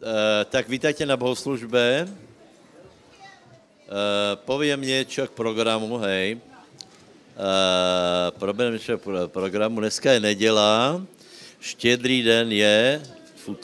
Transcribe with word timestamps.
Uh, 0.00 0.48
tak 0.48 0.64
vítajte 0.64 1.04
na 1.04 1.12
bohoslužbe. 1.12 2.08
Uh, 2.08 2.16
poviem 4.48 4.80
niečo 4.80 5.28
k 5.28 5.32
programu, 5.36 6.00
hej. 6.08 6.40
Uh, 7.36 8.32
poviem 8.40 8.80
niečo 8.80 8.96
k 8.96 9.28
programu. 9.28 9.84
Dneska 9.84 10.16
je 10.16 10.24
neděla, 10.24 11.04
štědrý 11.60 12.24
den 12.24 12.48
je 12.48 12.96
v 13.44 13.60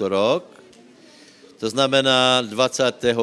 to 1.56 1.72
znamená 1.72 2.44
25. 2.44 3.16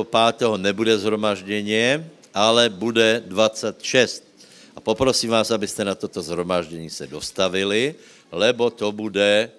nebude 0.57 0.97
zhromaždění, 0.97 2.01
ale 2.33 2.65
bude 2.65 3.21
26. 3.29 4.25
A 4.73 4.81
poprosím 4.81 5.37
vás, 5.37 5.53
abyste 5.53 5.85
na 5.85 5.93
toto 5.93 6.17
zhromaždění 6.17 6.89
se 6.89 7.05
dostavili, 7.05 7.93
lebo 8.33 8.73
to 8.73 8.89
bude 8.89 9.53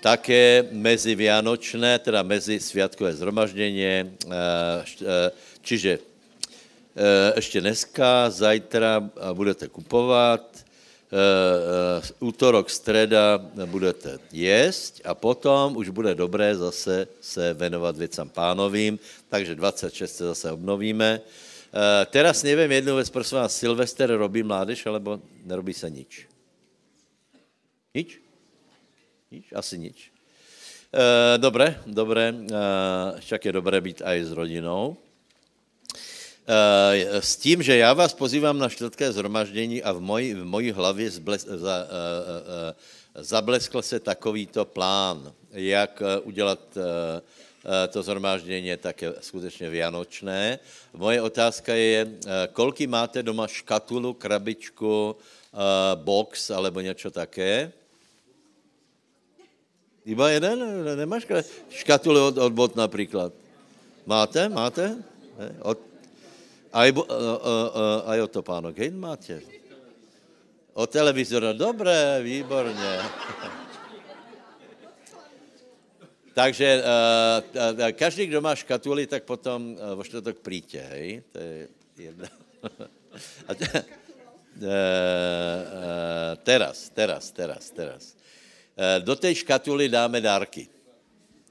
také 0.00 0.68
mezi 0.70 1.14
Vianočné, 1.14 1.98
teda 1.98 2.22
mezi 2.22 2.60
sviatkové 2.60 3.14
zhromaždění, 3.14 3.84
eh, 3.84 4.04
eh, 4.30 5.30
čiže 5.62 5.98
eh, 5.98 7.32
ještě 7.36 7.60
dneska, 7.60 8.30
zajtra 8.30 9.10
budete 9.32 9.68
kupovat, 9.68 10.68
útorok, 12.20 12.68
streda 12.70 13.40
budete 13.64 14.18
jíst 14.32 15.00
a 15.04 15.16
potom 15.16 15.76
už 15.76 15.88
bude 15.88 16.14
dobré 16.14 16.52
zase 16.52 17.08
se 17.20 17.54
venovat 17.54 17.96
věcem 17.96 18.28
pánovým, 18.28 18.98
takže 19.28 19.54
26 19.54 20.16
se 20.16 20.24
zase 20.24 20.52
obnovíme. 20.52 21.20
Teraz 22.12 22.42
nevím 22.42 22.72
jednu 22.72 22.94
věc, 22.96 23.10
prosím 23.10 23.38
vás, 23.38 23.56
Silvester 23.56 24.10
robí 24.20 24.42
mládež, 24.42 24.86
alebo 24.86 25.20
nerobí 25.48 25.72
se 25.72 25.90
nič? 25.90 26.28
Nič? 27.94 28.27
Nič? 29.28 29.52
Asi 29.52 29.76
nič. 29.76 30.08
E, 30.88 31.36
dobré, 31.36 31.76
dobré. 31.84 32.32
E, 32.32 32.40
však 33.20 33.44
je 33.44 33.52
dobré 33.52 33.76
být 33.80 34.00
aj 34.00 34.24
s 34.24 34.32
rodinou. 34.32 34.96
E, 36.48 37.20
s 37.20 37.36
tím, 37.36 37.60
že 37.60 37.76
já 37.76 37.92
vás 37.92 38.16
pozývám 38.16 38.56
na 38.58 38.68
čtvrtké 38.72 39.12
zhromaždění 39.12 39.84
a 39.84 39.92
v 39.92 40.00
mojí, 40.00 40.34
v 40.34 40.44
mojí 40.44 40.72
hlavě 40.72 41.10
zbles, 41.10 41.44
za, 41.44 41.76
e, 41.76 41.84
e, 41.84 42.74
zableskl 43.20 43.82
se 43.82 44.00
takovýto 44.00 44.64
plán, 44.64 45.32
jak 45.52 46.02
udělat 46.24 46.78
to 47.90 48.02
zhromáždění 48.02 48.76
také 48.76 49.12
skutečně 49.20 49.68
vianočné. 49.68 50.58
Moje 50.94 51.22
otázka 51.22 51.74
je, 51.74 52.06
kolky 52.52 52.86
máte 52.86 53.22
doma 53.22 53.46
škatulu, 53.46 54.14
krabičku, 54.14 55.16
box 55.94 56.50
alebo 56.50 56.80
něco 56.80 57.10
také? 57.10 57.72
Iba 60.08 60.32
jeden? 60.32 60.56
Nemáš 60.96 61.28
škatule 61.68 62.32
od, 62.32 62.38
od 62.40 62.52
bot 62.52 62.72
například? 62.72 63.32
Máte? 64.08 64.48
Máte? 64.48 64.96
Od, 65.60 65.76
aj, 66.72 66.88
uh, 66.96 67.04
uh, 67.04 67.04
uh, 67.04 68.08
aj 68.08 68.18
od 68.24 68.30
topánok, 68.32 68.72
hej, 68.80 68.88
máte? 68.96 69.44
Od 70.72 70.88
televizora, 70.88 71.52
dobré, 71.52 72.22
výborně. 72.22 72.98
Takže 76.38 76.82
uh, 76.82 77.92
každý, 77.92 78.26
kdo 78.26 78.40
má 78.40 78.54
škatuly, 78.54 79.06
tak 79.06 79.24
potom 79.28 79.74
uh, 79.74 79.94
vo 79.94 80.04
čtvrtok 80.04 80.38
přijďte, 80.38 80.80
hej? 80.80 81.22
To 81.32 81.38
je 81.38 81.68
jedna. 81.98 82.28
Uh, 82.62 82.70
uh, 84.62 86.38
teraz, 86.42 86.88
teraz, 86.94 87.30
teraz, 87.30 87.70
teraz. 87.70 88.14
Eh, 88.78 89.00
do 89.00 89.16
té 89.16 89.34
škatuly 89.34 89.88
dáme 89.88 90.20
dárky. 90.20 90.68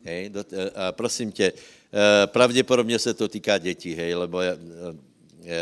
Hej, 0.04 0.30
do, 0.30 0.44
eh, 0.52 0.72
a 0.76 0.92
prosím 0.92 1.32
tě, 1.32 1.52
eh, 1.52 2.28
pravděpodobně 2.28 3.00
se 3.00 3.14
to 3.14 3.28
týká 3.28 3.58
dětí, 3.58 3.96
hej, 3.96 4.16
lebo 4.16 4.40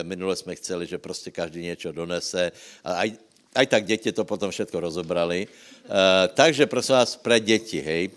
minule 0.01 0.35
jsme 0.35 0.55
chceli, 0.55 0.87
že 0.87 0.97
prostě 0.97 1.31
každý 1.31 1.61
něco 1.61 1.91
donese 1.91 2.51
a 2.83 2.93
aj, 2.93 3.13
aj 3.55 3.65
tak 3.67 3.85
děti 3.85 4.11
to 4.11 4.25
potom 4.25 4.51
všechno 4.51 4.79
rozobrali. 4.79 5.47
takže 6.33 6.65
prosím 6.65 6.95
vás, 6.95 7.15
pre 7.15 7.39
děti, 7.39 7.81
hej, 7.81 8.09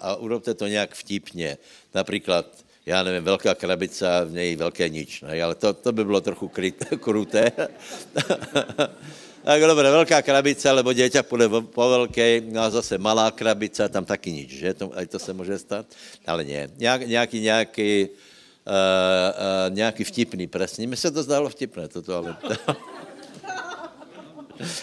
a 0.00 0.16
urobte 0.16 0.54
to 0.54 0.66
nějak 0.66 0.94
vtipně. 0.94 1.58
Například, 1.94 2.48
já 2.86 3.02
nevím, 3.02 3.24
velká 3.24 3.54
krabice, 3.54 4.08
v 4.24 4.32
něj 4.32 4.56
velké 4.56 4.88
nič, 4.88 5.22
hej, 5.22 5.42
ale 5.42 5.54
to, 5.54 5.72
to 5.72 5.92
by 5.92 6.04
bylo 6.04 6.20
trochu 6.20 6.48
kruté. 7.00 7.52
Tak 9.44 9.60
dobré, 9.60 9.90
velká 9.90 10.22
krabice, 10.22 10.70
lebo 10.70 10.92
děťa 10.92 11.22
půjde 11.22 11.48
po 11.48 11.88
velké, 11.88 12.40
no 12.40 12.60
a 12.60 12.70
zase 12.70 12.98
malá 12.98 13.30
krabice, 13.30 13.88
tam 13.88 14.04
taky 14.04 14.32
nič, 14.32 14.50
že? 14.50 14.74
To, 14.74 14.90
to 15.08 15.18
se 15.18 15.32
může 15.32 15.58
stát, 15.58 15.86
ale 16.26 16.44
ne. 16.44 16.68
Nějak, 16.76 17.06
nějaký, 17.06 17.40
nějaký, 17.40 18.08
uh, 18.08 18.08
uh, 18.08 19.74
nějaký 19.74 20.04
vtipný, 20.04 20.46
přesně. 20.46 20.86
Mi 20.86 20.96
se 20.96 21.10
to 21.10 21.22
zdalo 21.22 21.48
vtipné, 21.48 21.88
toto, 21.88 22.16
ale... 22.16 22.36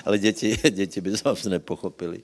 ale 0.06 0.18
děti, 0.20 0.58
děti 0.70 1.02
by 1.02 1.12
to 1.18 1.36
nepochopili. 1.50 2.22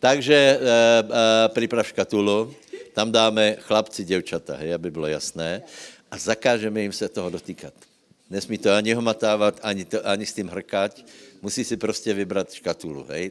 Takže 0.00 0.58
uh, 0.60 1.10
uh, 1.10 1.14
připrav 1.48 1.86
škatulu, 1.86 2.54
tam 2.92 3.12
dáme 3.12 3.56
chlapci, 3.60 4.04
děvčata, 4.04 4.56
hej, 4.56 4.74
aby 4.74 4.90
bylo 4.90 5.06
jasné, 5.06 5.62
a 6.10 6.18
zakážeme 6.18 6.80
jim 6.80 6.92
se 6.92 7.08
toho 7.08 7.30
dotýkat. 7.30 7.74
Nesmí 8.30 8.58
to 8.58 8.72
ani 8.72 8.92
homatávat, 8.96 9.60
ani, 9.62 9.84
to, 9.84 10.00
ani 10.00 10.26
s 10.26 10.32
tím 10.32 10.48
hrkať, 10.48 11.04
musí 11.42 11.64
si 11.64 11.76
prostě 11.76 12.14
vybrat 12.14 12.52
škatulu, 12.52 13.04
hej. 13.08 13.30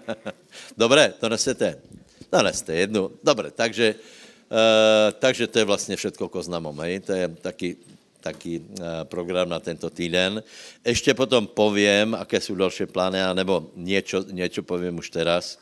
Dobré, 0.76 1.14
to 1.20 1.28
nesete. 1.28 1.80
To 2.30 2.42
neste 2.42 2.74
jednu. 2.74 3.10
Dobré, 3.24 3.50
takže, 3.50 3.94
uh, 3.96 5.12
takže 5.18 5.46
to 5.46 5.58
je 5.58 5.64
vlastně 5.64 5.96
všetko 5.96 6.28
k 6.28 6.36
oznamom, 6.36 6.80
hej. 6.80 7.00
To 7.00 7.12
je 7.12 7.28
taky, 7.28 7.76
taky 8.20 8.60
uh, 8.60 8.84
program 9.04 9.48
na 9.48 9.60
tento 9.60 9.90
týden. 9.90 10.42
Ještě 10.84 11.14
potom 11.14 11.46
povím, 11.46 12.14
aké 12.14 12.40
jsou 12.40 12.54
další 12.54 12.86
plány, 12.86 13.18
nebo 13.32 13.72
něco, 13.76 14.24
něco 14.30 14.62
povím 14.62 14.98
už 14.98 15.10
teraz. 15.10 15.58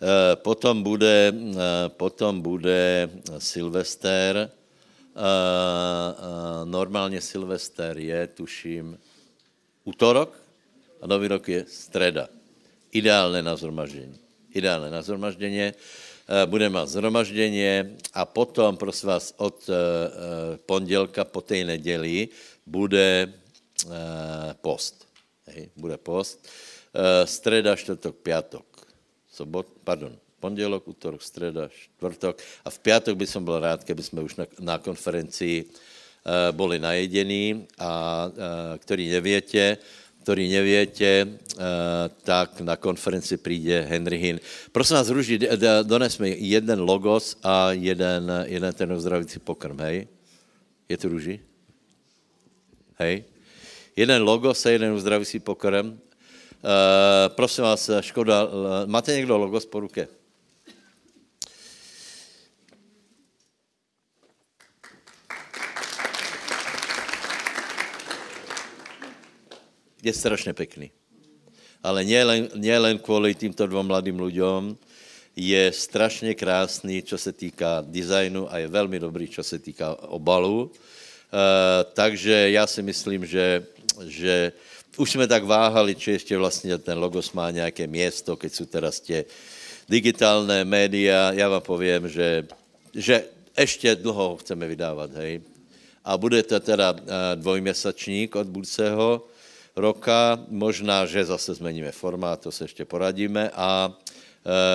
Uh, 0.00 0.40
potom 0.40 0.82
bude, 0.82 1.32
potom 1.96 2.40
bude 2.40 3.10
Silvester. 3.38 4.50
Uh, 5.20 5.26
uh, 5.26 6.64
normálně 6.64 7.20
Silvester 7.20 7.98
je, 7.98 8.26
tuším, 8.26 8.98
útorok 9.84 10.32
a 11.00 11.06
nový 11.06 11.28
rok 11.28 11.48
je 11.48 11.64
středa. 11.68 12.28
Ideálné 12.92 13.42
na 13.42 13.56
zhromaždění. 13.56 14.18
Ideálné 14.54 14.90
na 14.90 15.02
zhromaždění. 15.02 15.60
Eh, 16.30 16.46
budeme 16.46 16.80
mít 16.80 16.88
zhromaždění 16.88 17.66
a 18.14 18.24
potom, 18.24 18.76
prosím 18.76 19.08
vás, 19.08 19.34
od 19.36 19.66
eh, 19.68 19.74
eh, 19.74 20.58
pondělka 20.66 21.24
po 21.24 21.40
té 21.40 21.64
neděli 21.64 22.28
bude 22.66 23.32
post. 24.60 25.08
Hej, 25.46 25.70
bude 25.76 25.96
post. 25.96 26.48
Streda, 27.24 27.76
čtvrtok, 27.76 28.16
pátek. 28.16 28.62
Sobot, 29.32 29.66
pardon, 29.84 30.18
pondělok, 30.40 30.88
útorok, 30.88 31.22
streda, 31.22 31.68
čtvrtok. 31.68 32.40
A 32.64 32.70
v 32.70 32.78
pátek 32.78 33.14
by 33.16 33.26
som 33.26 33.44
byl 33.44 33.60
rád, 33.60 33.84
keby 33.84 34.02
jsme 34.02 34.20
už 34.24 34.36
na, 34.36 34.44
na 34.60 34.78
konferencii 34.78 35.68
Eh, 36.20 36.52
boli 36.52 36.76
najedení 36.76 37.64
a 37.80 38.28
eh, 38.28 38.78
který 38.78 39.08
nevětě, 39.08 39.78
který 40.22 40.52
nevětě, 40.52 41.26
eh, 41.26 41.58
tak 42.24 42.60
na 42.60 42.76
konferenci 42.76 43.36
přijde 43.36 43.80
Henry 43.80 44.18
Hinn. 44.18 44.40
Prosím 44.72 44.96
vás, 44.96 45.08
Ruži, 45.08 45.40
dones 45.82 46.18
mi 46.18 46.36
jeden 46.38 46.80
logos 46.80 47.40
a 47.42 47.72
jeden, 47.72 48.28
jeden 48.44 48.74
ten 48.74 48.92
uzdravící 48.92 49.38
pokrm, 49.40 49.80
hej? 49.80 50.08
Je 50.88 50.96
to 51.00 51.08
Ruži? 51.08 51.40
Hej? 53.00 53.24
Jeden 53.96 54.22
logos 54.22 54.66
a 54.66 54.70
jeden 54.70 54.92
uzdravící 54.92 55.40
pokrm. 55.40 55.88
Uh, 55.88 57.32
prosím 57.32 57.64
vás, 57.64 57.90
škoda, 58.00 58.48
máte 58.86 59.16
někdo 59.16 59.38
logos 59.38 59.66
po 59.66 59.80
ruce? 59.80 60.19
Je 70.02 70.12
strašně 70.12 70.52
pěkný. 70.52 70.90
Ale 71.82 72.04
nielen, 72.04 72.48
nielen 72.54 72.98
kvůli 72.98 73.34
týmto 73.34 73.66
dvou 73.66 73.82
mladým 73.82 74.20
lidem, 74.20 74.76
je 75.36 75.72
strašně 75.72 76.34
krásný, 76.34 77.02
co 77.02 77.18
se 77.18 77.32
týká 77.32 77.84
designu 77.86 78.52
a 78.52 78.58
je 78.58 78.68
velmi 78.68 79.00
dobrý, 79.00 79.28
co 79.28 79.42
se 79.42 79.58
týká 79.58 79.94
obalu. 79.94 80.62
Uh, 80.62 80.70
takže 81.94 82.50
já 82.50 82.66
si 82.66 82.82
myslím, 82.82 83.26
že, 83.26 83.66
že 84.06 84.52
už 84.96 85.10
jsme 85.10 85.26
tak 85.26 85.44
váhali, 85.44 85.94
či 85.94 86.10
ještě 86.10 86.38
vlastně 86.38 86.78
ten 86.78 86.98
logos 86.98 87.32
má 87.32 87.50
nějaké 87.50 87.86
město, 87.86 88.36
keď 88.36 88.52
jsou 88.52 88.64
teraz 88.64 89.00
tě 89.00 89.24
digitálné 89.88 90.64
média. 90.64 91.32
Já 91.32 91.48
vám 91.48 91.62
povím, 91.62 92.08
že, 92.08 92.46
že 92.94 93.24
ještě 93.58 93.94
dlouho 93.94 94.28
ho 94.28 94.36
chceme 94.36 94.68
vydávat, 94.68 95.10
hej. 95.14 95.40
A 96.04 96.18
bude 96.18 96.42
to 96.42 96.60
teda 96.60 96.92
uh, 96.92 96.98
dvojměsačník 97.34 98.36
od 98.36 98.46
budoucího 98.46 99.26
roka. 99.76 100.38
Možná, 100.48 101.06
že 101.06 101.24
zase 101.24 101.54
zmeníme 101.54 101.92
formát, 101.92 102.40
to 102.40 102.52
se 102.52 102.64
ještě 102.64 102.84
poradíme. 102.84 103.50
A 103.54 103.92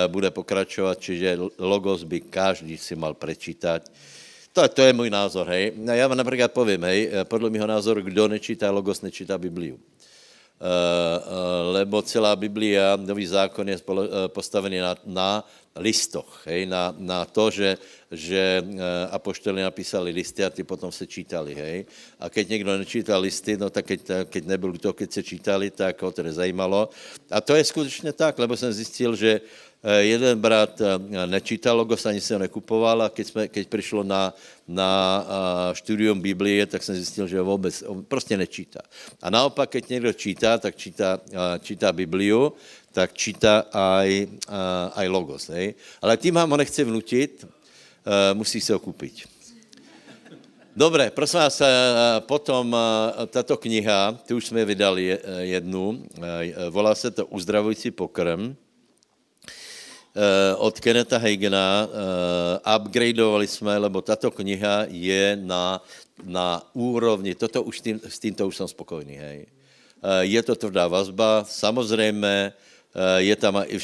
bude 0.06 0.30
pokračovat, 0.30 0.94
čiže 1.02 1.38
logos 1.58 2.06
by 2.06 2.20
každý 2.30 2.78
si 2.78 2.94
mal 2.94 3.18
prečítať. 3.18 3.90
To, 4.54 4.62
to 4.68 4.82
je 4.82 4.92
můj 4.92 5.10
názor, 5.10 5.46
hej. 5.50 5.74
No, 5.76 5.92
já 5.92 6.06
vám 6.06 6.18
například 6.18 6.52
povím, 6.52 6.84
hej, 6.84 7.10
podle 7.26 7.50
mého 7.50 7.66
názoru, 7.66 8.00
kdo 8.00 8.28
nečítá 8.28 8.70
logos, 8.70 9.02
nečítá 9.02 9.38
Bibliu. 9.38 9.74
Uh, 9.74 9.80
uh, 9.82 11.74
lebo 11.74 11.98
celá 12.02 12.36
Biblia, 12.36 12.96
Nový 12.96 13.26
zákon 13.26 13.68
je 13.68 13.76
postavený 14.26 14.78
na, 14.78 14.96
na 15.04 15.44
listoch, 15.76 16.42
hej, 16.46 16.66
na, 16.66 16.94
na 16.98 17.24
to, 17.24 17.50
že, 17.50 17.78
že 18.10 18.64
apoštoli 19.10 19.62
napísali 19.62 20.10
listy 20.10 20.44
a 20.44 20.50
ty 20.50 20.64
potom 20.64 20.92
se 20.92 21.06
čítali, 21.06 21.54
hej. 21.54 21.86
A 22.20 22.28
keď 22.28 22.48
někdo 22.48 22.78
nečítal 22.78 23.20
listy, 23.20 23.56
no 23.56 23.70
tak 23.70 23.86
keď, 23.86 24.00
keď 24.30 24.42
nebyl 24.44 24.72
to, 24.78 24.92
keď 24.92 25.12
se 25.12 25.22
čítali, 25.22 25.70
tak 25.70 26.02
ho 26.02 26.10
to 26.12 26.22
nezajímalo. 26.22 26.88
A 27.30 27.40
to 27.40 27.54
je 27.54 27.64
skutečně 27.64 28.12
tak, 28.12 28.38
lebo 28.38 28.56
jsem 28.56 28.72
zjistil, 28.72 29.16
že 29.16 29.40
Eh, 29.86 30.02
jeden 30.02 30.40
brat 30.40 30.80
eh, 30.80 31.26
nečítal 31.26 31.76
logos, 31.76 32.06
ani 32.06 32.20
se 32.20 32.34
ho 32.34 32.42
nekupoval 32.42 33.02
a 33.02 33.08
keď, 33.08 33.26
jsme, 33.26 33.48
keď 33.48 33.68
přišlo 33.68 34.02
na, 34.02 34.34
na 34.68 34.90
studium 35.72 36.20
Biblie, 36.20 36.66
tak 36.66 36.82
jsem 36.82 36.94
zjistil, 36.94 37.28
že 37.28 37.40
vůbec, 37.40 37.84
on 37.86 38.04
prostě 38.04 38.36
nečítá. 38.36 38.80
A 39.22 39.30
naopak, 39.30 39.70
keď 39.70 39.88
někdo 39.88 40.12
čítá, 40.12 40.58
tak 40.58 40.76
čítá, 40.76 41.20
čítá 41.60 41.92
Bibliu, 41.92 42.52
tak 42.96 43.12
čítá 43.12 43.68
aj, 43.68 44.24
aj 44.96 45.06
logos. 45.12 45.52
Hej? 45.52 45.76
Ale 46.00 46.16
tím 46.16 46.40
vám 46.40 46.48
ho 46.48 46.56
nechci 46.56 46.80
vnutit, 46.80 47.44
eh, 47.44 48.32
musí 48.32 48.56
se 48.56 48.72
ho 48.72 48.80
koupit. 48.80 49.28
Dobre, 50.76 51.08
prosím 51.08 51.40
vás, 51.40 51.56
potom 52.28 52.76
tato 53.32 53.56
kniha, 53.56 54.12
ty 54.28 54.36
už 54.36 54.46
jsme 54.46 54.64
vydali 54.64 55.18
jednu, 55.40 56.04
volá 56.68 56.92
se 56.94 57.10
to 57.10 57.26
Uzdravující 57.32 57.90
pokrm. 57.90 58.52
Eh, 60.16 60.54
od 60.56 60.80
Keneta 60.80 61.18
Hagena. 61.20 61.88
Uh, 61.88 62.76
upgradeovali 62.76 63.46
jsme, 63.46 63.78
lebo 63.78 64.00
tato 64.00 64.30
kniha 64.32 64.88
je 64.88 65.36
na, 65.36 65.80
na 66.24 66.64
úrovni, 66.72 67.36
toto 67.36 67.60
už 67.60 67.80
tým, 67.80 68.00
s 68.00 68.16
tímto 68.16 68.48
už 68.48 68.56
jsem 68.56 68.68
spokojný, 68.68 69.12
hej. 69.12 69.46
Je 70.20 70.42
to 70.42 70.56
tvrdá 70.56 70.88
vazba, 70.88 71.44
samozřejmě 71.48 72.52
je 73.16 73.36
tam 73.36 73.60
i, 73.68 73.78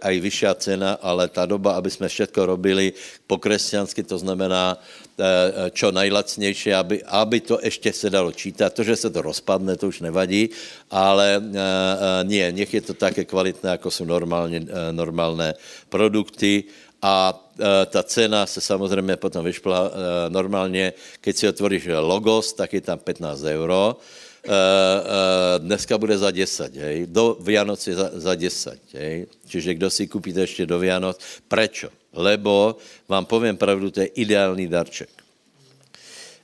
aj 0.00 0.14
vyšší 0.20 0.46
cena, 0.56 0.96
ale 1.02 1.28
ta 1.28 1.46
doba, 1.46 1.76
aby 1.76 1.90
jsme 1.90 2.08
všetko 2.08 2.46
robili 2.46 2.92
po 3.26 3.36
kresťansky, 3.36 4.02
to 4.02 4.18
znamená 4.18 4.80
Eh, 5.14 5.70
čo 5.70 5.94
najlacnější, 5.94 6.74
aby, 6.74 6.96
aby 7.06 7.40
to 7.40 7.58
ještě 7.62 7.92
se 7.92 8.10
dalo 8.10 8.34
čítat. 8.34 8.74
To, 8.74 8.82
že 8.82 8.96
se 8.96 9.10
to 9.10 9.22
rozpadne, 9.22 9.78
to 9.78 9.86
už 9.86 10.02
nevadí, 10.02 10.50
ale 10.90 11.38
uh, 11.38 12.26
nie, 12.26 12.42
nech 12.50 12.74
je 12.74 12.82
to 12.82 12.94
také 12.98 13.22
kvalitné, 13.22 13.78
jako 13.78 13.90
jsou 13.90 14.04
normálně, 14.04 14.66
normálné 14.90 15.54
produkty 15.88 16.64
a 17.02 17.30
ta 17.86 18.02
cena 18.02 18.46
se 18.46 18.60
samozřejmě 18.60 19.16
potom 19.16 19.44
vyšpla 19.44 19.90
normálně, 20.28 20.92
keď 21.20 21.34
si 21.36 21.48
otvoríš 21.48 21.86
logos, 22.02 22.52
tak 22.52 22.74
je 22.74 22.80
tam 22.82 22.98
15 22.98 23.42
euro, 23.54 24.02
dneska 25.58 25.98
bude 25.98 26.18
za 26.18 26.30
10, 26.30 26.76
hej, 26.76 27.06
do 27.06 27.36
Vianoc 27.40 27.86
je 27.86 27.94
za, 27.94 28.10
za 28.12 28.34
10, 28.34 28.78
hej, 28.92 29.26
čiže 29.46 29.74
kdo 29.74 29.90
si 29.90 30.06
koupíte 30.06 30.40
ještě 30.40 30.66
do 30.66 30.78
Vianoc, 30.78 31.16
prečo? 31.48 31.88
lebo 32.14 32.76
vám 33.08 33.26
povím 33.26 33.56
pravdu, 33.56 33.90
to 33.90 34.00
je 34.00 34.06
ideální 34.06 34.68
darček. 34.68 35.10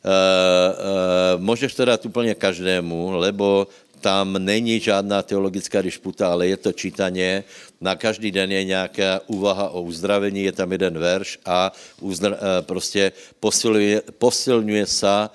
Uh, 0.01 0.11
uh, 0.11 1.43
můžeš 1.43 1.75
to 1.75 1.85
dát 1.85 2.07
úplně 2.07 2.35
každému, 2.35 3.11
lebo 3.21 3.69
tam 4.01 4.33
není 4.33 4.81
žádná 4.81 5.23
teologická 5.23 5.83
dišputa, 5.83 6.33
ale 6.33 6.47
je 6.47 6.57
to 6.57 6.73
čítaně. 6.73 7.45
Na 7.81 7.97
každý 7.97 8.33
den 8.33 8.53
je 8.53 8.65
nějaká 8.65 9.21
úvaha 9.27 9.69
o 9.71 9.83
uzdravení, 9.83 10.45
je 10.45 10.53
tam 10.53 10.73
jeden 10.73 10.99
verš 10.99 11.39
a 11.45 11.73
uzdra, 12.01 12.37
prostě 12.61 13.13
posiluje, 13.41 14.03
posilňuje 14.19 14.87
se 14.87 15.29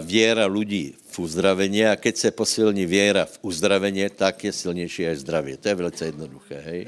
věra 0.00 0.46
lidí 0.46 0.94
v 1.12 1.18
uzdravení 1.28 1.84
a 1.84 1.96
keď 2.00 2.16
se 2.16 2.28
posilní 2.32 2.88
věra 2.88 3.28
v 3.28 3.38
uzdravení, 3.44 4.08
tak 4.16 4.44
je 4.44 4.52
silnější 4.52 5.12
aj 5.12 5.16
zdraví. 5.16 5.52
To 5.60 5.68
je 5.68 5.74
velice 5.74 6.02
jednoduché. 6.08 6.58
Hej? 6.64 6.80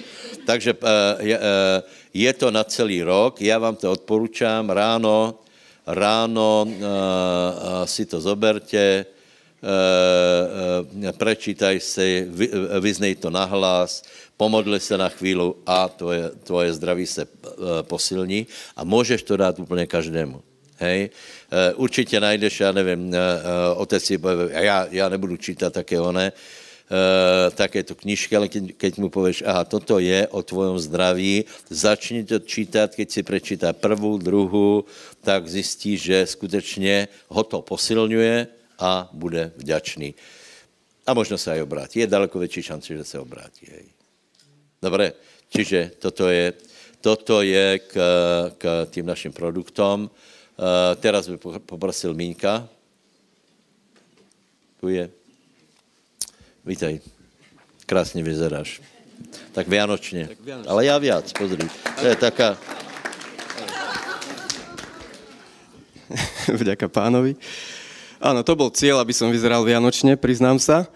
Takže 0.49 0.71
je, 1.21 1.37
je 2.15 2.33
to 2.33 2.49
na 2.49 2.65
celý 2.65 3.05
rok, 3.05 3.45
já 3.45 3.61
vám 3.61 3.77
to 3.77 3.93
odporučám, 3.93 4.71
ráno, 4.71 5.45
ráno 5.87 6.65
uh, 6.65 7.85
si 7.85 8.09
to 8.09 8.17
zoberte, 8.21 9.05
prečítaj 11.17 11.81
si, 11.81 12.29
vy, 12.29 12.53
vyznej 12.81 13.17
to 13.17 13.33
nahlas, 13.33 14.05
pomodli 14.37 14.81
se 14.81 14.93
na 14.99 15.09
chvíli 15.09 15.53
a 15.67 15.89
tvoje, 15.89 16.31
tvoje 16.45 16.69
zdraví 16.73 17.07
se 17.07 17.27
posilní 17.83 18.47
a 18.77 18.85
můžeš 18.85 19.23
to 19.23 19.37
dát 19.37 19.59
úplně 19.59 19.87
každému. 19.87 20.54
Hej? 20.79 21.11
Uh, 21.53 21.81
určitě 21.81 22.21
najdeš, 22.21 22.61
já 22.61 22.73
nevím, 22.73 23.09
uh, 23.09 23.15
uh, 23.15 23.81
otec 23.81 24.11
já, 24.51 24.87
já 24.91 25.09
nebudu 25.09 25.37
čítat 25.37 25.73
také 25.73 26.01
uh, 26.01 26.31
Eh, 26.85 27.49
tak 27.57 27.81
je 27.81 27.83
to 27.83 27.95
knižka, 27.97 28.37
ale 28.37 28.53
keď, 28.53 28.77
keď 28.77 28.93
mu 29.01 29.09
pověš, 29.09 29.41
aha, 29.49 29.65
toto 29.65 29.97
je 29.97 30.29
o 30.29 30.45
tvojom 30.45 30.77
zdraví, 30.77 31.49
začni 31.73 32.29
to 32.29 32.45
čítat, 32.45 32.93
keď 32.93 33.09
si 33.09 33.21
prečítá 33.25 33.73
prvou, 33.73 34.21
druhou, 34.21 34.85
tak 35.25 35.49
zjistí, 35.49 35.97
že 35.97 36.27
skutečně 36.29 37.09
ho 37.33 37.43
to 37.43 37.65
posilňuje 37.65 38.47
a 38.79 39.09
bude 39.17 39.57
vďačný. 39.57 40.13
A 41.09 41.15
možno 41.17 41.41
se 41.41 41.53
aj 41.53 41.65
obrátí. 41.65 41.99
Je 42.01 42.07
daleko 42.07 42.39
větší 42.39 42.63
šance, 42.63 42.97
že 42.97 43.05
se 43.05 43.17
obrátí. 43.19 43.65
Hej. 43.65 43.89
Dobre, 44.83 45.13
čiže 45.49 45.97
toto 45.99 46.29
je, 46.29 46.53
toto 47.01 47.41
je 47.41 47.81
k, 47.81 47.93
k 48.61 48.63
tým 48.93 49.07
našim 49.09 49.33
produktom. 49.33 50.13
Uh, 50.55 50.95
teraz 51.03 51.27
by 51.27 51.37
poprosil 51.67 52.15
Mínka. 52.15 52.69
Tu 54.81 54.89
je. 54.89 55.11
Vítaj. 56.65 57.01
Krásně 57.87 58.23
vyzeráš. 58.23 58.81
Tak 59.53 59.69
vianočně. 59.69 60.29
Tak 60.29 60.41
vianočně. 60.41 60.71
Ale 60.71 60.87
já 60.87 60.99
viac, 60.99 61.33
pozri. 61.33 61.69
To 62.01 62.07
je 62.07 62.17
taká... 62.17 62.59
Vďaka 66.61 66.89
pánovi. 66.89 67.35
Áno, 68.25 68.41
to 68.41 68.57
bol 68.57 68.73
cieľ, 68.73 69.05
aby 69.05 69.13
som 69.13 69.29
vyzeral 69.29 69.61
vianočne, 69.67 70.17
priznám 70.17 70.57
sa. 70.57 70.89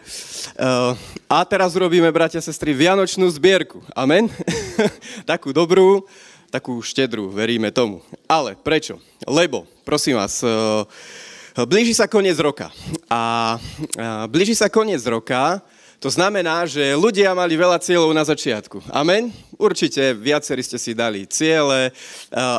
Uh, 0.57 0.97
a 1.29 1.45
teraz 1.45 1.77
urobíme, 1.77 2.09
bratia 2.09 2.41
a 2.41 2.45
sestry, 2.45 2.73
vianočnú 2.73 3.29
zbierku. 3.29 3.85
Amen? 3.93 4.33
takú 5.31 5.53
dobrú, 5.53 6.09
takú 6.49 6.81
štedrú, 6.81 7.29
veríme 7.33 7.73
tomu. 7.73 8.01
Ale 8.29 8.57
prečo? 8.57 9.01
Lebo, 9.25 9.69
prosím 9.85 10.21
vás, 10.21 10.41
uh, 10.41 10.89
Blíži 11.67 11.91
sa 11.91 12.07
koniec 12.07 12.39
roka. 12.39 12.71
A 13.11 13.59
blíži 14.31 14.55
sa 14.55 14.71
koniec 14.71 15.03
roka, 15.03 15.59
to 15.99 16.15
znamená, 16.15 16.63
že 16.63 16.95
ľudia 16.95 17.35
mali 17.35 17.59
veľa 17.59 17.83
cieľov 17.83 18.15
na 18.15 18.23
začiatku. 18.23 18.87
Amen? 18.95 19.35
Určite 19.59 20.15
viacerí 20.15 20.63
ste 20.63 20.79
si 20.79 20.95
dali 20.95 21.27
ciele 21.27 21.91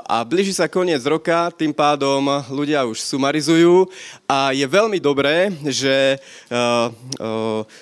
a 0.03 0.19
blíži 0.27 0.51
sa 0.51 0.67
koniec 0.67 0.99
roka, 1.07 1.47
tým 1.55 1.71
pádom 1.71 2.19
ľudia 2.51 2.83
už 2.83 2.99
sumarizujú 2.99 3.87
a 4.27 4.51
je 4.51 4.67
veľmi 4.67 4.99
dobré, 4.99 5.47
že 5.63 6.19
uh, 6.51 6.91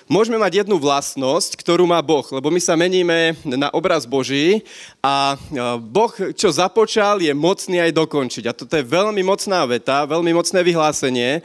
môžeme 0.05 0.37
mať 0.37 0.61
jednu 0.61 0.77
vlastnosť, 0.77 1.57
ktorú 1.57 1.89
má 1.89 1.97
Boh, 2.05 2.29
lebo 2.29 2.53
my 2.53 2.61
sa 2.61 2.77
meníme 2.77 3.33
na 3.41 3.73
obraz 3.73 4.05
Boží 4.05 4.61
a 5.01 5.33
Boh, 5.81 6.13
čo 6.37 6.53
započal, 6.53 7.17
je 7.25 7.33
mocný 7.33 7.81
aj 7.81 7.97
dokončiť. 7.97 8.43
A 8.45 8.53
toto 8.53 8.77
je 8.77 8.85
veľmi 8.85 9.25
mocná 9.25 9.65
veta, 9.65 10.05
veľmi 10.05 10.29
mocné 10.29 10.61
vyhlásenie. 10.61 11.41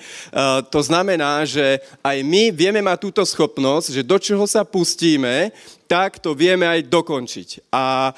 To 0.69 0.81
znamená, 0.85 1.49
že 1.49 1.81
aj 2.04 2.21
my 2.21 2.52
vieme 2.52 2.85
mať 2.85 3.09
túto 3.09 3.23
schopnosť, 3.25 3.88
že 3.97 4.02
do 4.03 4.19
čoho 4.19 4.45
sa 4.47 4.67
pustíme, 4.67 5.55
tak 5.87 6.17
to 6.19 6.33
vieme 6.33 6.65
aj 6.65 6.89
dokončiť. 6.89 7.69
A 7.69 8.17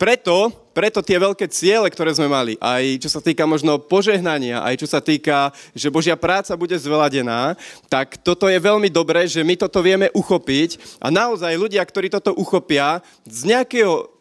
preto, 0.00 0.48
preto 0.72 1.04
tie 1.04 1.20
veľké 1.20 1.44
ciele, 1.52 1.92
ktoré 1.92 2.16
sme 2.16 2.24
mali, 2.24 2.56
aj 2.56 3.04
čo 3.04 3.12
sa 3.12 3.20
týka 3.20 3.44
možno 3.44 3.76
požehnania, 3.76 4.64
aj 4.64 4.74
čo 4.80 4.88
sa 4.88 5.04
týka, 5.04 5.52
že 5.76 5.92
Božia 5.92 6.16
práca 6.16 6.56
bude 6.56 6.72
zveladená, 6.80 7.52
tak 7.92 8.16
toto 8.24 8.48
je 8.48 8.56
veľmi 8.56 8.88
dobré, 8.88 9.28
že 9.28 9.44
my 9.44 9.60
toto 9.60 9.84
vieme 9.84 10.08
uchopiť 10.16 11.00
a 11.00 11.12
naozaj 11.12 11.52
ľudia, 11.52 11.84
ktorí 11.84 12.08
toto 12.08 12.32
uchopia, 12.32 13.04
z 13.28 13.44
nejakého 13.44 14.15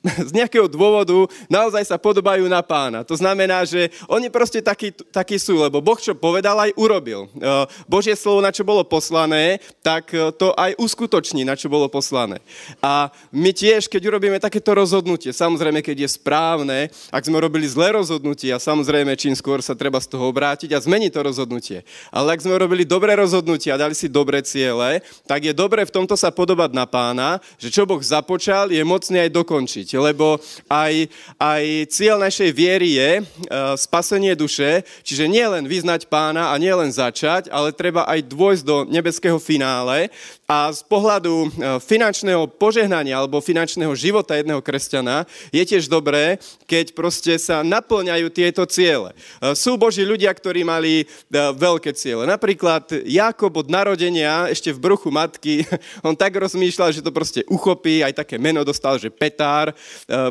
z 0.28 0.32
nejakého 0.32 0.64
dôvodu 0.64 1.28
naozaj 1.52 1.84
sa 1.84 2.00
podobajú 2.00 2.48
na 2.48 2.64
pána. 2.64 3.04
To 3.04 3.12
znamená, 3.12 3.68
že 3.68 3.92
oni 4.08 4.32
proste 4.32 4.64
takí, 4.64 4.92
takí 5.12 5.36
sú, 5.36 5.60
lebo 5.60 5.84
Boh 5.84 6.00
čo 6.00 6.16
povedal, 6.16 6.56
aj 6.56 6.72
urobil. 6.80 7.28
E, 7.36 7.48
Božie 7.84 8.16
slovo, 8.16 8.40
na 8.40 8.48
čo 8.48 8.64
bolo 8.64 8.80
poslané, 8.80 9.60
tak 9.84 10.08
e, 10.16 10.32
to 10.32 10.56
aj 10.56 10.72
uskutoční, 10.80 11.44
na 11.44 11.52
čo 11.52 11.68
bolo 11.68 11.84
poslané. 11.92 12.40
A 12.80 13.12
my 13.28 13.52
tiež, 13.52 13.92
keď 13.92 14.08
urobíme 14.08 14.40
takéto 14.40 14.72
rozhodnutie, 14.72 15.36
samozrejme, 15.36 15.84
keď 15.84 16.08
je 16.08 16.16
správne, 16.16 16.78
ak 17.12 17.26
sme 17.28 17.36
robili 17.36 17.68
zlé 17.68 17.92
rozhodnutie, 17.92 18.48
a 18.50 18.62
samozrejme, 18.62 19.12
čím 19.20 19.36
skôr 19.36 19.60
sa 19.60 19.76
treba 19.76 20.00
z 20.00 20.16
toho 20.16 20.32
obrátiť 20.32 20.72
a 20.72 20.80
zmeniť 20.80 21.12
to 21.12 21.20
rozhodnutie. 21.20 21.78
Ale 22.08 22.32
ak 22.32 22.40
sme 22.40 22.56
robili 22.56 22.88
dobré 22.88 23.12
rozhodnutie 23.20 23.68
a 23.68 23.76
dali 23.76 23.92
si 23.92 24.08
dobré 24.08 24.40
ciele, 24.40 25.04
tak 25.28 25.44
je 25.44 25.52
dobre 25.52 25.84
v 25.84 25.92
tomto 25.92 26.16
sa 26.16 26.32
podobať 26.32 26.72
na 26.72 26.88
pána, 26.88 27.36
že 27.60 27.68
čo 27.68 27.84
Boh 27.84 28.00
započal, 28.00 28.72
je 28.72 28.80
mocný 28.80 29.28
aj 29.28 29.30
dokončiť 29.36 29.89
lebo 29.96 30.38
aj, 30.68 31.08
aj 31.40 31.64
cieľ 31.90 32.20
našej 32.20 32.50
viery 32.52 32.98
je 32.98 33.10
uh, 33.18 33.74
spasenie 33.74 34.36
duše, 34.36 34.84
čiže 35.02 35.30
nie 35.30 35.42
len 35.46 35.66
vyznať 35.66 36.06
pána 36.06 36.52
a 36.52 36.54
nie 36.60 36.70
len 36.70 36.92
začať, 36.92 37.48
ale 37.48 37.74
treba 37.74 38.06
aj 38.06 38.26
dôjsť 38.28 38.62
do 38.62 38.76
nebeského 38.86 39.38
finále 39.40 40.12
a 40.50 40.74
z 40.74 40.82
pohľadu 40.90 41.46
e, 41.46 41.48
finančného 41.78 42.50
požehnania 42.58 43.22
alebo 43.22 43.38
finančného 43.38 43.94
života 43.94 44.34
jedného 44.34 44.58
kresťana 44.58 45.22
je 45.54 45.62
tiež 45.62 45.86
dobré, 45.86 46.42
keď 46.66 46.90
proste 46.90 47.38
sa 47.38 47.62
naplňajú 47.62 48.26
tieto 48.34 48.66
ciele. 48.66 49.14
E, 49.38 49.54
sú 49.54 49.78
Boží 49.78 50.02
ľudia, 50.02 50.34
ktorí 50.34 50.66
mali 50.66 51.06
e, 51.06 51.38
veľké 51.54 51.94
ciele. 51.94 52.26
Napríklad 52.26 52.90
Jakob 53.06 53.62
od 53.62 53.70
narodenia, 53.70 54.50
ešte 54.50 54.74
v 54.74 54.82
bruchu 54.90 55.14
matky, 55.14 55.62
on 56.08 56.18
tak 56.18 56.34
rozmýšľal, 56.34 56.98
že 56.98 57.06
to 57.06 57.14
proste 57.14 57.46
uchopí, 57.46 58.02
aj 58.02 58.18
také 58.18 58.34
meno 58.34 58.66
dostal, 58.66 58.98
že 58.98 59.12
Petár, 59.12 59.70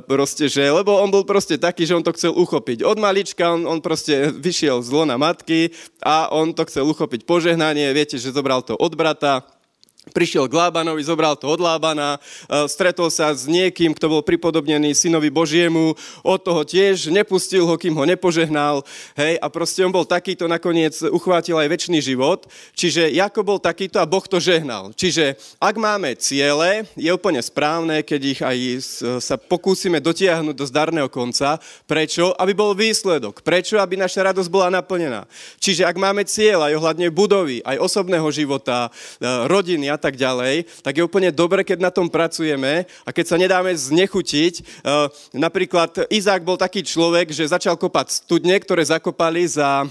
proste, 0.10 0.50
že, 0.52 0.66
lebo 0.68 0.98
on 1.00 1.14
bol 1.14 1.24
proste 1.24 1.56
taký, 1.56 1.86
že 1.86 1.96
on 1.96 2.04
to 2.04 2.12
chcel 2.18 2.34
uchopiť. 2.36 2.84
Od 2.84 2.98
malička 3.00 3.54
on, 3.54 3.64
on 3.64 3.80
proste 3.80 4.34
vyšiel 4.34 4.82
z 4.82 4.90
lona 4.90 5.16
matky 5.16 5.72
a 6.02 6.28
on 6.34 6.52
to 6.52 6.66
chcel 6.68 6.90
uchopiť 6.90 7.24
požehnanie, 7.24 7.94
viete, 7.94 8.18
že 8.18 8.34
zobral 8.34 8.66
to 8.66 8.74
od 8.76 8.98
brata, 8.98 9.46
prišiel 10.10 10.48
k 10.50 10.58
Lábanovi, 10.58 11.04
zobral 11.04 11.36
to 11.36 11.52
od 11.52 11.60
Lábana, 11.62 12.18
e, 12.18 12.20
stretol 12.72 13.12
sa 13.12 13.36
s 13.36 13.46
niekým, 13.46 13.94
kto 13.94 14.10
bol 14.10 14.22
pripodobnený 14.26 14.96
synovi 14.96 15.30
Božiemu, 15.30 15.94
od 16.24 16.40
toho 16.40 16.64
tiež 16.64 17.12
nepustil 17.12 17.68
ho, 17.68 17.76
kým 17.78 17.94
ho 17.94 18.06
nepožehnal, 18.08 18.82
hej, 19.20 19.36
a 19.38 19.48
proste 19.52 19.84
on 19.86 19.94
bol 19.94 20.08
takýto, 20.08 20.48
nakoniec 20.48 20.96
uchvátil 21.12 21.60
aj 21.60 21.70
väčší 21.70 22.00
život, 22.00 22.48
čiže 22.74 23.12
Jako 23.12 23.42
bol 23.44 23.60
takýto 23.60 24.00
a 24.00 24.10
Boh 24.10 24.24
to 24.24 24.40
žehnal. 24.40 24.94
Čiže 24.96 25.36
ak 25.60 25.76
máme 25.76 26.16
ciele, 26.16 26.88
je 26.96 27.10
úplne 27.12 27.42
správne, 27.42 28.06
keď 28.06 28.22
ich 28.24 28.42
aj 28.42 28.58
sa 29.20 29.36
pokúsime 29.36 29.98
dotiahnuť 30.00 30.56
do 30.56 30.66
zdarného 30.68 31.10
konca. 31.10 31.58
Prečo? 31.90 32.32
Aby 32.38 32.54
bol 32.54 32.72
výsledok. 32.78 33.42
Prečo? 33.42 33.82
Aby 33.82 33.98
naša 33.98 34.30
radosť 34.32 34.50
bola 34.52 34.70
naplnená. 34.70 35.26
Čiže 35.58 35.88
ak 35.90 35.98
máme 35.98 36.24
cieľ 36.30 36.70
aj 36.70 36.78
ohľadne 36.78 37.08
budovy, 37.10 37.66
aj 37.66 37.82
osobného 37.82 38.30
života, 38.30 38.88
e, 38.88 39.26
rodiny 39.50 39.89
a 39.90 39.98
tak 39.98 40.16
ďalej, 40.16 40.70
tak 40.86 40.98
je 40.98 41.06
úplne 41.06 41.34
dobre, 41.34 41.66
keď 41.66 41.82
na 41.84 41.92
tom 41.92 42.08
pracujeme 42.08 42.86
a 43.04 43.10
keď 43.10 43.26
sa 43.26 43.38
nedáme 43.38 43.74
znechutiť. 43.74 44.86
Uh, 44.86 45.10
napríklad 45.34 46.08
Izák 46.14 46.46
bol 46.46 46.56
taký 46.56 46.86
človek, 46.86 47.34
že 47.34 47.50
začal 47.50 47.76
kopať 47.76 48.24
studne, 48.26 48.56
ktoré 48.62 48.86
zakopali 48.86 49.46
za 49.50 49.84
uh, 49.84 49.90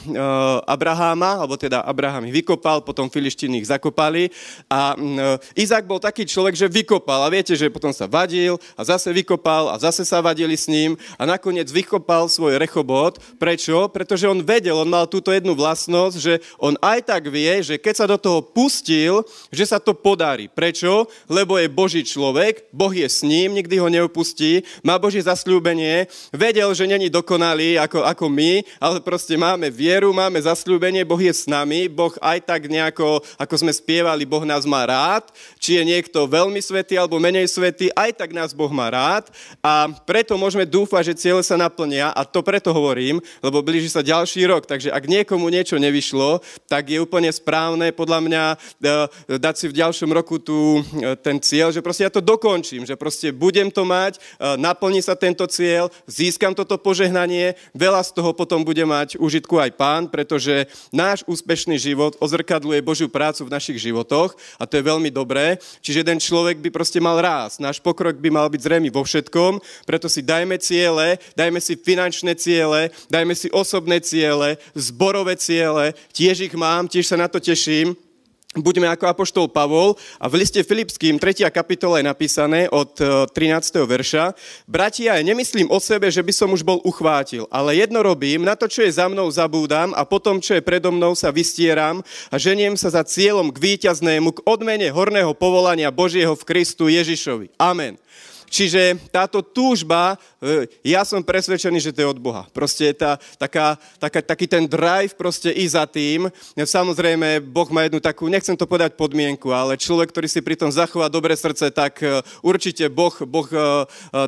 Abraháma, 0.65 1.43
alebo 1.43 1.59
teda 1.59 1.83
Abraham 1.83 2.31
ich 2.31 2.43
vykopal, 2.43 2.83
potom 2.87 3.11
filištiny 3.11 3.63
ich 3.63 3.71
zakopali 3.71 4.31
a 4.71 4.95
uh, 4.95 5.59
Izák 5.59 5.85
bol 5.85 5.99
taký 5.99 6.25
človek, 6.25 6.55
že 6.55 6.71
vykopal 6.71 7.27
a 7.27 7.33
viete, 7.33 7.53
že 7.59 7.73
potom 7.73 7.91
sa 7.91 8.07
vadil 8.07 8.57
a 8.79 8.83
zase 8.87 9.11
vykopal 9.11 9.73
a 9.73 9.77
zase 9.81 10.07
sa 10.07 10.23
vadili 10.23 10.55
s 10.55 10.71
ním 10.71 10.95
a 11.19 11.27
nakoniec 11.27 11.67
vykopal 11.69 12.31
svoj 12.31 12.61
rechobot. 12.61 13.19
Prečo? 13.41 13.89
Pretože 13.91 14.29
on 14.31 14.45
vedel, 14.45 14.77
on 14.77 14.89
mal 14.89 15.09
túto 15.11 15.33
jednu 15.35 15.57
vlastnosť, 15.57 16.17
že 16.17 16.35
on 16.61 16.77
aj 16.79 17.09
tak 17.09 17.27
vie, 17.33 17.63
že 17.65 17.81
keď 17.81 17.95
sa 17.95 18.07
do 18.07 18.19
toho 18.21 18.41
pustil, 18.45 19.25
že 19.49 19.65
sa 19.65 19.79
to 19.81 19.88
podarí. 19.95 20.49
Prečo? 20.49 21.07
Lebo 21.29 21.61
je 21.61 21.69
Boží 21.69 22.03
človek, 22.05 22.69
Boh 22.73 22.93
je 22.93 23.07
s 23.07 23.23
ním, 23.23 23.55
nikdy 23.55 23.77
ho 23.79 23.89
neopustí, 23.89 24.65
má 24.81 24.97
Boží 24.97 25.21
zasľúbenie, 25.21 26.09
vedel, 26.33 26.69
že 26.75 26.89
není 26.89 27.09
dokonalý 27.13 27.79
ako, 27.79 28.05
ako 28.05 28.27
my, 28.29 28.65
ale 28.81 28.99
proste 29.05 29.37
máme 29.37 29.71
vieru, 29.71 30.13
máme 30.13 30.41
zasľúbenie, 30.41 31.05
Boh 31.05 31.21
je 31.21 31.33
s 31.33 31.45
nami, 31.47 31.87
Boh 31.89 32.13
aj 32.19 32.45
tak 32.45 32.67
nejako, 32.67 33.21
ako 33.39 33.55
sme 33.59 33.73
spievali, 33.73 34.25
Boh 34.29 34.43
nás 34.43 34.65
má 34.65 34.85
rád, 34.85 35.31
či 35.61 35.79
je 35.79 35.83
niekto 35.85 36.27
veľmi 36.27 36.59
svetý 36.59 36.99
alebo 36.99 37.21
menej 37.23 37.49
svetý, 37.49 37.93
aj 37.95 38.19
tak 38.19 38.31
nás 38.35 38.51
Boh 38.53 38.71
má 38.71 38.91
rád 38.91 39.31
a 39.63 39.91
preto 40.05 40.35
môžeme 40.35 40.67
dúfať, 40.67 41.13
že 41.13 41.19
ciele 41.29 41.43
sa 41.45 41.57
naplnia 41.59 42.11
a 42.13 42.23
to 42.27 42.43
preto 42.45 42.71
hovorím, 42.75 43.21
lebo 43.45 43.65
blíži 43.65 43.91
sa 43.91 44.05
ďalší 44.05 44.47
rok, 44.49 44.67
takže 44.67 44.93
ak 44.93 45.05
niekomu 45.07 45.49
niečo 45.51 45.79
nevyšlo, 45.79 46.41
tak 46.67 46.91
je 46.91 46.99
úplne 46.99 47.31
správne 47.31 47.91
podľa 47.95 48.19
mňa 48.25 48.45
e, 48.53 48.57
dať 49.39 49.55
si 49.55 49.67
v 49.71 49.77
ďalšom 49.79 50.11
roku 50.11 50.43
tu 50.43 50.83
e, 50.99 51.15
ten 51.23 51.39
cieľ, 51.39 51.71
že 51.71 51.79
proste 51.79 52.03
ja 52.03 52.11
to 52.11 52.19
dokončím, 52.19 52.83
že 52.83 52.99
proste 52.99 53.31
budem 53.31 53.71
to 53.71 53.87
mať, 53.87 54.19
e, 54.19 54.21
naplní 54.59 54.99
sa 54.99 55.15
tento 55.15 55.47
cieľ, 55.47 55.87
získam 56.11 56.51
toto 56.51 56.75
požehnanie, 56.75 57.55
veľa 57.71 58.03
z 58.03 58.11
toho 58.19 58.35
potom 58.35 58.67
bude 58.67 58.83
mať 58.83 59.15
užitku 59.23 59.55
aj 59.63 59.71
pán, 59.79 60.11
pretože 60.11 60.67
náš 60.91 61.23
úspešný 61.31 61.79
život 61.79 62.19
ozrkadluje 62.19 62.83
Božiu 62.83 63.07
prácu 63.07 63.47
v 63.47 63.55
našich 63.55 63.79
životoch 63.79 64.35
a 64.59 64.67
to 64.67 64.83
je 64.83 64.89
veľmi 64.89 65.15
dobré. 65.15 65.63
Čiže 65.79 66.03
jeden 66.03 66.19
človek 66.19 66.59
by 66.59 66.75
proste 66.75 66.99
mal 66.99 67.23
rásť, 67.23 67.63
náš 67.63 67.79
pokrok 67.79 68.19
by 68.19 68.29
mal 68.35 68.51
byť 68.51 68.61
zrejmy 68.67 68.91
vo 68.91 69.07
všetkom, 69.07 69.63
preto 69.87 70.11
si 70.11 70.27
dajme 70.27 70.59
ciele, 70.59 71.23
dajme 71.39 71.63
si 71.63 71.79
finančné 71.79 72.35
ciele, 72.35 72.91
dajme 73.07 73.35
si 73.39 73.47
osobné 73.55 74.03
ciele, 74.03 74.59
zborové 74.75 75.39
ciele, 75.39 75.95
tiež 76.11 76.51
ich 76.51 76.55
mám, 76.59 76.91
tiež 76.91 77.15
sa 77.15 77.17
na 77.21 77.31
to 77.31 77.39
teším 77.39 78.08
buďme 78.57 78.89
ako 78.89 79.05
apoštol 79.13 79.47
Pavol 79.53 80.01
a 80.17 80.25
v 80.25 80.41
liste 80.41 80.65
Filipským 80.65 81.21
3. 81.21 81.45
kapitola 81.53 82.01
je 82.01 82.09
napísané 82.09 82.61
od 82.73 82.97
13. 82.97 83.37
E, 83.37 83.85
verša 83.85 84.33
Bratia, 84.65 85.21
nemyslím 85.21 85.69
o 85.69 85.77
sebe, 85.77 86.09
že 86.09 86.25
by 86.25 86.33
som 86.33 86.49
už 86.57 86.65
bol 86.65 86.81
uchvátil, 86.81 87.45
ale 87.53 87.77
jedno 87.77 88.01
robím, 88.01 88.49
na 88.49 88.57
to, 88.57 88.65
čo 88.65 88.81
je 88.89 88.97
za 88.97 89.05
mnou 89.05 89.29
zabúdam 89.29 89.93
a 89.93 90.09
potom, 90.09 90.41
čo 90.41 90.57
je 90.57 90.65
predo 90.65 90.89
mnou 90.89 91.13
sa 91.13 91.29
vystieram 91.29 92.01
a 92.33 92.41
ženiem 92.41 92.73
sa 92.81 92.89
za 92.89 93.05
cieľom 93.05 93.53
k 93.53 93.61
víťaznému, 93.61 94.41
k 94.41 94.45
odmene 94.49 94.89
horného 94.89 95.37
povolania 95.37 95.93
Božieho 95.93 96.33
v 96.33 96.47
Kristu 96.49 96.89
Ježišovi. 96.89 97.53
Amen. 97.61 98.01
Čiže 98.49 98.97
táto 99.13 99.45
túžba, 99.45 100.17
e, 100.41 100.69
ja 100.85 101.05
som 101.05 101.21
presvedčený, 101.21 101.79
že 101.81 101.93
to 101.93 102.03
je 102.03 102.13
od 102.13 102.21
Boha. 102.21 102.49
Proste 102.53 102.93
tá, 102.97 103.21
taká, 103.37 103.77
taká, 104.01 104.21
taký 104.25 104.47
ten 104.49 104.65
drive 104.65 105.13
proste 105.17 105.53
i 105.53 105.65
za 105.69 105.85
tým. 105.85 106.29
Samozrejme, 106.57 107.45
Boh 107.45 107.69
má 107.69 107.85
jednu 107.85 108.01
takú, 108.01 108.29
nechcem 108.29 108.57
to 108.57 108.69
povedať 108.69 108.97
podmienku, 108.97 109.53
ale 109.53 109.81
človek, 109.81 110.13
ktorý 110.13 110.29
si 110.29 110.41
pritom 110.41 110.73
zachová 110.73 111.13
dobré 111.13 111.37
srdce, 111.37 111.69
tak 111.69 112.01
e, 112.01 112.25
určite 112.41 112.89
Boh, 112.89 113.13
boh 113.29 113.49
e, 113.53 113.59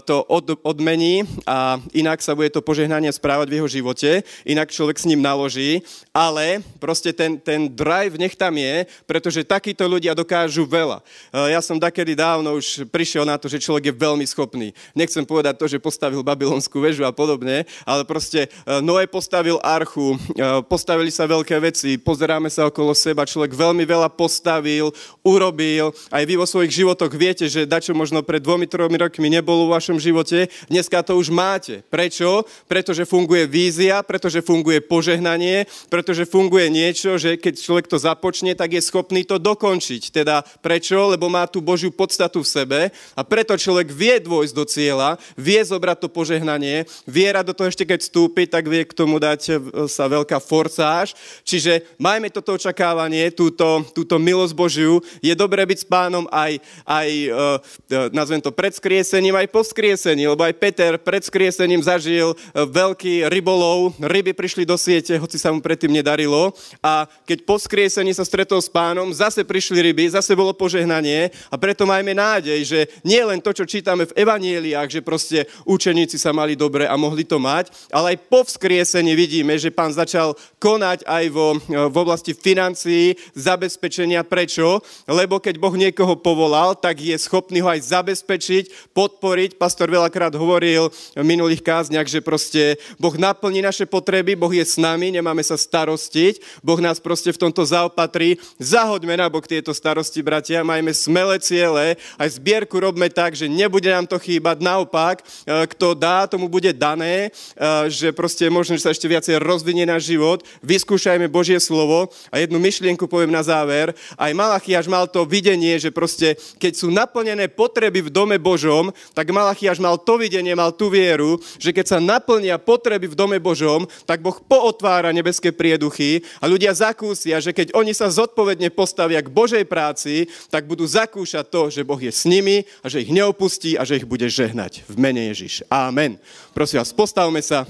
to 0.04 0.24
od, 0.28 0.60
odmení 0.60 1.24
a 1.46 1.80
inak 1.96 2.20
sa 2.20 2.36
bude 2.36 2.52
to 2.52 2.60
požehnanie 2.64 3.10
správať 3.10 3.46
v 3.48 3.56
jeho 3.60 3.68
živote, 3.68 4.10
inak 4.44 4.68
človek 4.74 5.00
s 5.00 5.08
ním 5.08 5.24
naloží, 5.24 5.80
ale 6.12 6.60
proste 6.76 7.14
ten, 7.14 7.40
ten 7.40 7.70
drive 7.70 8.20
nech 8.20 8.36
tam 8.36 8.58
je, 8.58 8.84
pretože 9.08 9.46
takíto 9.46 9.86
ľudia 9.86 10.12
dokážu 10.12 10.66
veľa. 10.66 11.00
Ja 11.32 11.62
som 11.62 11.78
takedy 11.78 12.18
dávno 12.18 12.58
už 12.58 12.90
prišiel 12.90 13.22
na 13.22 13.38
to, 13.38 13.46
že 13.46 13.62
človek 13.62 13.90
je 13.90 13.94
veľmi 13.94 14.09
veľmi 14.10 14.26
schopný. 14.26 14.74
Nechcem 14.98 15.22
povedať 15.22 15.54
to, 15.54 15.70
že 15.70 15.78
postavil 15.78 16.26
babylonskú 16.26 16.82
väžu 16.82 17.06
a 17.06 17.14
podobne, 17.14 17.62
ale 17.86 18.02
proste 18.02 18.50
e, 18.50 18.82
Noé 18.82 19.06
postavil 19.06 19.62
archu, 19.62 20.18
e, 20.34 20.60
postavili 20.66 21.14
sa 21.14 21.30
veľké 21.30 21.54
veci, 21.62 21.94
pozeráme 21.94 22.50
sa 22.50 22.66
okolo 22.66 22.90
seba, 22.90 23.22
človek 23.22 23.54
veľmi 23.54 23.86
veľa 23.86 24.10
postavil, 24.10 24.90
urobil, 25.22 25.94
aj 26.10 26.24
vy 26.26 26.34
vo 26.34 26.46
svojich 26.48 26.82
životoch 26.82 27.12
viete, 27.14 27.46
že 27.46 27.68
dačo 27.68 27.94
možno 27.94 28.26
pred 28.26 28.42
dvomi, 28.42 28.66
tromi 28.66 28.98
rokmi 28.98 29.30
nebolo 29.30 29.70
v 29.70 29.74
vašom 29.78 30.02
živote, 30.02 30.50
dneska 30.66 31.06
to 31.06 31.14
už 31.14 31.30
máte. 31.30 31.86
Prečo? 31.86 32.42
Pretože 32.66 33.06
funguje 33.06 33.46
vízia, 33.46 34.02
pretože 34.02 34.42
funguje 34.42 34.82
požehnanie, 34.82 35.70
pretože 35.86 36.26
funguje 36.26 36.66
niečo, 36.72 37.14
že 37.20 37.38
keď 37.38 37.54
človek 37.60 37.86
to 37.86 38.00
započne, 38.00 38.56
tak 38.58 38.74
je 38.74 38.82
schopný 38.82 39.22
to 39.22 39.38
dokončiť. 39.38 40.02
Teda 40.10 40.42
prečo? 40.64 41.12
Lebo 41.12 41.30
má 41.30 41.46
tú 41.46 41.62
Božiu 41.62 41.92
podstatu 41.94 42.40
v 42.40 42.48
sebe 42.48 42.80
a 43.14 43.22
preto 43.22 43.54
človek 43.54 43.92
vie 44.00 44.16
dôjsť 44.16 44.54
do 44.56 44.64
cieľa, 44.64 45.20
vie 45.36 45.60
zobrať 45.60 45.98
to 46.00 46.08
požehnanie, 46.08 46.88
viera 47.04 47.44
do 47.44 47.52
toho 47.52 47.68
ešte 47.68 47.84
keď 47.84 48.00
vstúpi, 48.00 48.48
tak 48.48 48.64
vie 48.64 48.88
k 48.88 48.96
tomu 48.96 49.20
dať 49.20 49.40
e, 49.44 49.52
sa 49.84 50.08
veľká 50.08 50.40
forcáž. 50.40 51.12
Čiže 51.44 51.84
majme 52.00 52.32
toto 52.32 52.56
očakávanie, 52.56 53.28
túto, 53.36 53.84
túto 53.92 54.16
milosť 54.16 54.54
Božiu. 54.56 55.04
Je 55.20 55.36
dobré 55.36 55.68
byť 55.68 55.78
s 55.84 55.86
pánom 55.86 56.24
aj, 56.30 56.62
aj 56.86 57.08
uh, 57.32 58.10
nazvem 58.14 58.38
to 58.38 58.54
pred 58.54 58.70
skriesením, 58.70 59.34
aj 59.34 59.48
po 59.50 59.66
skriesení, 59.66 60.30
lebo 60.30 60.46
aj 60.46 60.54
Peter 60.56 60.92
pred 61.00 61.22
skriesením 61.24 61.82
zažil 61.82 62.32
veľký 62.54 63.26
rybolov, 63.26 63.98
ryby 63.98 64.32
prišli 64.36 64.62
do 64.62 64.78
siete, 64.78 65.18
hoci 65.18 65.36
sa 65.36 65.50
mu 65.50 65.58
predtým 65.58 65.90
nedarilo 65.90 66.54
a 66.84 67.08
keď 67.26 67.42
po 67.42 67.58
skriesení 67.58 68.14
sa 68.14 68.22
stretol 68.22 68.62
s 68.62 68.70
pánom, 68.70 69.10
zase 69.10 69.42
prišli 69.42 69.82
ryby, 69.90 70.06
zase 70.12 70.36
bolo 70.38 70.54
požehnanie 70.54 71.32
a 71.50 71.56
preto 71.58 71.88
majme 71.88 72.14
nádej, 72.14 72.60
že 72.62 72.80
nie 73.02 73.20
len 73.20 73.42
to, 73.42 73.50
čo 73.50 73.66
číta 73.66 73.89
čítame 73.90 74.06
v 74.06 74.22
evanieliách, 74.22 74.86
že 74.86 75.02
proste 75.02 75.50
učeníci 75.66 76.14
sa 76.14 76.30
mali 76.30 76.54
dobre 76.54 76.86
a 76.86 76.94
mohli 76.94 77.26
to 77.26 77.42
mať, 77.42 77.74
ale 77.90 78.14
aj 78.14 78.18
po 78.30 78.46
vzkriesení 78.46 79.18
vidíme, 79.18 79.58
že 79.58 79.74
pán 79.74 79.90
začal 79.90 80.38
konať 80.62 81.02
aj 81.10 81.24
vo, 81.34 81.58
v 81.66 81.96
oblasti 81.98 82.30
financií, 82.30 83.18
zabezpečenia. 83.34 84.22
Prečo? 84.22 84.78
Lebo 85.10 85.42
keď 85.42 85.58
Boh 85.58 85.74
niekoho 85.74 86.14
povolal, 86.14 86.78
tak 86.78 87.02
je 87.02 87.18
schopný 87.18 87.58
ho 87.58 87.66
aj 87.66 87.82
zabezpečiť, 87.82 88.94
podporiť. 88.94 89.58
Pastor 89.58 89.90
veľakrát 89.90 90.38
hovoril 90.38 90.94
v 91.18 91.26
minulých 91.26 91.66
kázniach, 91.66 92.06
že 92.06 92.22
proste 92.22 92.78
Boh 92.94 93.18
naplní 93.18 93.58
naše 93.58 93.90
potreby, 93.90 94.38
Boh 94.38 94.54
je 94.54 94.62
s 94.62 94.78
nami, 94.78 95.10
nemáme 95.10 95.42
sa 95.42 95.58
starostiť, 95.58 96.62
Boh 96.62 96.78
nás 96.78 97.02
proste 97.02 97.34
v 97.34 97.42
tomto 97.42 97.66
zaopatrí. 97.66 98.38
Zahoďme 98.62 99.18
na 99.18 99.26
bok 99.26 99.50
tieto 99.50 99.74
starosti, 99.74 100.22
bratia, 100.22 100.62
majme 100.62 100.94
smelé 100.94 101.42
ciele, 101.42 101.98
aj 102.22 102.38
zbierku 102.38 102.78
robme 102.78 103.10
tak, 103.10 103.34
že 103.34 103.50
nebude 103.80 103.96
nám 103.96 104.04
to 104.12 104.20
chýbať, 104.20 104.60
naopak, 104.60 105.24
e, 105.24 105.64
kto 105.72 105.96
dá, 105.96 106.28
tomu 106.28 106.52
bude 106.52 106.68
dané, 106.76 107.32
e, 107.56 107.88
že 107.88 108.12
proste 108.12 108.44
možno, 108.52 108.76
že 108.76 108.84
sa 108.84 108.92
ešte 108.92 109.08
viacej 109.08 109.40
rozvinie 109.40 109.88
náš 109.88 110.12
život, 110.12 110.44
vyskúšajme 110.60 111.32
Božie 111.32 111.56
slovo 111.56 112.12
a 112.28 112.36
jednu 112.36 112.60
myšlienku 112.60 113.08
poviem 113.08 113.32
na 113.32 113.40
záver. 113.40 113.96
Aj 114.20 114.28
Malachiaš 114.36 114.84
mal 114.84 115.08
to 115.08 115.24
videnie, 115.24 115.80
že 115.80 115.88
proste, 115.88 116.36
keď 116.60 116.72
sú 116.76 116.92
naplnené 116.92 117.48
potreby 117.48 118.04
v 118.04 118.12
dome 118.12 118.36
Božom, 118.36 118.92
tak 119.16 119.32
Malachiaš 119.32 119.80
mal 119.80 119.96
to 119.96 120.20
videnie, 120.20 120.52
mal 120.52 120.76
tú 120.76 120.92
vieru, 120.92 121.40
že 121.56 121.72
keď 121.72 121.96
sa 121.96 121.98
naplnia 122.04 122.60
potreby 122.60 123.08
v 123.08 123.16
dome 123.16 123.40
Božom, 123.40 123.88
tak 124.04 124.20
Boh 124.20 124.36
pootvára 124.36 125.08
nebeské 125.08 125.56
prieduchy 125.56 126.20
a 126.36 126.44
ľudia 126.44 126.76
zakúsia, 126.76 127.40
že 127.40 127.56
keď 127.56 127.72
oni 127.72 127.96
sa 127.96 128.12
zodpovedne 128.12 128.68
postavia 128.68 129.24
k 129.24 129.32
Božej 129.32 129.64
práci, 129.64 130.28
tak 130.52 130.68
budú 130.68 130.84
zakúšať 130.84 131.48
to, 131.48 131.72
že 131.72 131.86
Boh 131.86 131.96
je 131.96 132.12
s 132.12 132.28
nimi 132.28 132.68
a 132.84 132.90
že 132.90 133.06
ich 133.06 133.14
neopustí 133.14 133.69
a 133.76 133.84
že 133.84 134.00
ich 134.00 134.06
bude 134.06 134.24
žehnať. 134.30 134.86
V 134.88 134.96
mene 134.96 135.28
Ježiš. 135.34 135.66
Amen. 135.68 136.16
Prosím 136.54 136.80
vás, 136.80 136.94
postavme 136.94 137.42
sa. 137.42 137.66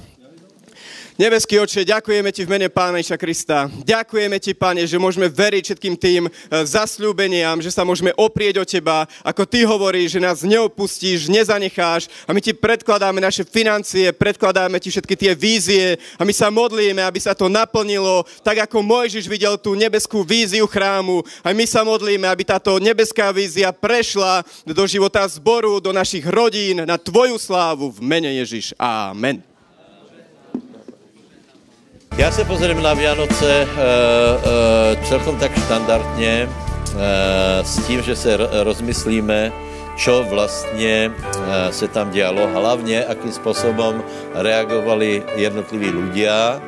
Nebeský 1.20 1.60
oče, 1.60 1.84
ďakujeme 1.84 2.32
ti 2.32 2.48
v 2.48 2.56
mene 2.56 2.72
Pána 2.72 2.96
Iša 2.96 3.20
Krista. 3.20 3.68
Ďakujeme 3.68 4.40
ti, 4.40 4.56
Pane, 4.56 4.88
že 4.88 4.96
môžeme 4.96 5.28
veriť 5.28 5.68
všetkým 5.68 5.92
tým 5.92 6.24
e, 6.24 6.30
zasľúbeniam, 6.64 7.60
že 7.60 7.68
sa 7.68 7.84
môžeme 7.84 8.16
oprieť 8.16 8.56
o 8.56 8.64
teba, 8.64 9.04
ako 9.20 9.44
ty 9.44 9.68
hovoríš, 9.68 10.16
že 10.16 10.24
nás 10.24 10.40
neopustíš, 10.40 11.28
nezanecháš 11.28 12.08
a 12.24 12.32
my 12.32 12.40
ti 12.40 12.56
predkladáme 12.56 13.20
naše 13.20 13.44
financie, 13.44 14.16
predkladáme 14.16 14.80
ti 14.80 14.88
všetky 14.88 15.12
tie 15.12 15.32
vízie 15.36 16.00
a 16.16 16.24
my 16.24 16.32
sa 16.32 16.48
modlíme, 16.48 17.04
aby 17.04 17.20
sa 17.20 17.36
to 17.36 17.52
naplnilo, 17.52 18.24
tak 18.40 18.64
ako 18.64 18.80
Mojžiš 18.80 19.28
videl 19.28 19.60
tú 19.60 19.76
nebeskú 19.76 20.24
víziu 20.24 20.64
chrámu. 20.64 21.20
A 21.44 21.52
my 21.52 21.68
sa 21.68 21.84
modlíme, 21.84 22.24
aby 22.32 22.48
táto 22.48 22.80
nebeská 22.80 23.28
vízia 23.28 23.76
prešla 23.76 24.40
do 24.64 24.88
života 24.88 25.20
zboru, 25.28 25.84
do 25.84 25.92
našich 25.92 26.24
rodín, 26.24 26.80
na 26.88 26.96
tvoju 26.96 27.36
slávu 27.36 27.92
v 27.92 28.00
mene 28.00 28.40
Ježiš. 28.40 28.72
Amen. 28.80 29.49
Já 32.16 32.30
se 32.30 32.44
pozriem 32.44 32.82
na 32.82 32.94
Vianoce 32.94 33.64
uh, 33.64 33.70
uh, 33.70 35.04
celkom 35.08 35.38
tak 35.38 35.52
štandardně 35.64 36.48
uh, 36.48 37.00
s 37.62 37.86
tím, 37.86 38.02
že 38.02 38.16
se 38.16 38.36
rozmyslíme, 38.62 39.52
čo 39.96 40.24
vlastně 40.24 41.12
se 41.70 41.88
tam 41.88 42.10
dělo, 42.10 42.48
hlavně 42.48 43.04
akým 43.04 43.32
způsobem 43.32 44.02
reagovali 44.34 45.22
jednotliví 45.36 45.92
ľudia 45.92 46.60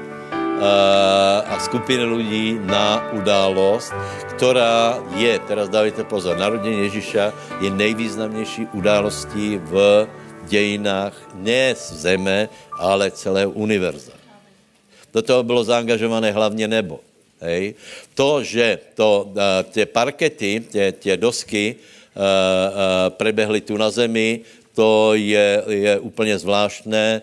a 1.49 1.59
skupiny 1.59 2.05
ľudí 2.05 2.61
na 2.63 3.03
událost, 3.13 3.91
která 4.37 5.01
je, 5.17 5.39
teraz 5.49 5.69
dávajte 5.69 6.05
pozor, 6.05 6.39
narodení 6.39 6.87
Ježíša 6.87 7.33
je 7.61 7.71
nejvýznamnější 7.71 8.67
událostí 8.73 9.59
v 9.65 10.07
dějinách 10.47 11.15
ne 11.35 11.75
z 11.75 11.93
zeme, 11.93 12.49
ale 12.79 13.11
celého 13.11 13.51
univerza. 13.51 14.22
Do 15.12 15.23
toho 15.23 15.42
bylo 15.42 15.64
zaangažované 15.64 16.33
hlavně 16.33 16.69
nebo. 16.69 17.00
Hej. 17.40 17.75
To, 18.14 18.42
že 18.42 18.78
to, 18.95 19.31
uh, 19.31 19.40
tě 19.71 19.87
parkety, 19.87 20.62
tě, 20.71 20.95
tě 20.99 21.16
dosky 21.16 21.75
uh, 21.75 22.23
uh, 22.23 23.11
prebehly 23.11 23.61
tu 23.61 23.76
na 23.76 23.90
zemi, 23.90 24.40
to 24.75 25.14
je, 25.14 25.62
je 25.69 25.99
úplně 25.99 26.38
zvláštné. 26.38 27.23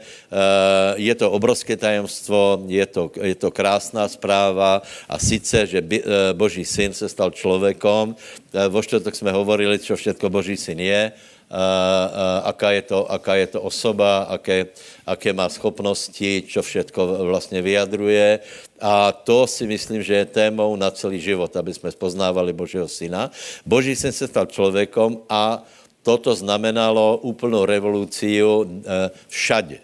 Je 0.95 1.15
to 1.15 1.31
obrovské 1.31 1.77
tajemstvo, 1.77 2.61
je 2.67 2.85
to, 2.85 3.11
je 3.21 3.35
to 3.35 3.51
krásná 3.51 4.07
zpráva 4.07 4.81
a 5.09 5.19
sice, 5.19 5.65
že 5.65 5.81
Boží 6.33 6.65
syn 6.65 6.93
se 6.93 7.09
stal 7.09 7.31
člověkom. 7.31 8.15
Vo 8.69 8.81
čtvrtok 8.81 9.15
jsme 9.15 9.31
hovorili, 9.31 9.79
co 9.79 9.95
všetko 9.95 10.29
Boží 10.29 10.57
syn 10.57 10.79
je 10.79 11.11
aká 12.43 12.71
je 12.77 12.81
to, 12.81 12.99
aká 13.11 13.35
je 13.35 13.47
to 13.57 13.59
osoba, 13.61 14.29
aké, 14.29 14.69
aké 15.05 15.33
má 15.33 15.49
schopnosti, 15.49 16.45
čo 16.45 16.61
všetko 16.61 17.25
vlastně 17.25 17.61
vyjadruje. 17.61 18.39
A 18.79 19.11
to 19.11 19.47
si 19.47 19.67
myslím, 19.67 20.03
že 20.03 20.13
je 20.13 20.25
témou 20.25 20.75
na 20.75 20.91
celý 20.91 21.19
život, 21.19 21.51
aby 21.57 21.73
jsme 21.73 21.91
spoznávali 21.91 22.53
Božího 22.53 22.87
syna. 22.87 23.31
Boží 23.65 23.95
syn 23.95 24.11
se 24.11 24.27
stal 24.27 24.45
člověkom 24.45 25.25
a 25.29 25.65
toto 26.03 26.35
znamenalo 26.35 27.17
úplnou 27.17 27.65
revoluciu 27.65 28.63
e, 28.63 28.67
všade. 29.27 29.77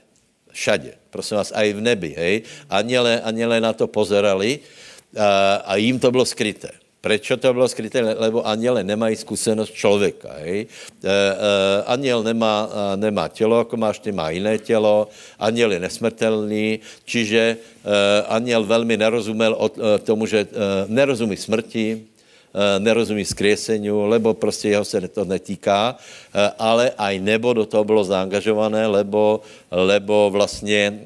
Všade. 0.51 0.91
Prosím 1.09 1.37
vás, 1.37 1.51
aj 1.51 1.67
v 1.73 1.81
nebi, 1.81 2.11
hej. 2.15 2.35
Aniele, 2.69 3.19
aniele 3.19 3.59
na 3.59 3.73
to 3.75 3.91
pozerali 3.91 4.63
a, 5.17 5.55
a 5.67 5.75
jim 5.75 5.99
to 5.99 6.11
bylo 6.11 6.23
skryté. 6.23 6.84
Prečo 7.05 7.37
to 7.37 7.53
bylo 7.53 7.69
skryté? 7.69 8.01
Lebo 8.01 8.41
aniele 8.41 8.81
nemají 8.81 9.13
zkušenost 9.13 9.77
člověka. 9.77 10.41
Hej? 10.41 10.65
E, 10.65 10.65
e, 11.05 11.83
aniel 11.85 12.25
nemá, 12.25 12.65
e, 12.65 12.97
nemá 12.97 13.29
tělo, 13.29 13.61
jako 13.61 13.77
máš, 13.77 14.01
ty 14.01 14.09
má 14.09 14.33
jiné 14.33 14.57
tělo. 14.57 15.07
Aniel 15.37 15.77
je 15.77 15.79
nesmrtelný, 15.85 16.81
čiže 17.05 17.37
e, 17.37 17.57
aniel 18.25 18.65
velmi 18.65 18.97
nerozumel 18.97 19.53
o, 19.53 19.69
e, 19.69 20.01
tomu, 20.01 20.25
že 20.25 20.49
e, 20.49 20.85
nerozumí 20.89 21.37
smrti, 21.37 22.09
nerozumí 22.79 23.25
skrieseniu, 23.25 24.07
lebo 24.07 24.33
prostě 24.33 24.69
jeho 24.69 24.85
se 24.85 25.07
to 25.11 25.25
netýká, 25.27 25.99
ale 26.55 26.95
aj 26.97 27.19
nebo 27.19 27.53
do 27.53 27.65
toho 27.67 27.83
bylo 27.83 28.03
zaangažované, 28.03 28.87
lebo, 28.87 29.43
lebo 29.71 30.31
vlastně 30.31 31.03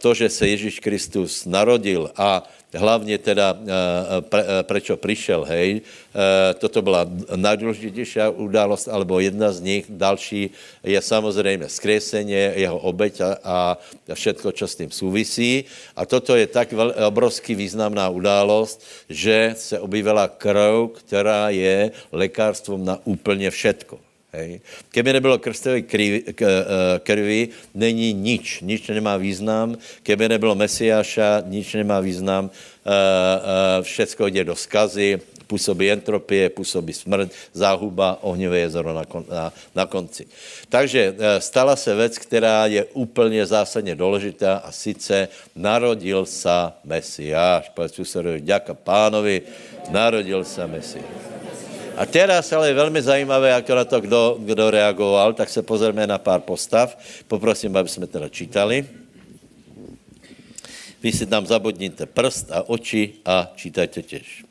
to, 0.00 0.14
že 0.14 0.28
se 0.28 0.48
Ježíš 0.48 0.80
Kristus 0.80 1.44
narodil 1.44 2.08
a 2.16 2.40
hlavně 2.74 3.18
teda, 3.18 3.58
eh, 3.58 4.20
pre, 4.64 4.80
eh, 4.84 4.96
přišel, 4.96 5.44
hej. 5.44 5.80
Eh, 5.80 6.54
toto 6.54 6.82
byla 6.82 7.06
nejdůležitější 7.36 8.20
událost, 8.36 8.88
alebo 8.88 9.20
jedna 9.20 9.52
z 9.52 9.60
nich. 9.60 9.84
Další 9.88 10.50
je 10.84 11.00
samozřejmě 11.02 11.68
skreseně, 11.68 12.52
jeho 12.56 12.78
obeť 12.78 13.20
a, 13.20 13.30
a 13.44 13.56
všetko, 14.14 14.52
čo 14.52 14.68
s 14.68 14.76
tím 14.76 14.90
souvisí. 14.90 15.64
A 15.96 16.06
toto 16.06 16.36
je 16.36 16.46
tak 16.46 16.72
vel, 16.72 16.94
obrovský 17.06 17.54
významná 17.54 18.08
událost, 18.08 18.80
že 19.08 19.54
se 19.56 19.80
objevila 19.80 20.28
krv, 20.28 20.96
která 21.04 21.50
je 21.50 21.90
lékárstvom 22.12 22.84
na 22.84 22.98
úplně 23.04 23.50
všetko. 23.50 24.11
Hej. 24.32 24.60
Keby 24.88 25.12
nebylo 25.12 25.38
krstové 25.38 25.84
krvi, 25.84 26.24
krvi, 27.04 27.48
není 27.76 28.16
nič. 28.16 28.64
Nič 28.64 28.88
nemá 28.88 29.20
význam. 29.20 29.76
Keby 30.02 30.28
nebylo 30.28 30.56
Mesiáša, 30.56 31.44
nič 31.44 31.76
nemá 31.76 32.00
význam. 32.00 32.48
Všecko 33.82 34.26
jde 34.32 34.44
do 34.44 34.56
skazy, 34.56 35.20
působí 35.46 35.90
entropie, 35.90 36.48
působí 36.48 36.92
smrt, 36.92 37.28
záhuba, 37.52 38.24
ohnivé 38.24 38.58
jezero 38.58 38.96
na, 38.96 39.04
na, 39.28 39.52
na 39.76 39.84
konci. 39.86 40.24
Takže 40.68 41.14
stala 41.38 41.76
se 41.76 41.94
věc, 41.94 42.18
která 42.18 42.66
je 42.66 42.84
úplně 42.96 43.46
zásadně 43.46 43.94
důležitá 43.94 44.64
a 44.64 44.72
sice 44.72 45.28
narodil 45.56 46.24
se 46.24 46.72
Mesiáš. 46.84 47.68
Povedz 47.68 47.94
susedovi, 48.00 48.40
ďaka 48.40 48.74
pánovi, 48.74 49.42
narodil 49.92 50.40
se 50.44 50.66
Mesiáš. 50.66 51.20
A 51.96 52.06
teraz 52.06 52.52
ale 52.52 52.68
je 52.68 52.74
velmi 52.74 53.02
zajímavé, 53.02 53.48
jak 53.50 53.68
na 53.68 53.84
to 53.84 54.00
kdo, 54.00 54.36
kdo 54.40 54.70
reagoval, 54.70 55.32
tak 55.32 55.48
se 55.48 55.62
pozrieme 55.62 56.06
na 56.06 56.18
pár 56.18 56.40
postav. 56.40 56.96
Poprosím, 57.28 57.76
aby 57.76 57.88
jsme 57.88 58.06
teda 58.06 58.28
čítali. 58.28 58.86
Vy 61.02 61.10
si 61.12 61.26
tam 61.26 61.46
zabodníte 61.46 62.06
prst 62.06 62.54
a 62.54 62.62
oči 62.70 63.18
a 63.26 63.50
čítajte 63.58 64.02
těž. 64.02 64.46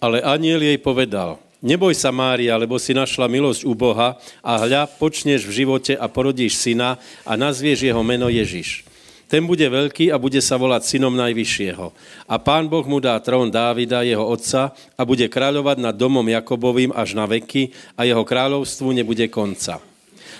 Ale 0.00 0.24
aniel 0.24 0.64
jej 0.64 0.80
povedal, 0.80 1.36
neboj 1.60 1.92
sa 1.92 2.08
Mária, 2.08 2.56
lebo 2.56 2.80
si 2.80 2.96
našla 2.96 3.28
milosť 3.28 3.68
u 3.68 3.76
Boha 3.76 4.16
a 4.40 4.52
hľa, 4.56 4.88
počneš 4.96 5.44
v 5.44 5.64
živote 5.64 5.92
a 5.92 6.08
porodíš 6.08 6.56
syna 6.56 6.96
a 7.28 7.36
nazvieš 7.36 7.92
jeho 7.92 8.00
meno 8.00 8.32
Ježiš. 8.32 8.85
Ten 9.26 9.42
bude 9.42 9.66
veľký 9.66 10.14
a 10.14 10.22
bude 10.22 10.38
sa 10.38 10.54
volať 10.54 10.86
synom 10.86 11.10
Najvyššieho. 11.18 11.86
A 12.30 12.34
pán 12.38 12.70
Boh 12.70 12.86
mu 12.86 13.02
dá 13.02 13.18
trón 13.18 13.50
Dávida, 13.50 14.06
jeho 14.06 14.22
otca, 14.22 14.70
a 14.94 15.02
bude 15.02 15.26
kráľovať 15.26 15.82
nad 15.82 15.94
domom 15.98 16.22
Jakobovým 16.22 16.94
až 16.94 17.18
na 17.18 17.26
veky 17.26 17.74
a 17.98 18.06
jeho 18.06 18.22
kráľovstvu 18.22 18.94
nebude 18.94 19.26
konca. 19.26 19.82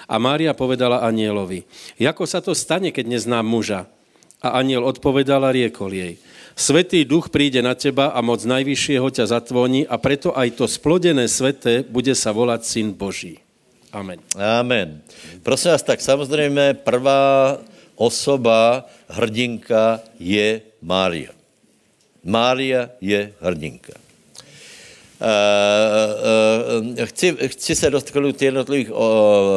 A 0.06 0.14
Mária 0.22 0.54
povedala 0.54 1.02
anielovi, 1.02 1.66
ako 1.98 2.24
sa 2.30 2.38
to 2.38 2.54
stane, 2.54 2.94
keď 2.94 3.10
neznám 3.10 3.42
muža? 3.42 3.90
A 4.38 4.62
aniel 4.62 4.86
odpovedal 4.86 5.42
a 5.42 5.50
riekol 5.50 5.90
jej, 5.90 6.14
Svetý 6.56 7.04
duch 7.04 7.28
príde 7.28 7.60
na 7.60 7.76
teba 7.76 8.16
a 8.16 8.24
moc 8.24 8.40
Najvyššieho 8.40 9.04
ťa 9.12 9.28
zatvoní 9.28 9.84
a 9.84 10.00
preto 10.00 10.32
aj 10.32 10.56
to 10.56 10.64
splodené 10.64 11.28
sveté 11.28 11.84
bude 11.84 12.16
sa 12.16 12.32
volať 12.32 12.64
Syn 12.64 12.96
Boží. 12.96 13.44
Amen. 13.92 14.24
Amen. 14.32 15.04
Prosím 15.44 15.76
vás, 15.76 15.82
tak 15.84 16.00
samozřejmě 16.00 16.80
prvá 16.80 17.60
osoba, 17.96 18.84
hrdinka 19.08 20.00
je 20.20 20.60
Mária. 20.82 21.32
Mária 22.24 22.90
je 23.00 23.32
hrdinka. 23.40 23.92
Uh, 25.16 25.24
uh, 27.00 27.06
chci, 27.08 27.36
chci 27.56 27.72
se 27.76 27.90
dotknout 27.90 28.42
jednotlivých 28.42 28.90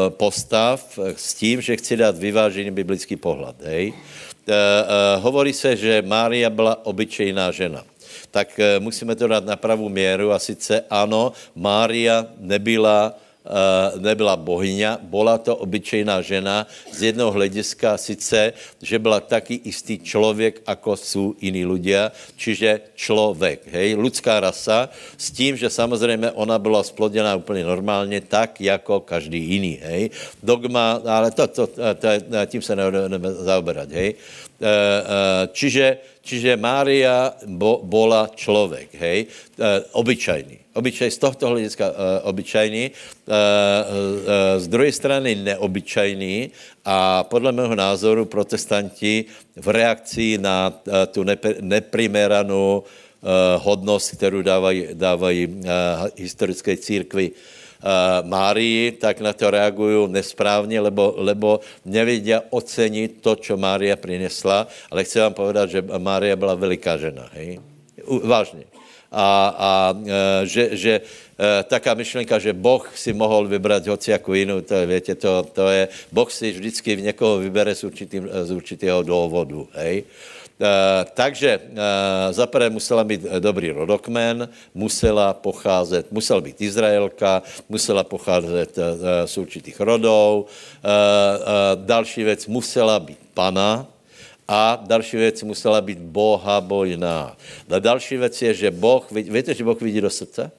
postav 0.09 0.99
s 1.15 1.33
tím, 1.33 1.61
že 1.61 1.77
chci 1.77 1.97
dát 1.97 2.17
vyvážený 2.17 2.71
biblický 2.71 3.15
pohled. 3.15 3.55
Hej? 3.63 3.93
Hovorí 5.19 5.53
se, 5.53 5.75
že 5.75 6.01
Mária 6.01 6.49
byla 6.49 6.85
obyčejná 6.85 7.51
žena 7.51 7.83
tak 8.31 8.59
musíme 8.79 9.15
to 9.15 9.27
dát 9.27 9.45
na 9.45 9.55
pravou 9.55 9.89
měru 9.89 10.31
a 10.31 10.39
sice 10.39 10.85
ano, 10.89 11.33
Mária 11.55 12.25
nebyla 12.37 13.13
Eh, 13.13 13.28
nebyla 13.97 14.35
bohyňa, 14.35 14.99
byla 15.01 15.37
to 15.37 15.55
obyčejná 15.55 16.21
žena 16.21 16.67
z 16.93 17.03
jednoho 17.03 17.31
hlediska 17.31 17.97
sice, 17.97 18.53
že 18.81 18.99
byla 18.99 19.19
taky 19.19 19.61
istý 19.63 19.99
člověk, 19.99 20.61
jako 20.67 20.97
jsou 20.97 21.35
jiní 21.41 21.65
ľudia, 21.65 22.11
čiže 22.37 22.81
člověk, 22.95 23.67
hej, 23.71 23.95
lidská 23.95 24.39
rasa, 24.39 24.89
s 25.17 25.31
tím, 25.31 25.57
že 25.57 25.69
samozřejmě 25.69 26.31
ona 26.31 26.59
byla 26.59 26.83
sploděná 26.83 27.35
úplně 27.35 27.63
normálně, 27.63 28.21
tak 28.21 28.61
jako 28.61 28.99
každý 28.99 29.39
jiný, 29.39 29.79
hej. 29.81 30.09
Dogma, 30.43 31.01
ale 31.05 31.31
to, 31.31 31.47
to, 31.47 31.67
to, 31.67 31.83
to 31.95 32.07
tím 32.45 32.61
se 32.61 32.75
nebudeme 32.75 33.33
zaoberat, 33.33 33.91
hej. 33.91 34.15
Eh, 34.59 34.67
eh, 34.67 35.47
čiže, 35.55 36.19
čiže 36.19 36.59
Mária 36.59 37.31
bo, 37.47 37.79
bola 37.79 38.27
člověk, 38.35 38.91
hej, 38.99 39.19
obyčajný. 39.95 40.75
Obyčaj, 40.75 41.09
z 41.11 41.17
tohto 41.17 41.49
hlediska 41.49 41.91
obyčajný, 42.23 42.91
z 44.57 44.65
druhé 44.69 44.91
strany 44.93 45.35
neobyčajný 45.35 46.51
a 46.85 47.23
podle 47.25 47.51
mého 47.51 47.75
názoru 47.75 48.29
protestanti 48.29 49.25
v 49.57 49.67
reakci 49.67 50.37
na 50.37 50.71
tu 51.11 51.25
nepr- 51.25 51.59
neprimeranou 51.59 52.83
hodnost, 53.57 54.15
kterou 54.15 54.41
dávají, 54.41 54.87
dávají 54.93 55.65
historické 56.15 56.77
církvi 56.77 57.31
Márii, 58.23 58.91
tak 58.91 59.19
na 59.19 59.33
to 59.33 59.51
reagují 59.51 60.11
nesprávně, 60.11 60.79
lebo, 60.79 61.13
lebo 61.17 61.59
nevědí 61.85 62.33
ocenit 62.49 63.21
to, 63.21 63.35
co 63.35 63.57
Mária 63.57 63.95
přinesla, 63.95 64.67
ale 64.91 65.03
chci 65.03 65.19
vám 65.19 65.33
povedat, 65.33 65.69
že 65.69 65.83
Mária 65.97 66.35
byla 66.35 66.55
veliká 66.55 66.97
žena, 66.97 67.29
hej? 67.33 67.59
Vážně 68.23 68.63
a, 69.11 69.55
a 69.57 69.69
e, 70.05 70.45
že, 70.45 70.69
že 70.77 70.93
e, 71.01 71.63
taká 71.63 71.93
myšlenka, 71.93 72.39
že 72.39 72.53
Boh 72.53 72.85
si 72.95 73.13
mohl 73.13 73.47
vybrat 73.47 73.87
hoci 73.87 74.11
jako 74.11 74.33
jinou, 74.33 74.61
to 74.61 74.87
větě, 74.87 75.15
to, 75.15 75.43
to 75.53 75.67
je, 75.67 75.87
Boh 76.11 76.31
si 76.31 76.51
vždycky 76.51 76.95
v 76.95 77.01
někoho 77.01 77.37
vybere 77.37 77.75
z, 77.75 77.83
určitým, 77.83 78.29
z 78.43 78.51
určitého 78.51 79.03
důvodu, 79.03 79.67
hej. 79.73 80.03
Uh, 80.03 80.38
takže 81.13 81.59
uh, 81.63 81.77
zaprvé 82.31 82.69
musela 82.69 83.03
být 83.03 83.21
dobrý 83.21 83.71
rodokmen, 83.71 84.49
musela 84.73 85.33
pocházet, 85.33 86.11
musela 86.11 86.41
být 86.41 86.61
Izraelka, 86.61 87.43
musela 87.69 88.03
pocházet 88.03 88.75
z 89.25 89.37
určitých 89.37 89.79
rodů, 89.79 90.45
další 91.75 92.23
věc 92.23 92.47
musela 92.47 92.99
být 92.99 93.19
pana, 93.33 93.87
a 94.51 94.83
další 94.87 95.17
věc 95.17 95.43
musela 95.43 95.81
být 95.81 95.99
Boha 95.99 96.61
bojná. 96.61 97.37
A 97.69 97.79
další 97.79 98.17
věc 98.17 98.41
je, 98.41 98.53
že 98.53 98.71
Boh, 98.71 99.11
víte, 99.11 99.53
že 99.53 99.63
Boh 99.63 99.81
vidí 99.81 100.01
do 100.01 100.09
srdce? 100.09 100.51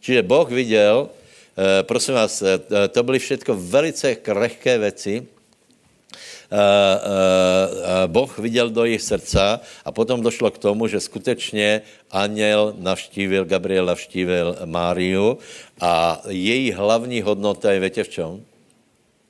Čiže 0.00 0.22
Boh 0.22 0.50
viděl, 0.50 1.08
eh, 1.08 1.82
prosím 1.82 2.14
vás, 2.14 2.42
eh, 2.42 2.88
to 2.88 3.02
byly 3.02 3.18
všechno 3.18 3.54
velice 3.54 4.14
krehké 4.14 4.78
věci, 4.78 5.26
boh 8.06 8.38
viděl 8.38 8.70
do 8.70 8.84
jejich 8.84 9.02
srdca 9.02 9.60
a 9.84 9.92
potom 9.92 10.22
došlo 10.22 10.50
k 10.50 10.58
tomu, 10.58 10.86
že 10.86 11.00
skutečně 11.00 11.82
aněl 12.10 12.74
navštívil, 12.78 13.44
Gabriel 13.44 13.86
navštívil 13.86 14.56
Máriu 14.64 15.38
a 15.80 16.22
její 16.28 16.72
hlavní 16.72 17.22
hodnota 17.22 17.72
je, 17.72 17.80
víte 17.80 18.04
v 18.04 18.08
čem? 18.08 18.44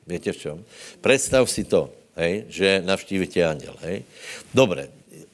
Víte 0.07 0.33
v 0.33 0.37
čem? 0.37 0.65
Představ 1.01 1.51
si 1.51 1.65
to 1.65 1.91
hej, 2.19 2.45
že 2.49 2.83
navštíví 2.85 3.27
tě 3.27 3.47
anděl, 3.47 3.75
hej. 3.81 4.03
Dobré, 4.55 4.89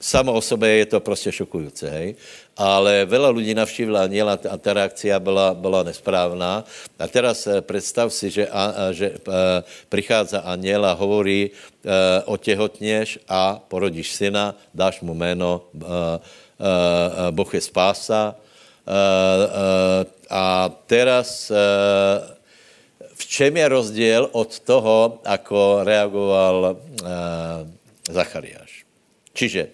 samo 0.04 0.32
o 0.32 0.40
sobě 0.40 0.70
je 0.70 0.86
to 0.86 1.00
prostě 1.00 1.32
šokující, 1.32 1.86
hej. 1.86 2.14
Ale 2.54 3.02
veľa 3.08 3.34
lidí 3.34 3.50
navštívila 3.50 4.06
aniela 4.06 4.38
a 4.38 4.56
ta 4.60 4.70
reakcia 4.76 5.18
byla, 5.18 5.58
byla 5.58 5.82
nesprávná. 5.82 6.62
A 6.98 7.04
teraz 7.08 7.46
eh, 7.50 7.58
představ 7.64 8.12
si, 8.12 8.30
že, 8.30 8.46
a, 8.46 8.92
že 8.92 9.10
a, 9.10 9.16
eh, 9.16 9.64
přichází 9.88 10.36
aniel 10.36 10.86
a 10.86 10.92
hovorí, 10.92 11.50
eh, 11.50 12.22
otehotněš 12.24 13.18
a 13.28 13.58
porodíš 13.68 14.12
syna, 14.12 14.54
dáš 14.74 15.00
mu 15.00 15.14
jméno, 15.14 15.66
a, 15.82 15.88
a, 15.88 16.20
Boh 17.34 17.54
je 17.54 17.60
spása. 17.60 18.36
A, 18.86 18.92
a, 18.92 18.96
a 20.30 20.44
teraz 20.86 21.50
a, 21.50 21.56
v 23.14 23.22
čem 23.26 23.56
je 23.56 23.66
rozdíl 23.68 24.22
od 24.32 24.50
toho, 24.60 25.22
ako 25.24 25.86
reagoval 25.86 26.74
uh, 26.74 27.08
Zachariáš. 28.10 28.84
Čiže, 29.34 29.70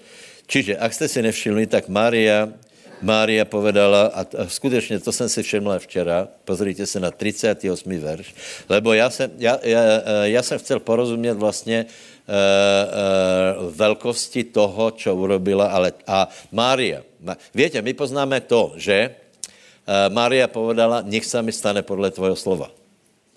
čiže, 0.51 0.75
ak 0.75 0.91
jste 0.91 1.07
si 1.07 1.19
nevšimli, 1.23 1.71
tak 1.71 1.87
Mária, 1.87 2.51
Mária 2.99 3.47
povedala, 3.47 4.11
a, 4.11 4.27
a 4.27 4.43
skutečně 4.51 4.99
to 4.99 5.15
jsem 5.15 5.29
si 5.31 5.43
všiml 5.43 5.79
včera, 5.79 6.29
pozrite 6.45 6.87
se 6.87 7.01
na 7.01 7.11
38. 7.11 7.63
verš, 7.87 8.35
lebo 8.69 8.93
já 8.93 9.11
jsem, 9.11 9.31
já, 9.39 9.59
já, 9.63 9.83
já 10.23 10.43
jsem 10.43 10.59
chcel 10.59 10.81
porozumět 10.81 11.35
vlastně 11.39 11.87
uh, 11.87 12.35
uh, 12.35 13.73
velkosti 13.73 14.45
toho, 14.45 14.91
čo 14.91 15.15
urobila, 15.15 15.71
ale 15.71 15.93
a 16.07 16.29
Mária, 16.53 17.07
víte, 17.55 17.83
my 17.83 17.95
poznáme 17.95 18.41
to, 18.45 18.75
že 18.77 19.15
uh, 19.15 20.13
Mária 20.13 20.51
povedala, 20.51 21.07
nech 21.07 21.25
se 21.25 21.39
mi 21.43 21.55
stane 21.55 21.83
podle 21.87 22.11
tvojho 22.11 22.37
slova. 22.37 22.69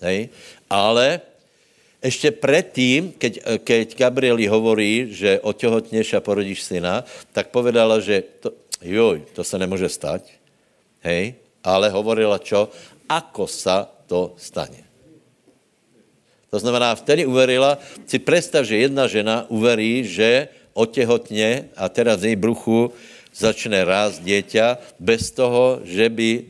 Hej? 0.02 0.28
Ale 0.68 1.33
ještě 2.04 2.30
předtím, 2.30 3.12
keď, 3.18 3.64
keď 3.64 3.86
Gabrieli 3.96 4.46
hovorí, 4.46 5.08
že 5.10 5.40
otěhotněš 5.40 6.14
a 6.14 6.20
porodíš 6.20 6.62
syna, 6.62 7.04
tak 7.32 7.48
povedala, 7.48 8.00
že 8.00 8.22
to, 8.40 8.52
joj, 8.84 9.24
to 9.32 9.44
se 9.44 9.58
nemůže 9.58 9.88
stať. 9.88 10.22
Hej? 11.00 11.34
Ale 11.64 11.88
hovorila 11.88 12.36
čo? 12.38 12.68
Ako 13.08 13.48
sa 13.48 13.88
to 14.04 14.36
stane. 14.36 14.84
To 16.52 16.60
znamená, 16.60 16.94
vtedy 16.94 17.26
uverila, 17.26 17.80
si 18.06 18.20
představ, 18.20 18.62
že 18.68 18.86
jedna 18.86 19.08
žena 19.08 19.48
uverí, 19.48 20.04
že 20.04 20.48
otěhotně 20.72 21.72
a 21.76 21.88
teraz 21.88 22.20
v 22.20 22.24
její 22.24 22.36
bruchu 22.36 22.92
začne 23.34 23.82
rást 23.82 24.22
dieťa 24.22 24.78
bez 25.02 25.34
toho, 25.34 25.82
že 25.82 26.06
by 26.06 26.30
uh, 26.38 26.44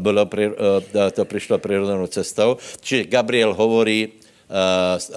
bylo 0.00 0.24
uh, 0.24 1.10
to 1.12 1.24
přišlo 1.24 1.58
přirozenou 1.58 2.06
cestou. 2.06 2.56
Čiže 2.80 3.04
Gabriel 3.04 3.52
hovorí, 3.52 4.21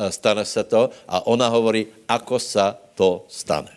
stane 0.10 0.46
se 0.46 0.64
to 0.64 0.90
a 1.08 1.28
ona 1.28 1.48
hovorí, 1.48 1.88
ako 2.08 2.40
sa 2.40 2.72
to 2.96 3.28
stane. 3.28 3.72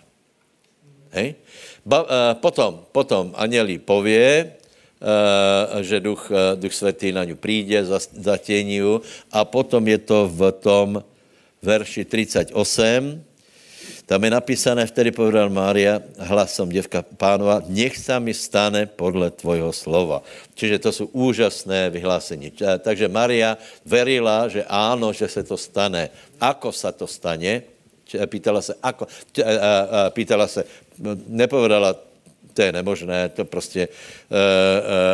Hej? 1.10 1.34
Ba, 1.82 2.04
uh, 2.04 2.08
potom, 2.38 2.84
potom 2.92 3.32
Aněli 3.34 3.78
pově, 3.78 4.52
uh, 5.00 5.82
že 5.82 6.00
duch, 6.00 6.30
duch 6.54 6.74
svatý 6.74 7.12
na 7.12 7.24
ňu 7.24 7.36
přijde, 7.36 7.84
zatění 8.12 8.80
a 9.32 9.44
potom 9.44 9.88
je 9.88 9.98
to 9.98 10.28
v 10.28 10.52
tom 10.52 11.02
verši 11.62 12.04
38, 12.04 13.24
tam 14.08 14.24
je 14.24 14.32
napísané, 14.32 14.88
vtedy 14.88 15.12
povedal 15.12 15.52
Mária 15.52 16.00
hlasom 16.16 16.72
děvka 16.72 17.04
pánova, 17.04 17.60
nech 17.68 18.00
sa 18.00 18.16
mi 18.16 18.32
stane 18.32 18.88
podle 18.88 19.28
tvojho 19.28 19.68
slova. 19.68 20.24
Čiže 20.56 20.80
to 20.80 20.90
jsou 20.92 21.06
úžasné 21.12 21.92
vyhlásení. 21.92 22.56
Takže 22.56 23.04
Maria 23.12 23.60
verila, 23.84 24.48
že 24.48 24.64
áno, 24.64 25.12
že 25.12 25.28
se 25.28 25.44
to 25.44 25.60
stane. 25.60 26.08
Ako 26.40 26.72
sa 26.72 26.88
to 26.88 27.04
stane? 27.04 27.68
Pýtala 28.08 28.64
se, 28.64 28.72
ako? 28.80 29.04
Pýtala 30.16 30.48
se, 30.48 30.64
nepovedala, 31.28 31.92
to 32.56 32.64
je 32.64 32.72
nemožné, 32.72 33.28
to 33.36 33.44
prostě, 33.44 33.92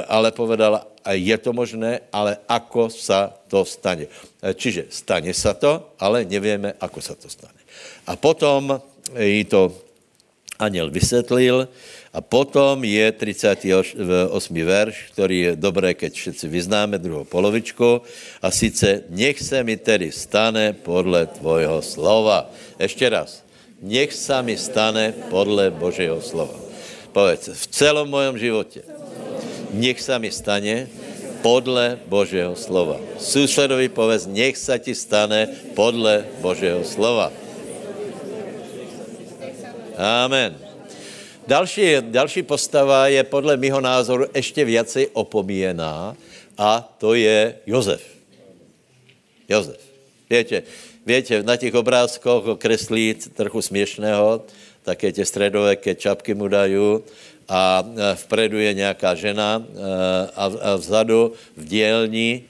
ale 0.07 0.31
povedala, 0.31 0.87
je 1.11 1.35
to 1.39 1.51
možné, 1.51 2.01
ale 2.15 2.39
ako 2.47 2.95
sa 2.95 3.35
to 3.51 3.67
stane. 3.67 4.07
Čiže 4.39 4.87
stane 4.95 5.35
sa 5.35 5.59
to, 5.59 5.99
ale 5.99 6.23
nevíme, 6.23 6.79
ako 6.79 7.03
sa 7.03 7.19
to 7.19 7.27
stane. 7.27 7.59
A 8.07 8.17
potom 8.17 8.81
jí 9.19 9.45
to 9.45 9.73
aniel 10.59 10.91
vysvětlil 10.91 11.69
a 12.15 12.21
potom 12.21 12.85
je 12.85 13.13
38. 13.13 14.55
verš, 14.65 14.97
který 15.13 15.41
je 15.41 15.53
dobré, 15.57 15.95
keď 15.95 16.13
všetci 16.15 16.47
vyznáme 16.49 16.99
druhou 16.99 17.27
polovičku 17.27 18.03
a 18.43 18.49
sice 18.51 19.03
nech 19.11 19.43
se 19.43 19.59
mi 19.65 19.77
tedy 19.77 20.15
stane 20.15 20.73
podle 20.73 21.27
tvojho 21.27 21.83
slova. 21.83 22.51
Ještě 22.79 23.09
raz. 23.09 23.43
Nech 23.83 24.15
se 24.15 24.43
mi 24.43 24.57
stane 24.57 25.13
podle 25.31 25.71
Božího 25.71 26.23
slova. 26.23 26.55
Povedz, 27.13 27.51
v 27.53 27.67
celom 27.67 28.11
mojom 28.11 28.39
životě. 28.39 28.83
Nech 29.75 30.01
se 30.01 30.19
mi 30.19 30.31
stane 30.31 30.87
podle 31.43 31.99
Božího 32.07 32.57
slova. 32.57 32.97
Susedovi 33.19 33.91
povedz, 33.91 34.31
nech 34.31 34.57
sa 34.57 34.79
ti 34.79 34.95
stane 34.95 35.51
podle 35.75 36.25
Božího 36.41 36.81
slova. 36.87 37.35
Amen. 39.97 40.59
Další, 41.47 41.97
další 42.01 42.43
postava 42.43 43.09
je 43.09 43.25
podle 43.25 43.57
mého 43.57 43.81
názoru 43.81 44.27
ještě 44.35 44.65
viacej 44.65 45.09
opomíjená 45.13 46.17
a 46.59 46.95
to 46.99 47.15
je 47.15 47.55
Jozef. 47.67 48.03
Jozef. 49.49 49.81
Víte, 50.31 50.63
víte, 51.07 51.43
na 51.43 51.57
těch 51.57 51.75
obrázkoch 51.75 52.45
kreslí 52.59 53.15
trochu 53.15 53.63
směšného, 53.63 54.43
také 54.83 55.13
tě 55.13 55.25
středoveké 55.25 55.95
čapky 55.95 56.35
mu 56.35 56.49
dají 56.49 56.99
a 57.49 57.85
vpredu 58.15 58.59
je 58.59 58.75
nějaká 58.75 59.15
žena 59.15 59.65
a 60.63 60.77
vzadu 60.77 61.33
v 61.57 61.65
dělní 61.65 62.45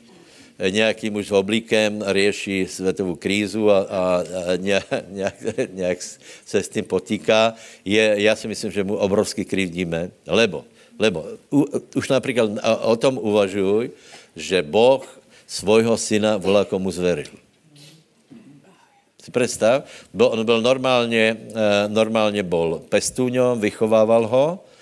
nějaký 0.58 1.10
muž 1.10 1.26
s 1.26 1.32
oblíkem 1.32 2.04
řeší 2.06 2.66
světovou 2.66 3.14
krízu 3.14 3.70
a, 3.70 3.78
a, 3.78 4.24
a 4.52 4.56
nějak, 4.56 4.86
nějak, 5.72 6.02
se 6.46 6.62
s 6.62 6.68
tím 6.68 6.84
potýká, 6.84 7.54
je, 7.84 8.14
já 8.16 8.36
si 8.36 8.48
myslím, 8.48 8.70
že 8.72 8.84
mu 8.84 8.96
obrovský 8.96 9.44
krivdíme, 9.44 10.10
lebo, 10.26 10.64
lebo 10.98 11.24
u, 11.52 11.66
už 11.96 12.08
například 12.08 12.50
o 12.80 12.96
tom 12.96 13.18
uvažuj, 13.18 13.90
že 14.36 14.62
Boh 14.62 15.20
svojho 15.46 15.96
syna 15.96 16.36
volá 16.36 16.64
komu 16.64 16.90
zveril. 16.90 17.34
Si 19.22 19.30
představ, 19.30 19.84
on 20.18 20.44
byl 20.44 20.60
normálně, 20.62 21.36
normálně 21.88 22.42
bol 22.42 22.82
pestůňom, 22.88 23.60
vychovával 23.60 24.26
ho, 24.26 24.46
Eh, 24.56 24.73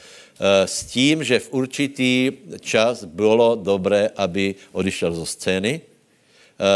s 0.43 0.85
tím, 0.91 1.23
že 1.23 1.39
v 1.39 1.53
určitý 1.53 2.33
čas 2.59 3.07
bylo 3.07 3.55
dobré, 3.55 4.11
aby 4.17 4.55
odišel 4.75 5.15
zo 5.15 5.27
scény, 5.27 5.79
eh, 5.79 5.83
eh, 5.83 6.69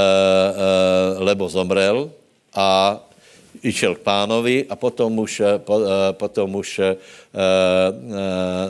lebo 1.18 1.50
zomrel 1.50 2.10
a 2.54 3.02
išel 3.66 3.98
k 3.98 4.04
pánovi 4.04 4.56
a 4.68 4.76
potom 4.76 5.18
už, 5.18 5.64
potom 6.20 6.60
už 6.60 6.80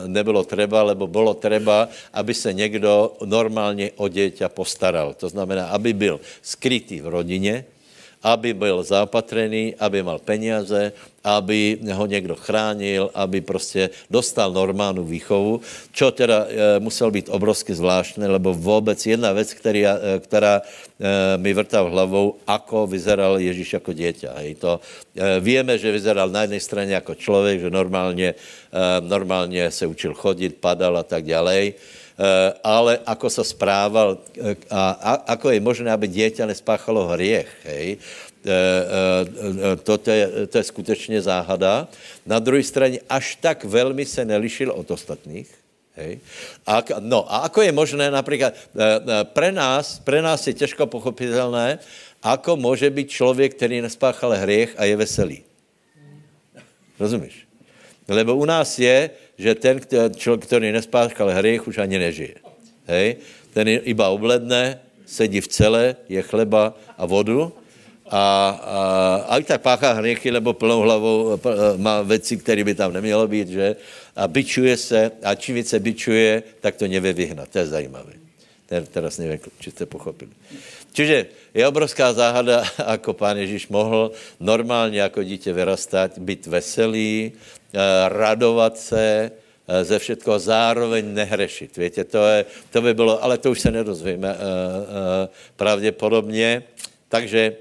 nebylo 0.07 0.47
treba, 0.47 0.79
lebo 0.83 1.07
bylo 1.11 1.35
treba, 1.35 1.91
aby 2.15 2.33
se 2.33 2.55
někdo 2.55 3.19
normálně 3.27 3.91
o 3.99 4.07
dieťa 4.07 4.47
postaral. 4.49 5.13
To 5.19 5.29
znamená, 5.29 5.75
aby 5.75 5.93
byl 5.93 6.19
skrytý 6.41 7.03
v 7.03 7.07
rodině, 7.07 7.65
aby 8.23 8.53
byl 8.53 8.83
zaopatrený, 8.83 9.75
aby 9.75 10.03
mal 10.03 10.19
peniaze, 10.19 10.91
aby 11.27 11.83
ho 11.91 12.05
někdo 12.07 12.39
chránil, 12.39 13.11
aby 13.11 13.43
prostě 13.43 13.89
dostal 14.07 14.55
normálnu 14.55 15.03
výchovu, 15.03 15.59
čo 15.91 16.15
teda 16.15 16.47
e, 16.47 16.79
musel 16.79 17.11
být 17.11 17.27
obrovsky 17.27 17.75
zvláštné, 17.75 18.27
lebo 18.31 18.55
vůbec 18.55 18.95
jedna 19.05 19.35
věc, 19.35 19.53
který, 19.53 19.83
e, 19.83 19.99
která 20.23 20.63
e, 20.63 21.37
mi 21.37 21.51
vrtá 21.51 21.83
v 21.83 21.91
hlavou, 21.91 22.39
ako 22.47 22.87
vyzeral 22.87 23.43
Ježíš 23.43 23.83
jako 23.83 23.91
dieťa. 23.91 24.39
Hej, 24.39 24.55
to, 24.55 24.79
víme, 25.43 25.75
že 25.75 25.91
vyzeral 25.91 26.31
na 26.31 26.47
jedné 26.47 26.59
straně 26.59 26.93
jako 26.93 27.15
člověk, 27.15 27.59
že 27.59 27.69
normálně, 27.69 28.35
normálně 29.01 29.71
se 29.71 29.87
učil 29.87 30.13
chodit, 30.13 30.55
padal 30.61 30.97
a 30.97 31.03
tak 31.03 31.25
dále. 31.25 31.73
Eh, 32.17 32.49
ale 32.65 32.97
ako 33.05 33.29
sa 33.29 33.45
správal 33.45 34.17
eh, 34.41 34.57
a, 34.73 34.81
a 34.97 35.37
ako 35.37 35.53
je 35.53 35.61
možné, 35.61 35.93
aby 35.93 36.09
dieťa 36.09 36.49
nespáchalo 36.49 37.13
hriech, 37.13 37.45
hej, 37.69 38.01
eh, 38.01 38.26
to, 39.83 39.97
to, 39.97 40.11
je, 40.11 40.47
to 40.47 40.57
je 40.57 40.63
skutečně 40.63 41.21
záhada. 41.21 41.87
Na 42.25 42.39
druhé 42.39 42.63
straně 42.63 42.99
až 43.09 43.35
tak 43.35 43.63
velmi 43.63 44.05
se 44.05 44.25
nelišil 44.25 44.71
od 44.71 44.91
ostatních. 44.91 45.49
Hej. 45.97 46.19
A, 46.67 46.83
no 46.99 47.25
a 47.33 47.37
ako 47.49 47.61
je 47.61 47.71
možné 47.71 48.11
například, 48.11 48.53
pre 49.33 49.51
nás, 49.51 49.99
pre 49.99 50.21
nás 50.21 50.47
je 50.47 50.53
těžko 50.53 50.85
pochopitelné, 50.85 51.79
ako 52.23 52.55
může 52.55 52.89
být 52.89 53.09
člověk, 53.09 53.55
který 53.55 53.81
nespáchal 53.81 54.31
hriech 54.37 54.77
a 54.77 54.85
je 54.85 54.95
veselý. 54.95 55.39
Rozumíš? 56.99 57.47
Lebo 58.07 58.35
u 58.35 58.45
nás 58.45 58.79
je, 58.79 59.09
že 59.37 59.55
ten, 59.55 59.81
který 60.37 60.71
nespáchal 60.71 61.29
hriech, 61.29 61.67
už 61.67 61.77
ani 61.77 61.97
nežije. 61.97 62.35
Hej? 62.85 63.15
Ten 63.53 63.67
iba 63.67 64.09
obledne, 64.09 64.79
sedí 65.05 65.41
v 65.41 65.47
celé, 65.47 65.95
je 66.09 66.21
chleba 66.21 66.77
a 66.97 67.05
vodu 67.05 67.53
a, 68.09 68.23
a, 69.29 69.35
a 69.35 69.41
tak 69.41 69.61
páchá 69.61 69.93
hriechy, 69.93 70.31
lebo 70.31 70.53
plnou 70.53 70.81
hlavou 70.81 71.39
má 71.77 72.01
věci, 72.01 72.37
které 72.37 72.63
by 72.63 72.75
tam 72.75 72.93
nemělo 72.93 73.27
být, 73.27 73.47
že? 73.47 73.75
A 74.15 74.27
byčuje 74.27 74.77
se 74.77 75.11
a 75.23 75.35
čím 75.35 75.55
více 75.55 75.79
byčuje, 75.79 76.43
tak 76.59 76.75
to 76.75 76.87
nevě 76.87 77.13
vyhnat. 77.13 77.49
To 77.49 77.59
je 77.59 77.67
zajímavé. 77.67 78.13
Teraz 78.67 79.17
nevím, 79.17 79.39
či 79.59 79.71
jste 79.71 79.85
pochopili. 79.85 80.31
Čiže 80.91 81.25
je 81.53 81.67
obrovská 81.67 82.13
záhada, 82.13 82.67
ako 82.85 83.13
pán 83.13 83.37
Ježíš 83.37 83.67
mohl 83.67 84.11
normálně 84.39 85.01
jako 85.01 85.23
dítě 85.23 85.53
vyrastat, 85.53 86.17
být 86.19 86.47
veselý, 86.47 87.31
Eh, 87.73 88.09
radovat 88.09 88.77
se 88.77 89.31
eh, 89.67 89.83
ze 89.83 89.99
všetko 89.99 90.39
zároveň 90.39 91.13
nehrešit. 91.13 91.77
Víte, 91.77 92.03
to, 92.03 92.25
je, 92.25 92.45
to 92.71 92.81
by 92.81 92.93
bylo, 92.93 93.23
ale 93.23 93.37
to 93.37 93.51
už 93.51 93.59
se 93.59 93.71
nedozvíme 93.71 94.29
eh, 94.31 95.27
pravděpodobně. 95.55 96.63
Takže 97.09 97.55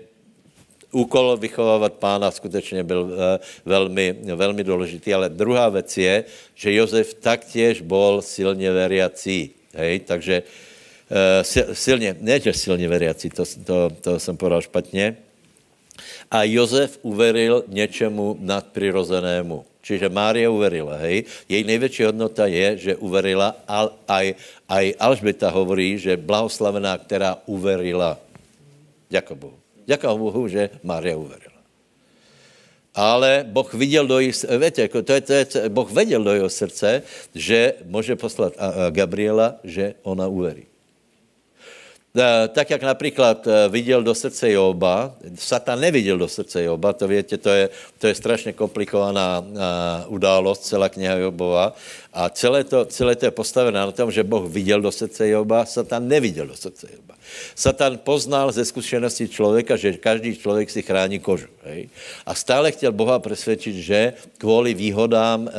úkol 0.96 1.37
vychovávat 1.37 2.00
pána 2.00 2.32
skutečně 2.32 2.80
byl 2.80 3.12
velmi, 3.64 4.16
velmi 4.35 4.64
důležitý. 4.64 5.12
Ale 5.14 5.28
druhá 5.28 5.68
věc 5.68 5.90
je, 5.96 6.24
že 6.54 6.74
Josef 6.74 7.14
taktěž 7.20 7.85
byl 7.85 8.24
silně 8.24 8.72
veriací. 8.72 9.50
Hej? 9.76 10.00
Takže 10.09 10.42
silně, 11.72 12.16
ne, 12.20 12.40
že 12.40 12.52
silně 12.52 12.88
veriací, 12.88 13.30
to, 13.30 13.44
to, 13.44 13.76
to 14.00 14.11
jsem 14.18 14.37
povedal 14.37 14.64
špatně. 14.64 15.16
A 16.30 16.42
Josef 16.44 16.98
uveril 17.02 17.64
něčemu 17.68 18.37
nadprirozenému. 18.40 19.64
Čiže 19.87 20.11
Mária 20.11 20.50
uverila, 20.50 20.98
hej. 20.98 21.30
Její 21.46 21.62
největší 21.62 22.11
hodnota 22.11 22.50
je, 22.50 22.90
že 22.90 22.98
uverila, 22.98 23.54
a 23.70 23.87
aj, 24.11 24.35
aj 24.66 24.87
Alžbeta 24.98 25.46
hovorí, 25.54 25.94
že 25.94 26.18
blahoslavená, 26.18 26.98
která 26.98 27.38
uverila. 27.46 28.18
Ďakujem 29.06 29.38
Bohu. 29.38 29.65
Ďakujem 29.87 30.18
Bohu, 30.18 30.42
že 30.51 30.70
Mária 30.83 31.14
uverila. 31.14 31.55
Ale 32.96 33.44
Boh 33.46 33.75
viděl 33.75 34.07
do 34.07 34.18
jejich, 34.18 34.44
víte, 34.59 34.83
jako 34.83 35.03
to 35.03 35.12
je, 35.12 35.20
to 35.20 35.33
je, 35.33 35.46
Boh 35.68 35.92
věděl 35.92 36.25
do 36.25 36.33
jeho 36.33 36.51
srdce, 36.51 37.03
že 37.35 37.75
může 37.85 38.16
poslat 38.16 38.53
Gabriela, 38.90 39.61
že 39.64 39.94
ona 40.03 40.27
uverí. 40.27 40.66
Eh, 42.18 42.49
tak 42.49 42.70
jak 42.70 42.83
například 42.83 43.46
eh, 43.46 43.68
viděl 43.68 44.03
do 44.03 44.14
srdce 44.14 44.53
Joba, 44.53 45.14
Satan 45.35 45.81
neviděl 45.81 46.18
do 46.18 46.29
srdce 46.29 46.64
Joba, 46.64 46.92
to 46.92 47.09
víte, 47.09 47.37
to 47.37 47.49
je, 47.49 47.68
to 47.99 48.07
je 48.07 48.14
strašně 48.14 48.53
komplikovaná 48.53 49.44
eh, 49.44 50.07
událost, 50.07 50.64
celá 50.64 50.88
kniha 50.88 51.14
Jobova. 51.14 51.77
A 52.16 52.33
celé 52.33 52.64
to, 52.64 52.88
celé 52.88 53.12
to 53.12 53.29
je 53.29 53.31
postavené 53.31 53.76
na 53.76 53.92
tom, 53.92 54.09
že 54.09 54.24
Boh 54.24 54.48
viděl 54.48 54.81
do 54.81 54.88
srdce 54.92 55.29
Joba, 55.29 55.68
Satan 55.68 56.09
neviděl 56.09 56.46
do 56.46 56.57
srdce 56.57 56.88
Joba. 56.96 57.14
Satan 57.55 57.98
poznal 57.98 58.52
ze 58.52 58.64
zkušenosti 58.64 59.29
člověka, 59.29 59.76
že 59.76 59.92
každý 59.92 60.37
člověk 60.37 60.70
si 60.70 60.83
chrání 60.83 61.18
kožu. 61.18 61.46
Hej? 61.64 61.88
A 62.26 62.35
stále 62.35 62.72
chtěl 62.72 62.92
Boha 62.92 63.18
přesvědčit, 63.18 63.76
že 63.76 64.12
kvůli 64.38 64.74
výhodám 64.74 65.44
uh, 65.44 65.50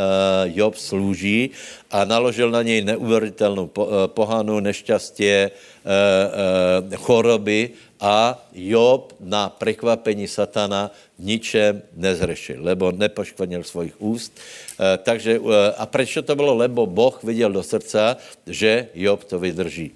Job 0.45 0.75
slouží 0.75 1.49
a 1.91 2.05
naložil 2.05 2.51
na 2.51 2.61
něj 2.61 2.81
neuvěřitelnou 2.81 3.69
uh, 3.77 3.85
pohanu, 4.07 4.59
nešťastie, 4.59 5.51
uh, 5.85 6.95
choroby 6.95 7.69
a 7.99 8.47
Job 8.53 9.13
na 9.19 9.49
prekvapení 9.49 10.27
satana 10.27 10.91
ničem 11.19 11.81
nezřešil, 11.95 12.57
lebo 12.61 12.91
nepoškvrnil 12.91 13.63
svojich 13.63 14.01
úst. 14.01 14.31
Uh, 14.79 14.85
takže, 15.03 15.39
uh, 15.39 15.53
a 15.77 15.85
proč 15.85 16.17
to 16.23 16.35
bylo? 16.35 16.53
Lebo 16.55 16.85
Boh 16.85 17.23
viděl 17.23 17.51
do 17.51 17.63
srdca, 17.63 18.17
že 18.47 18.87
Job 18.93 19.23
to 19.23 19.39
vydrží. 19.39 19.91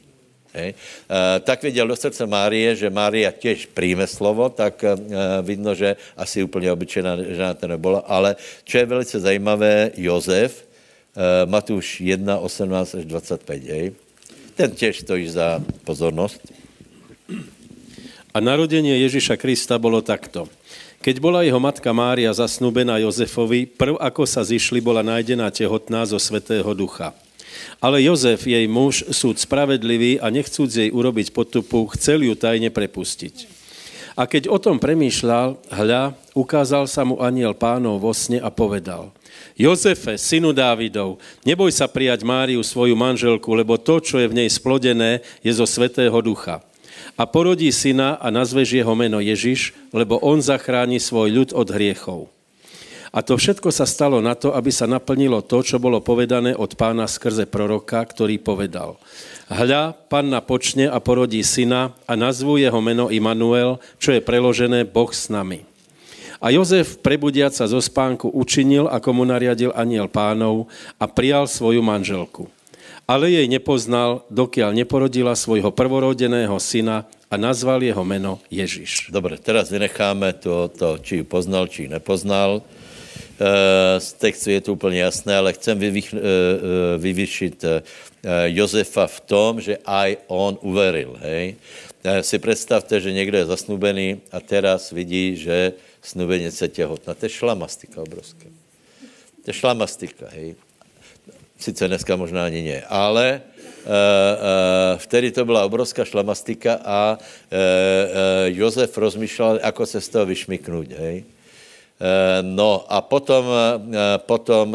E, 0.56 0.74
tak 1.40 1.64
viděl 1.64 1.88
do 1.88 1.96
srdce 1.96 2.26
Márie, 2.26 2.76
že 2.76 2.90
Mária 2.90 3.32
těž 3.32 3.66
přijme 3.66 4.08
slovo, 4.08 4.50
tak 4.50 4.84
e, 4.84 4.96
vidno, 5.42 5.76
že 5.76 5.96
asi 6.18 6.44
úplně 6.44 6.72
obyčejná 6.72 7.24
žena 7.24 7.54
to 7.54 7.68
nebyla, 7.68 8.00
ale 8.00 8.36
co 8.66 8.78
je 8.78 8.86
velice 8.86 9.20
zajímavé, 9.20 9.92
Jozef, 9.98 10.66
e, 11.16 11.46
Matuš 11.46 12.02
1, 12.02 12.40
18 12.40 12.96
až 12.96 13.06
25, 13.06 13.64
hej. 13.64 13.92
ten 14.56 14.72
těž 14.72 15.00
stojí 15.00 15.30
za 15.30 15.64
pozornost. 15.84 16.42
A 18.32 18.40
narodenie 18.40 18.96
Ježíša 19.04 19.36
Krista 19.36 19.76
bolo 19.76 20.00
takto. 20.00 20.48
Keď 21.04 21.20
bola 21.20 21.44
jeho 21.44 21.60
matka 21.60 21.92
Mária 21.92 22.32
zasnúbená 22.32 22.96
Jozefovi, 23.04 23.68
prv 23.68 24.00
ako 24.00 24.24
sa 24.24 24.40
zišli, 24.40 24.80
bola 24.80 25.04
nájdená 25.04 25.52
tehotná 25.52 26.08
zo 26.08 26.16
Svetého 26.16 26.72
Ducha. 26.72 27.12
Ale 27.84 28.00
Jozef, 28.00 28.48
jej 28.48 28.64
muž, 28.72 29.04
súd 29.12 29.36
spravedlivý 29.36 30.24
a 30.24 30.32
nechcúc 30.32 30.72
jej 30.72 30.88
urobiť 30.88 31.36
potupu, 31.36 31.92
chcel 31.98 32.24
ju 32.24 32.34
tajne 32.40 32.72
prepustiť. 32.72 33.60
A 34.16 34.24
keď 34.24 34.48
o 34.48 34.56
tom 34.60 34.80
premýšľal, 34.80 35.60
hľa, 35.68 36.16
ukázal 36.32 36.88
sa 36.88 37.04
mu 37.04 37.20
aniel 37.20 37.52
pánov 37.52 38.00
vo 38.00 38.16
sne 38.16 38.40
a 38.40 38.48
povedal, 38.48 39.12
Jozefe, 39.60 40.16
synu 40.16 40.56
Dávidov, 40.56 41.20
neboj 41.44 41.72
sa 41.76 41.92
prijať 41.92 42.24
Máriu, 42.24 42.64
svoju 42.64 42.96
manželku, 42.96 43.52
lebo 43.52 43.76
to, 43.76 44.00
čo 44.00 44.24
je 44.24 44.32
v 44.32 44.38
nej 44.40 44.50
splodené, 44.52 45.20
je 45.44 45.52
zo 45.52 45.68
Svetého 45.68 46.16
Ducha. 46.24 46.64
A 47.20 47.24
porodí 47.28 47.72
syna 47.72 48.16
a 48.20 48.32
nazveš 48.32 48.78
jeho 48.78 48.94
meno 48.96 49.20
Ježiš, 49.20 49.76
lebo 49.92 50.20
on 50.20 50.40
zachráni 50.40 51.00
svoj 51.00 51.32
ľud 51.32 51.50
od 51.52 51.68
hriechov. 51.72 52.32
A 53.12 53.20
to 53.20 53.36
všetko 53.36 53.76
sa 53.76 53.84
stalo 53.84 54.24
na 54.24 54.40
to, 54.40 54.56
aby 54.56 54.72
sa 54.72 54.88
naplnilo 54.88 55.44
to, 55.44 55.60
čo 55.60 55.84
bolo 55.84 56.00
povedané 56.00 56.56
od 56.56 56.80
pána 56.80 57.12
skrze 57.12 57.44
proroka, 57.44 58.00
ktorý 58.08 58.40
povedal. 58.40 58.96
Hľa, 59.52 59.92
panna 60.08 60.40
počne 60.40 60.88
a 60.88 60.96
porodí 61.04 61.44
syna 61.44 61.92
a 62.08 62.16
nazvú 62.16 62.56
jeho 62.56 62.80
meno 62.80 63.12
Immanuel, 63.12 63.84
čo 64.00 64.16
je 64.16 64.24
preložené 64.24 64.88
Boh 64.88 65.12
s 65.12 65.28
nami. 65.28 65.68
A 66.40 66.56
Jozef, 66.56 67.04
prebudiac 67.04 67.52
sa 67.52 67.68
zo 67.68 67.84
spánku, 67.84 68.32
učinil, 68.32 68.88
ako 68.88 69.12
mu 69.12 69.24
nariadil 69.28 69.76
aniel 69.76 70.08
pánov 70.08 70.72
a 70.96 71.06
prijal 71.06 71.52
svoju 71.52 71.84
manželku. 71.84 72.48
Ale 73.12 73.28
jej 73.28 73.44
nepoznal, 73.52 74.24
dokiaľ 74.32 74.72
neporodila 74.72 75.36
svojho 75.36 75.68
prvorodeného 75.76 76.56
syna 76.64 77.04
a 77.28 77.36
nazval 77.36 77.84
jeho 77.84 78.08
meno 78.08 78.40
Ježiš. 78.48 79.12
Dobre, 79.12 79.36
teraz 79.36 79.68
vynecháme 79.68 80.32
to, 80.40 80.72
to 80.72 80.96
či 81.04 81.28
poznal, 81.28 81.68
či 81.68 81.92
nepoznal. 81.92 82.64
Z 84.00 84.16
textu 84.16 84.56
je 84.56 84.62
to 84.64 84.80
úplně 84.80 85.12
jasné, 85.12 85.36
ale 85.36 85.52
chcem 85.60 85.76
vyvyšit 86.98 87.66
Josefa 88.48 89.08
v 89.12 89.20
tom, 89.28 89.60
že 89.60 89.76
aj 89.84 90.32
on 90.32 90.56
uveril. 90.64 91.20
Hej? 91.20 91.60
Si 92.22 92.40
představte, 92.40 93.02
že 93.02 93.12
někdo 93.12 93.38
je 93.38 93.46
zasnubený 93.46 94.24
a 94.32 94.40
teraz 94.40 94.96
vidí, 94.96 95.36
že 95.36 95.74
snubenice 96.00 96.68
těhotná. 96.68 97.14
To 97.14 97.26
je 97.26 97.30
šlamastika 97.30 98.02
obrovská. 98.02 98.48
To 99.44 99.48
je 99.52 99.54
šlamastika, 99.54 100.32
hej. 100.32 100.56
Sice 101.62 101.86
dneska 101.86 102.18
možná 102.18 102.50
ani 102.50 102.66
ne, 102.66 102.82
ale 102.90 103.38
uh, 103.38 103.86
uh, 103.86 104.98
vtedy 104.98 105.30
to 105.30 105.46
byla 105.46 105.62
obrovská 105.62 106.02
šlamastika 106.02 106.82
a 106.82 107.22
uh, 107.22 108.50
Jozef 108.50 108.98
rozmýšlel, 108.98 109.62
ako 109.62 109.86
se 109.86 110.02
z 110.02 110.08
toho 110.10 110.26
vyšmiknout, 110.26 110.90
hej. 110.98 111.24
No 112.42 112.82
a 112.90 112.98
potom, 113.06 113.46
potom 114.26 114.74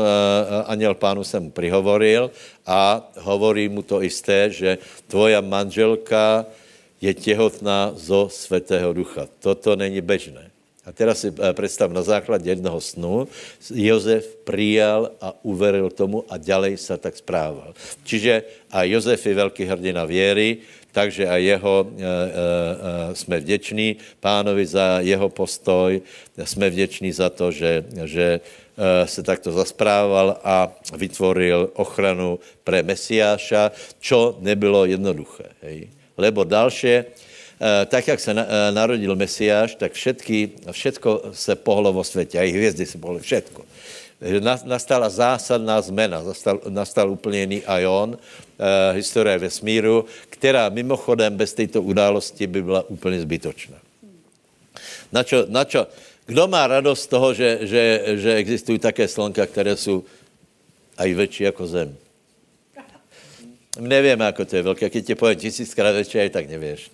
aniel 0.71 0.95
pánu 0.95 1.27
se 1.27 1.35
mu 1.43 1.51
prihovoril 1.51 2.31
a 2.63 3.03
hovorí 3.19 3.67
mu 3.67 3.83
to 3.83 3.99
isté, 3.99 4.47
že 4.47 4.79
tvoja 5.11 5.43
manželka 5.43 6.47
je 7.03 7.11
těhotná 7.11 7.99
zo 7.99 8.31
Svetého 8.31 8.95
Ducha. 8.95 9.27
Toto 9.43 9.75
není 9.75 9.99
bežné. 9.99 10.55
A 10.87 10.93
teraz 10.93 11.21
si 11.21 11.35
představ, 11.53 11.91
na 11.91 12.03
základě 12.03 12.51
jednoho 12.51 12.81
snu 12.81 13.29
Jozef 13.75 14.37
přijal 14.45 15.11
a 15.21 15.35
uveril 15.43 15.91
tomu 15.91 16.25
a 16.31 16.39
ďalej 16.39 16.77
se 16.77 16.97
tak 16.97 17.17
správal. 17.17 17.75
Čiže 18.05 18.43
a 18.71 18.83
Jozef 18.87 19.27
je 19.27 19.35
velký 19.35 19.65
hrdina 19.65 20.05
věry, 20.05 20.57
takže 20.93 21.29
a 21.29 21.37
jeho 21.37 21.91
e, 21.91 22.03
e, 22.03 23.15
jsme 23.15 23.41
vděční 23.41 23.97
pánovi 24.21 24.67
za 24.67 25.01
jeho 25.03 25.29
postoj, 25.29 26.01
jsme 26.45 26.71
vděční 26.71 27.13
za 27.13 27.31
to, 27.31 27.53
že, 27.53 27.85
že 28.05 28.41
se 29.05 29.23
takto 29.23 29.53
zasprával 29.53 30.37
a 30.45 30.69
vytvoril 30.97 31.73
ochranu 31.81 32.39
pre 32.61 32.85
Mesiáša, 32.85 33.73
čo 34.01 34.37
nebylo 34.45 34.85
jednoduché. 34.85 35.57
Hej. 35.65 35.89
Lebo 36.17 36.45
další, 36.45 37.09
tak, 37.87 38.09
jak 38.09 38.21
se 38.21 38.35
narodil 38.71 39.17
Mesiáš, 39.17 39.75
tak 39.75 39.93
všetky, 39.93 40.51
všetko 40.71 41.23
se 41.33 41.57
pohlo 41.57 41.93
vo 41.93 42.05
světě, 42.05 42.39
i 42.39 42.51
hvězdy 42.51 42.87
se 42.87 42.99
pohlo, 42.99 43.19
všetko 43.19 43.65
nastala 44.65 45.09
zásadná 45.09 45.81
zmena, 45.81 46.23
nastal, 46.23 46.61
nastal 46.69 47.11
úplně 47.11 47.41
jiný 47.41 47.63
ion, 47.69 48.17
eh, 48.17 48.93
historie 48.97 49.39
vesmíru, 49.39 50.05
která 50.31 50.69
mimochodem 50.69 51.37
bez 51.37 51.53
této 51.55 51.83
události 51.83 52.47
by 52.47 52.63
byla 52.63 52.83
úplně 52.89 53.21
zbytočná. 53.21 53.77
Na 55.13 55.23
čo, 55.23 55.47
na 55.49 55.65
čo, 55.65 55.87
kdo 56.27 56.49
má 56.49 56.67
radost 56.67 57.03
z 57.03 57.07
toho, 57.07 57.35
že, 57.35 57.59
že, 57.63 58.03
že 58.19 58.35
existují 58.35 58.79
také 58.79 59.09
slonka, 59.09 59.47
které 59.47 59.77
jsou 59.77 60.05
aj 60.97 61.15
větší 61.15 61.45
jako 61.45 61.67
Zem? 61.67 61.97
Nevíme, 63.81 64.25
jako 64.25 64.45
to 64.45 64.57
je 64.57 64.63
velké. 64.63 64.91
Když 64.91 65.05
ti 65.05 65.15
povím 65.15 65.39
tisíckrát 65.39 65.95
větší, 65.95 66.31
tak 66.33 66.49
nevíš. 66.49 66.91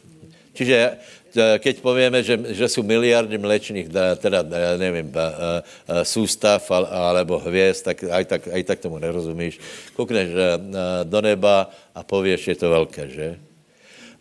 Čiže 0.52 1.00
Eh, 1.32 1.56
keď 1.56 1.80
povieme, 1.80 2.20
že, 2.20 2.36
že 2.52 2.68
sú 2.68 2.84
miliardy 2.84 3.40
mlečných, 3.40 3.88
teda, 4.20 4.44
neviem, 4.76 5.08
eh, 5.08 5.16
eh, 5.16 6.04
sústav 6.04 6.60
alebo 6.92 7.40
hviezd, 7.40 7.88
tak 7.88 8.04
aj 8.04 8.24
tak, 8.28 8.42
aj 8.52 8.62
tak 8.68 8.78
tomu 8.84 9.00
nerozumíš. 9.00 9.56
Kukneš 9.96 10.28
do 11.08 11.20
neba 11.24 11.72
a 11.96 12.00
povieš, 12.04 12.52
je 12.52 12.56
to 12.56 12.68
veľké, 12.68 13.04
že? 13.08 13.28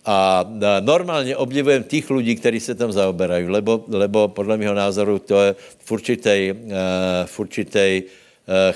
A 0.01 0.41
normálně 0.81 1.37
obdivujem 1.37 1.83
těch 1.83 2.09
lidí, 2.09 2.35
kteří 2.35 2.59
se 2.59 2.75
tam 2.75 2.91
zaoberají, 2.91 3.45
lebo, 3.45 3.85
lebo 3.87 4.27
podle 4.27 4.57
mého 4.57 4.73
názoru 4.73 5.19
to 5.19 5.41
je 5.41 5.55
v 5.77 5.91
určitej, 5.91 6.41
v 7.25 7.35
určitej 7.39 8.03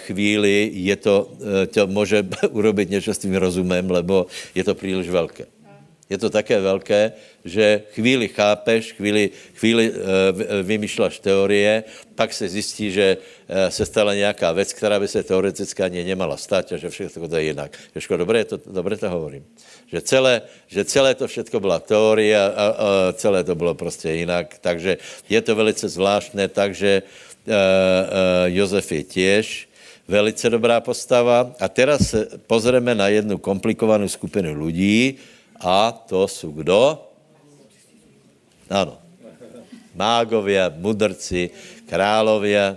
chvíli 0.05 0.69
je 0.73 0.95
to, 0.95 1.33
to 1.73 1.87
může 1.87 2.27
urobit 2.49 2.89
něco 2.89 3.13
s 3.13 3.17
tím 3.17 3.35
rozumem, 3.35 3.91
lebo 3.91 4.27
je 4.55 4.63
to 4.63 4.75
příliš 4.75 5.09
velké. 5.09 5.54
Je 6.09 6.17
to 6.17 6.29
také 6.29 6.61
velké, 6.61 7.11
že 7.45 7.81
chvíli 7.97 8.27
chápeš, 8.27 8.93
chvíli, 8.93 9.29
chvíli 9.57 9.89
uh, 9.89 9.97
vymýšľaš 10.61 11.19
teorie, 11.19 11.83
pak 12.15 12.33
se 12.33 12.45
zjistí, 12.49 12.91
že 12.91 13.17
uh, 13.17 13.73
se 13.73 13.85
stala 13.85 14.13
nějaká 14.13 14.51
věc, 14.51 14.73
která 14.73 14.99
by 14.99 15.07
se 15.07 15.23
teoreticky 15.23 15.83
ani 15.83 16.03
nemala 16.03 16.37
stát 16.37 16.71
a 16.71 16.77
že 16.77 16.89
všechno 16.89 17.27
to 17.27 17.35
je 17.35 17.43
jinak. 17.43 17.73
Jožko, 17.95 18.17
dobré 18.17 18.45
to, 18.45 18.61
dobré 18.69 18.97
to 18.97 19.09
hovorím. 19.09 19.45
Že 19.89 20.01
celé, 20.01 20.41
že 20.67 20.85
celé 20.85 21.15
to 21.15 21.27
všechno 21.27 21.59
byla 21.59 21.79
teorie 21.79 22.37
a, 22.37 22.49
a 22.53 22.73
celé 23.13 23.43
to 23.43 23.55
bylo 23.55 23.73
prostě 23.73 24.11
jinak. 24.11 24.61
Takže 24.61 24.97
je 25.29 25.41
to 25.41 25.55
velice 25.55 25.89
zvláštné, 25.89 26.47
takže 26.53 27.01
uh, 27.01 27.53
uh, 27.53 27.57
Jozef 28.45 28.91
je 28.91 29.03
těž 29.03 29.69
velice 30.07 30.49
dobrá 30.49 30.81
postava. 30.85 31.49
A 31.59 31.65
teraz 31.65 32.09
se 32.09 32.29
pozrieme 32.47 32.95
na 32.95 33.09
jednu 33.09 33.37
komplikovanou 33.37 34.07
skupinu 34.07 34.65
lidí, 34.65 35.17
a 35.59 35.91
to 35.91 36.27
jsou 36.27 36.51
kdo? 36.51 37.11
Ano. 38.69 38.97
Mágovia, 39.95 40.67
mudrci, 40.75 41.49
královia. 41.87 42.75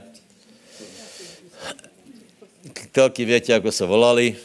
Koľky 2.94 3.26
viete, 3.26 3.50
ako 3.50 3.74
sa 3.74 3.90
volali? 3.90 4.38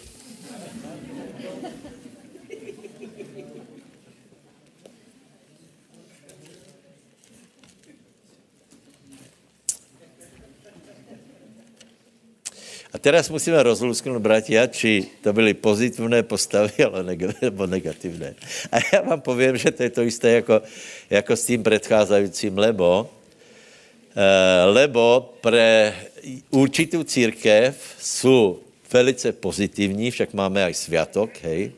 A 12.94 13.02
teraz 13.02 13.26
musíme 13.26 13.58
rozlusknout, 13.58 14.22
bratia, 14.22 14.70
či 14.70 15.10
to 15.26 15.34
byly 15.34 15.58
pozitivné 15.58 16.22
postavy, 16.24 16.78
ale 16.86 17.02
nebo 17.42 17.66
negativné. 17.66 18.38
A 18.70 18.78
já 18.94 19.02
vám 19.02 19.22
povím, 19.22 19.58
že 19.58 19.74
to 19.74 19.84
je 19.84 19.90
to 19.90 20.02
isté 20.06 20.30
jako, 20.30 20.62
jako 21.10 21.34
s 21.36 21.46
tím 21.46 21.64
předcházajícím, 21.64 22.58
lebo, 22.58 23.10
eh, 24.14 24.66
lebo 24.66 25.34
pre 25.42 25.96
určitou 26.54 27.04
církev 27.04 27.74
jsou 28.00 28.60
velice 28.94 29.32
pozitivní, 29.32 30.12
však 30.12 30.34
máme 30.38 30.62
aj 30.62 30.74
sviatok, 30.74 31.34
hej, 31.42 31.74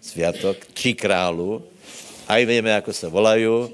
sviatok, 0.00 0.56
tři 0.72 0.94
králu, 0.96 1.60
aj 2.28 2.46
víme, 2.46 2.70
jako 2.70 2.92
se 2.92 3.08
volají, 3.08 3.68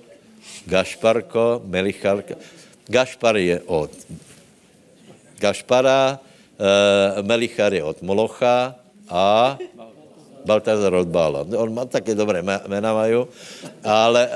Gašparko, 0.66 1.62
Melichalka. 1.64 2.34
Gašpar 2.90 3.36
je 3.36 3.62
od 3.66 3.90
Gašpara, 5.38 6.18
Melichar 7.22 7.74
je 7.74 7.84
od 7.84 8.02
Molocha 8.02 8.74
a 9.08 9.58
Baltazar 10.44 10.94
od 10.94 11.08
Bála. 11.08 11.44
On 11.56 11.68
má 11.74 11.84
také 11.84 12.14
dobré 12.14 12.42
jména 12.42 12.94
majú, 12.94 13.28
ale 13.84 14.28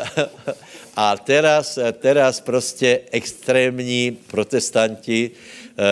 a 0.96 1.16
teraz, 1.16 1.78
teraz 1.98 2.40
prostě 2.40 3.00
extrémní 3.10 4.18
protestanti 4.26 5.30
uh, 5.30 5.34
uh, 5.34 5.84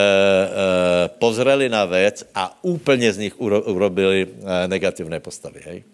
pozreli 1.18 1.68
na 1.68 1.84
věc 1.84 2.24
a 2.34 2.58
úplně 2.62 3.12
z 3.12 3.18
nich 3.18 3.40
uro, 3.40 3.60
urobili 3.62 4.26
uh, 4.26 4.48
negativné 4.66 5.20
postavy. 5.20 5.60
Hej? 5.64 5.84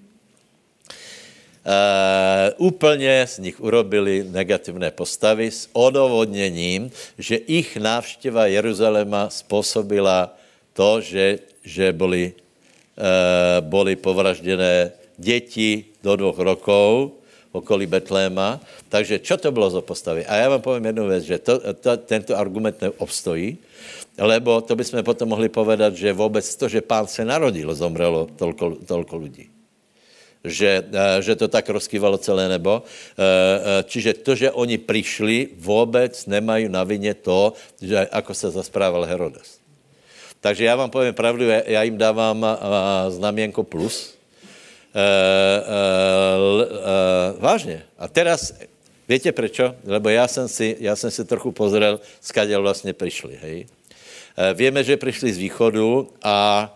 Uh, 1.69 2.67
úplně 2.67 3.27
z 3.27 3.39
nich 3.39 3.61
urobili 3.61 4.25
negativné 4.25 4.91
postavy 4.91 5.51
s 5.51 5.69
odovodněním, 5.73 6.91
že 7.19 7.37
ich 7.37 7.77
návštěva 7.77 8.47
Jeruzaléma 8.47 9.31
způsobila 9.31 10.33
to, 10.73 11.01
že, 11.01 11.39
že 11.65 11.93
byly, 11.93 12.33
uh, 12.33 13.67
byly 13.69 13.97
povražděné 13.97 14.93
děti 15.19 15.85
do 16.03 16.17
dvou 16.17 16.35
rokov, 16.39 17.11
okolí 17.53 17.87
Betléma. 17.87 18.61
Takže 18.89 19.19
čo 19.19 19.37
to 19.37 19.53
bylo 19.53 19.71
za 19.71 19.81
postavy? 19.81 20.27
A 20.27 20.37
já 20.37 20.49
vám 20.49 20.63
povím 20.63 20.85
jednu 20.85 21.09
věc, 21.09 21.25
že 21.25 21.39
to, 21.39 21.75
to, 21.75 21.97
tento 21.97 22.39
argument 22.39 22.81
neobstojí, 22.81 23.59
lebo 24.19 24.61
to 24.61 24.77
bychom 24.77 25.03
potom 25.03 25.29
mohli 25.29 25.49
povedat, 25.49 25.97
že 25.97 26.13
vůbec 26.13 26.57
to, 26.57 26.69
že 26.69 26.81
pán 26.81 27.07
se 27.07 27.25
narodil, 27.25 27.75
zomrelo 27.75 28.29
tolko, 28.37 28.79
tolko 28.87 29.17
lidí 29.17 29.58
že, 30.45 30.85
eh, 30.87 31.23
že 31.23 31.37
to 31.37 31.49
tak 31.49 31.69
rozkývalo 31.69 32.19
celé 32.19 32.49
nebo. 32.49 32.83
Eh, 32.83 33.23
eh, 33.23 33.85
čiže 33.85 34.15
to, 34.23 34.35
že 34.35 34.51
oni 34.55 34.79
přišli, 34.79 35.49
vůbec 35.59 36.27
nemají 36.27 36.69
na 36.69 36.85
vině 36.85 37.15
to, 37.15 37.53
že 37.83 38.07
ako 38.07 38.35
se 38.35 38.51
zasprával 38.51 39.05
Herodes. 39.05 39.59
Takže 40.41 40.65
já 40.65 40.77
vám 40.77 40.91
povím 40.91 41.15
pravdu, 41.15 41.45
já 41.67 41.83
jim 41.83 41.99
dávám 41.99 42.47
znamienko 43.09 43.63
plus. 43.67 44.15
Vážně. 47.39 47.83
A 47.99 48.09
teraz, 48.09 48.55
víte 49.09 49.33
prečo? 49.33 49.75
Lebo 49.83 50.09
já 50.09 50.29
jsem 50.29 50.49
si, 50.49 50.77
já 50.79 50.97
jsem 50.97 51.11
si 51.11 51.25
trochu 51.25 51.53
pozrel, 51.53 52.01
skade 52.23 52.55
vlastně 52.59 52.95
přišli, 52.95 53.39
hej. 53.43 53.67
Víme, 54.55 54.85
že 54.85 54.97
přišli 54.97 55.33
z 55.33 55.39
východu 55.39 56.07
a 56.23 56.71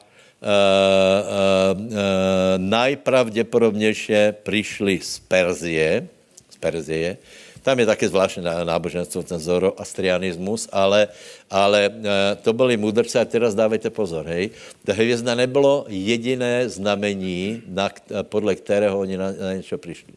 najpravděpodobnější 2.57 4.13
přišli 4.43 5.01
z 5.03 5.19
Perzie, 5.19 6.09
z 6.51 6.57
Perzie, 6.57 7.17
tam 7.63 7.79
je 7.79 7.87
také 7.87 8.11
zvláštní 8.11 8.43
náboženstvo, 8.43 9.23
ten 9.23 9.39
zoroastrianismus, 9.39 10.67
ale, 10.75 11.09
ale 11.47 11.95
to 12.43 12.53
byli 12.53 12.77
mudrci 12.77 13.19
a 13.19 13.25
teraz 13.25 13.55
dávejte 13.55 13.91
pozor, 13.91 14.27
hej. 14.27 14.51
Ta 14.83 14.93
hvězda 14.93 15.35
nebylo 15.35 15.87
jediné 15.89 16.69
znamení, 16.69 17.63
na, 17.71 17.87
podle 18.23 18.59
kterého 18.59 18.99
oni 18.99 19.17
na, 19.17 19.31
na 19.31 19.53
něco 19.55 19.79
přišli. 19.79 20.13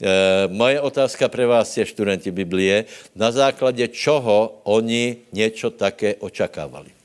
E, 0.00 0.48
moje 0.48 0.80
otázka 0.80 1.28
pro 1.28 1.48
vás 1.48 1.76
je, 1.76 1.84
studenti 1.86 2.32
Biblie, 2.32 2.84
na 3.12 3.28
základě 3.28 3.88
čoho 3.88 4.64
oni 4.64 5.16
něco 5.32 5.70
také 5.70 6.16
očakávali? 6.16 6.99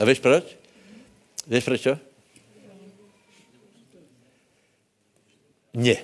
A 0.00 0.04
víš 0.08 0.18
proč? 0.24 0.44
Víš 1.46 1.64
proč? 1.64 1.80
Ne. 5.76 5.96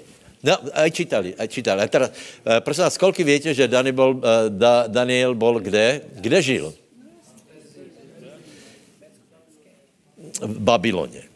No, 0.45 0.55
aj 0.77 0.93
čítali, 0.95 1.35
aj 1.35 1.49
čítali. 1.49 1.81
A 1.83 1.89
teda, 1.89 2.13
eh, 2.13 2.61
prosím 2.61 2.87
vás, 2.87 3.01
kolik 3.01 3.19
víte, 3.25 3.51
že 3.51 3.67
Daniel 3.67 3.97
bol, 3.97 4.21
eh, 4.21 4.53
da, 4.53 4.87
Daniel 4.87 5.35
bol 5.35 5.59
kde? 5.59 6.05
Kde 6.21 6.39
žil? 6.43 6.67
V 10.41 10.59
Babyloně. 10.61 11.33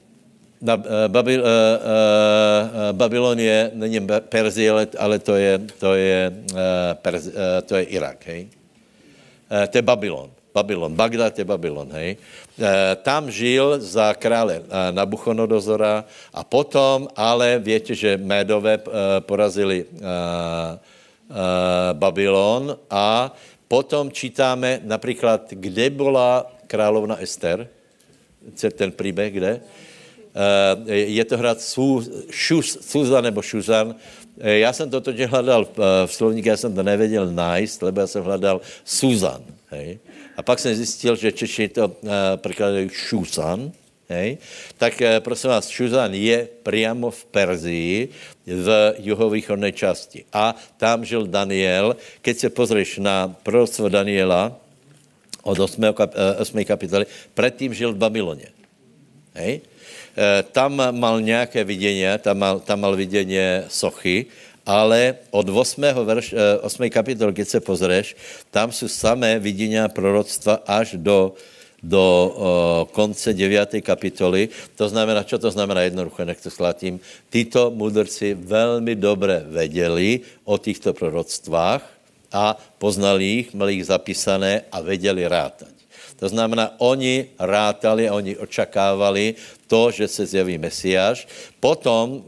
Na, 0.61 0.77
uh, 0.77 1.09
Babil, 1.09 1.41
uh, 1.41 1.47
uh, 1.49 2.93
Babylon 2.93 3.41
je, 3.41 3.71
není 3.75 3.97
Perzie, 4.29 4.71
ale, 4.71 4.85
ale 4.99 5.17
to 5.19 5.33
je, 5.33 5.59
to 5.81 5.95
je, 5.97 6.21
uh, 6.53 6.93
Perzi, 7.01 7.33
uh, 7.33 7.65
to 7.65 7.81
je 7.81 7.85
Irak, 7.97 8.21
hej? 8.29 8.45
Uh, 9.49 9.65
to 9.73 9.79
je 9.79 9.83
Babylon. 9.83 10.29
Babylon, 10.55 10.95
Bagdad 10.95 11.39
je 11.39 11.45
Babylon, 11.45 11.89
hej. 11.93 12.17
E, 12.59 12.97
tam 13.07 13.31
žil 13.31 13.79
za 13.79 14.15
krále 14.15 14.63
e, 14.63 14.93
Nabuchodonozora 14.93 16.05
a 16.35 16.45
potom, 16.45 17.09
ale 17.17 17.59
větě, 17.59 17.95
že 17.95 18.17
Médové 18.17 18.75
e, 18.75 18.81
porazili 19.21 19.85
e, 19.85 19.87
e, 19.87 20.11
Babylon 21.93 22.77
a 22.91 23.35
potom 23.69 24.11
čítáme 24.11 24.81
například, 24.83 25.47
kde 25.51 25.91
byla 25.91 26.47
královna 26.67 27.17
Ester, 27.23 27.69
ten 28.75 28.93
příběh, 28.93 29.33
kde? 29.33 29.61
Je 30.87 31.25
to 31.25 31.37
hrad 31.39 31.59
Suzan 32.81 33.25
nebo 33.25 33.43
Šuzan. 33.43 33.95
Já 34.37 34.73
jsem 34.73 34.91
to 34.91 35.01
totiž 35.01 35.27
hledal 35.27 35.67
v 36.07 36.13
slovníku, 36.13 36.49
já 36.49 36.57
jsem 36.57 36.75
to 36.75 36.83
nevěděl 36.83 37.31
najít, 37.31 37.83
lebo 37.83 38.01
já 38.01 38.07
jsem 38.07 38.23
hledal 38.23 38.61
Suzan. 38.85 39.43
Hej. 39.67 39.99
A 40.41 40.43
pak 40.43 40.59
jsem 40.59 40.75
zjistil, 40.75 41.17
že 41.17 41.33
Češi 41.33 41.69
to 41.69 41.89
uh, 41.89 42.11
překladají 42.37 42.89
Šusan, 42.89 43.73
hej. 44.09 44.39
Tak 44.81 45.01
uh, 45.01 45.07
prosím 45.21 45.51
vás, 45.51 45.69
Šuzan 45.69 46.15
je 46.15 46.49
přímo 46.65 47.11
v 47.11 47.25
Perzii, 47.25 48.09
v 48.47 48.95
juhovýchodné 49.05 49.73
části. 49.73 50.25
A 50.33 50.57
tam 50.81 51.05
žil 51.05 51.29
Daniel. 51.29 51.97
Keď 52.25 52.39
se 52.39 52.49
pozrieš 52.49 53.05
na 53.05 53.29
proroctvo 53.29 53.93
Daniela 53.93 54.57
od 55.45 55.61
8. 55.61 55.93
Kap, 55.93 56.17
8. 56.41 56.65
kapitoly, 56.65 57.07
předtím 57.35 57.75
žil 57.75 57.93
v 57.93 58.01
Babyloně. 58.01 58.49
Hej. 59.35 59.61
Tam 60.53 60.73
mal 61.01 61.21
nějaké 61.21 61.65
vidění, 61.65 62.05
tam 62.19 62.39
mal, 62.39 62.61
tam 62.61 62.81
mal 62.81 62.97
vidění 62.97 63.39
sochy, 63.69 64.27
ale 64.71 65.27
od 65.35 65.51
8. 65.51 65.83
Verš, 66.07 66.35
8. 66.63 66.87
Eh, 66.87 66.91
kapitoly, 66.91 67.33
když 67.33 67.49
se 67.49 67.61
pozřeš, 67.61 68.17
tam 68.55 68.71
jsou 68.71 68.89
samé 68.89 69.39
vidění 69.43 69.83
proroctva 69.91 70.63
až 70.63 70.95
do, 70.95 71.35
do 71.83 72.05
uh, 72.31 72.95
konce 72.95 73.35
9. 73.35 73.83
kapitoly. 73.83 74.49
To 74.79 74.87
znamená, 74.87 75.27
co 75.27 75.39
to 75.39 75.51
znamená 75.51 75.83
jednoduché, 75.91 76.23
nech 76.23 76.39
to 76.41 76.51
sklatím. 76.51 77.03
Tyto 77.31 77.75
mudrci 77.75 78.35
velmi 78.39 78.95
dobře 78.95 79.43
věděli 79.49 80.21
o 80.45 80.59
těchto 80.59 80.95
proroctvách 80.95 81.83
a 82.31 82.55
poznali 82.79 83.25
jich, 83.25 83.55
měli 83.55 83.75
jich 83.75 83.91
zapísané 83.91 84.71
a 84.71 84.81
věděli 84.81 85.27
rátať. 85.27 85.80
To 86.21 86.29
znamená, 86.29 86.77
oni 86.79 87.33
rátali, 87.41 88.11
oni 88.11 88.37
očakávali 88.37 89.35
to, 89.67 89.91
že 89.91 90.09
se 90.09 90.27
zjeví 90.27 90.59
Mesiáš. 90.59 91.29
Potom 91.61 92.11
uh, 92.11 92.23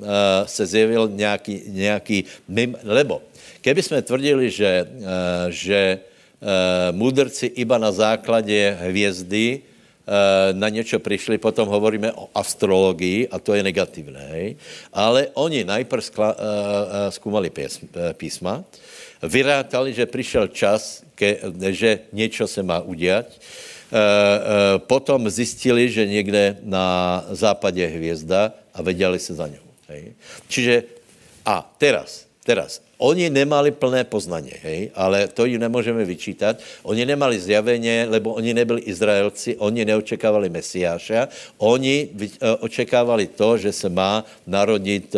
se 0.49 0.67
zjevil 0.67 1.13
nějaký, 1.13 1.63
nějaký 1.67 2.25
mim, 2.49 2.77
lebo 2.85 3.23
keby 3.61 3.83
jsme 3.83 4.03
tvrdili, 4.03 4.51
že, 4.51 4.89
uh, 4.89 5.05
že 5.53 5.99
uh, 6.01 6.49
mudrci 6.97 7.47
iba 7.47 7.79
na 7.79 7.93
základě 7.93 8.77
hvězdy 8.81 9.61
na 10.53 10.69
něco 10.69 10.99
přišli, 10.99 11.39
potom 11.39 11.69
hovoríme 11.69 12.13
o 12.13 12.29
astrologii 12.35 13.29
a 13.31 13.39
to 13.39 13.55
je 13.55 13.63
negativné. 13.63 14.59
Ale 14.93 15.31
oni 15.35 15.65
najprv 15.65 16.05
skla, 16.05 16.37
zkoumali 17.09 17.55
písma, 18.13 18.65
vyrátali, 19.23 19.95
že 19.95 20.07
přišel 20.07 20.51
čas, 20.51 21.07
ke, 21.15 21.39
že 21.71 21.99
něco 22.13 22.49
se 22.51 22.63
má 22.63 22.81
udělat, 22.81 23.27
potom 24.79 25.31
zjistili, 25.31 25.91
že 25.91 26.07
někde 26.07 26.57
na 26.63 27.25
západě 27.31 27.83
je 27.83 27.89
hvězda 27.89 28.53
a 28.75 28.83
věděli 28.83 29.19
se 29.19 29.35
za 29.35 29.47
ňou. 29.47 29.67
Hej. 29.89 30.13
Čiže 30.49 30.83
a 31.45 31.61
teraz, 31.79 32.27
teraz, 32.45 32.81
oni 33.03 33.31
nemali 33.31 33.75
plné 33.75 34.05
poznaně, 34.07 34.55
hej, 34.63 34.91
ale 34.95 35.29
to 35.29 35.45
jim 35.45 35.61
nemůžeme 35.61 36.05
vyčítat. 36.05 36.57
Oni 36.83 37.07
nemali 37.07 37.41
zjaveně, 37.41 38.07
lebo 38.09 38.39
oni 38.39 38.55
nebyli 38.55 38.81
Izraelci, 38.81 39.57
oni 39.59 39.85
neočekávali 39.85 40.49
Mesiáša, 40.49 41.29
oni 41.59 42.09
eh, 42.15 42.29
očekávali 42.63 43.27
to, 43.27 43.59
že 43.59 43.73
se 43.75 43.89
má 43.91 44.25
narodit 44.47 45.17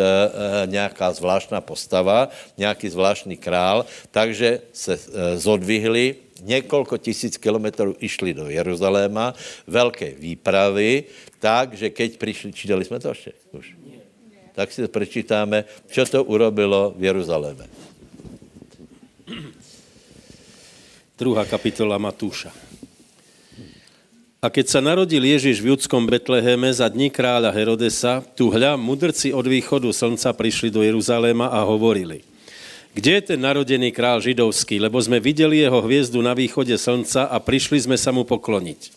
nějaká 0.65 1.13
zvláštná 1.13 1.61
postava, 1.61 2.29
nějaký 2.57 2.89
zvláštní 2.89 3.37
král, 3.37 3.85
takže 4.11 4.61
se 4.73 4.99
zodvihli, 5.37 6.24
několik 6.41 7.01
tisíc 7.01 7.37
kilometrů 7.37 7.95
išli 7.99 8.33
do 8.33 8.49
Jeruzaléma, 8.49 9.33
velké 9.67 10.11
výpravy, 10.19 11.03
tak, 11.39 11.73
že 11.73 11.89
keď 11.89 12.17
přišli, 12.17 12.53
čítali 12.53 12.85
jsme 12.85 12.99
to 12.99 13.09
ještě 13.09 13.31
už? 13.51 13.75
Tak 14.55 14.71
si 14.71 14.81
to 14.81 14.87
prečítáme, 14.87 15.65
co 15.91 16.05
to 16.05 16.23
urobilo 16.23 16.95
v 16.97 17.03
Jeruzaléme. 17.03 17.67
Druhá 21.15 21.47
kapitola 21.47 21.95
Matúša. 21.95 22.51
A 24.43 24.51
keď 24.51 24.65
sa 24.67 24.83
narodil 24.83 25.23
Ježiš 25.23 25.63
v 25.63 25.71
judskom 25.73 26.03
Betleheme 26.05 26.69
za 26.69 26.91
dní 26.91 27.07
kráľa 27.07 27.55
Herodesa, 27.55 28.19
tu 28.35 28.51
hľa 28.51 28.75
mudrci 28.75 29.31
od 29.31 29.47
východu 29.47 29.89
slnca 29.95 30.35
prišli 30.35 30.69
do 30.69 30.83
Jeruzaléma 30.83 31.49
a 31.49 31.63
hovorili– 31.63 32.21
kde 32.95 33.11
je 33.19 33.35
ten 33.35 33.39
narodený 33.43 33.91
král 33.91 34.23
židovský? 34.23 34.79
Lebo 34.79 35.03
jsme 35.03 35.19
viděli 35.19 35.67
jeho 35.67 35.83
hvězdu 35.83 36.23
na 36.23 36.33
východě 36.33 36.77
slnca 36.79 37.27
a 37.27 37.39
přišli 37.43 37.83
jsme 37.83 37.97
sa 37.99 38.15
mu 38.15 38.23
pokloniť. 38.23 38.95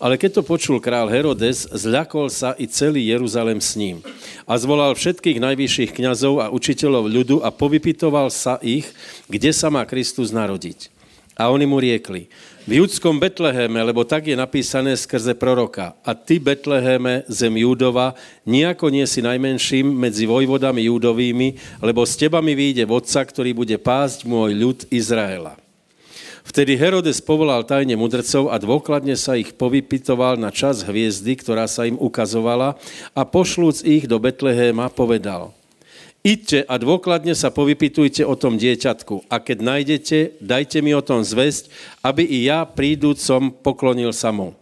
Ale 0.00 0.16
keď 0.16 0.40
to 0.40 0.42
počul 0.48 0.80
král 0.80 1.12
Herodes, 1.12 1.68
zľakol 1.68 2.32
sa 2.32 2.56
i 2.56 2.64
celý 2.64 3.12
Jeruzalem 3.12 3.60
s 3.60 3.76
ním. 3.76 4.00
A 4.48 4.56
zvolal 4.56 4.96
všetkých 4.96 5.36
najvyšších 5.36 5.92
kňazov 5.92 6.40
a 6.40 6.48
učiteľov 6.48 7.04
ľudu 7.04 7.36
a 7.44 7.52
povypitoval 7.52 8.32
sa 8.32 8.56
ich, 8.64 8.88
kde 9.28 9.52
sa 9.52 9.68
má 9.68 9.84
Kristus 9.84 10.32
narodiť. 10.32 10.88
A 11.36 11.52
oni 11.52 11.68
mu 11.68 11.76
riekli, 11.76 12.32
v 12.68 12.84
judskom 12.84 13.16
Betleheme, 13.16 13.80
lebo 13.80 14.04
tak 14.04 14.28
je 14.28 14.36
napísané 14.36 14.92
skrze 14.92 15.32
proroka. 15.32 15.96
A 16.04 16.12
ty, 16.12 16.36
Betleheme, 16.36 17.24
zem 17.30 17.56
Júdova, 17.56 18.12
nijako 18.44 18.92
nie 18.92 19.06
si 19.08 19.24
najmenším 19.24 19.88
medzi 19.88 20.28
vojvodami 20.28 20.84
Júdovými, 20.84 21.80
lebo 21.80 22.04
s 22.04 22.20
teba 22.20 22.44
mi 22.44 22.52
vyjde 22.52 22.84
vodca, 22.84 23.24
ktorý 23.24 23.56
bude 23.56 23.76
pásť 23.80 24.28
môj 24.28 24.52
ľud 24.52 24.78
Izraela. 24.92 25.56
Vtedy 26.40 26.74
Herodes 26.74 27.22
povolal 27.22 27.62
tajne 27.62 27.94
mudrcov 27.94 28.50
a 28.50 28.58
dôkladne 28.58 29.14
sa 29.14 29.38
ich 29.38 29.54
povypitoval 29.54 30.34
na 30.34 30.50
čas 30.50 30.82
hviezdy, 30.82 31.38
ktorá 31.38 31.70
sa 31.70 31.86
im 31.86 31.94
ukazovala 31.94 32.74
a 33.14 33.22
pošlúc 33.22 33.86
ich 33.86 34.10
do 34.10 34.18
Betlehéma 34.18 34.90
povedal 34.90 35.54
Idte 36.20 36.68
a 36.68 36.76
dôkladne 36.76 37.32
sa 37.32 37.48
povypitujte 37.48 38.28
o 38.28 38.36
tom 38.36 38.60
dieťatku 38.60 39.24
a 39.32 39.40
keď 39.40 39.58
nájdete, 39.64 40.18
dajte 40.44 40.84
mi 40.84 40.92
o 40.92 41.00
tom 41.00 41.24
zväzť, 41.24 41.72
aby 42.04 42.28
i 42.28 42.44
ja 42.44 42.68
prídúcom 42.68 43.48
poklonil 43.48 44.12
sa 44.12 44.28
mu. 44.28 44.52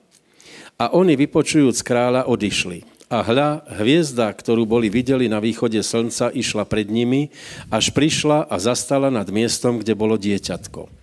A 0.78 0.94
oni 0.94 1.18
vypočujúc 1.18 1.82
kráľa 1.82 2.30
odišli. 2.30 2.86
A 3.10 3.26
hľa, 3.26 3.66
hviezda, 3.82 4.30
ktorú 4.30 4.70
boli 4.70 4.86
videli 4.86 5.26
na 5.26 5.42
východe 5.42 5.82
slnca, 5.82 6.30
išla 6.30 6.62
pred 6.62 6.86
nimi, 6.86 7.34
až 7.72 7.90
prišla 7.90 8.46
a 8.46 8.56
zastala 8.62 9.10
nad 9.10 9.26
miestom, 9.26 9.82
kde 9.82 9.98
bolo 9.98 10.14
dieťatko 10.14 10.97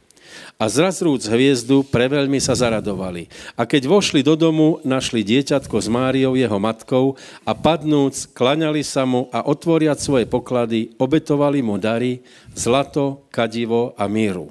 a 0.56 0.72
zrazrúc 0.72 1.28
hviezdu, 1.28 1.84
preveľmi 1.84 2.40
sa 2.40 2.56
zaradovali. 2.56 3.28
A 3.60 3.68
keď 3.68 3.92
vošli 3.92 4.24
do 4.24 4.40
domu, 4.40 4.80
našli 4.88 5.20
dieťatko 5.20 5.76
s 5.76 5.88
Máriou, 5.92 6.40
jeho 6.40 6.60
matkou, 6.60 7.20
a 7.44 7.52
padnúc, 7.52 8.32
klaňali 8.32 8.80
sa 8.80 9.04
mu 9.04 9.28
a 9.36 9.44
otvoriať 9.44 10.00
svoje 10.00 10.26
poklady, 10.26 10.96
obetovali 10.96 11.60
mu 11.60 11.76
dary, 11.76 12.24
zlato, 12.56 13.28
kadivo 13.36 13.92
a 14.00 14.08
míru. 14.08 14.48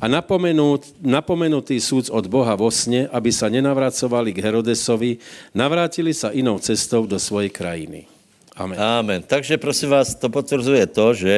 A 0.00 0.08
napomenut, 0.08 0.88
napomenutý 1.04 1.76
súd 1.84 2.08
od 2.08 2.24
Boha 2.32 2.56
vo 2.56 2.72
sne, 2.72 3.12
aby 3.12 3.28
sa 3.28 3.52
nenavracovali 3.52 4.32
k 4.32 4.40
Herodesovi, 4.40 5.20
navrátili 5.52 6.16
sa 6.16 6.32
inou 6.32 6.56
cestou 6.56 7.04
do 7.04 7.20
svojej 7.20 7.52
krajiny. 7.52 8.15
Amen. 8.56 8.76
Amen. 8.80 9.20
Takže 9.20 9.60
prosím 9.60 9.92
vás, 9.92 10.16
to 10.16 10.32
potvrzuje 10.32 10.88
to, 10.88 11.12
že 11.12 11.34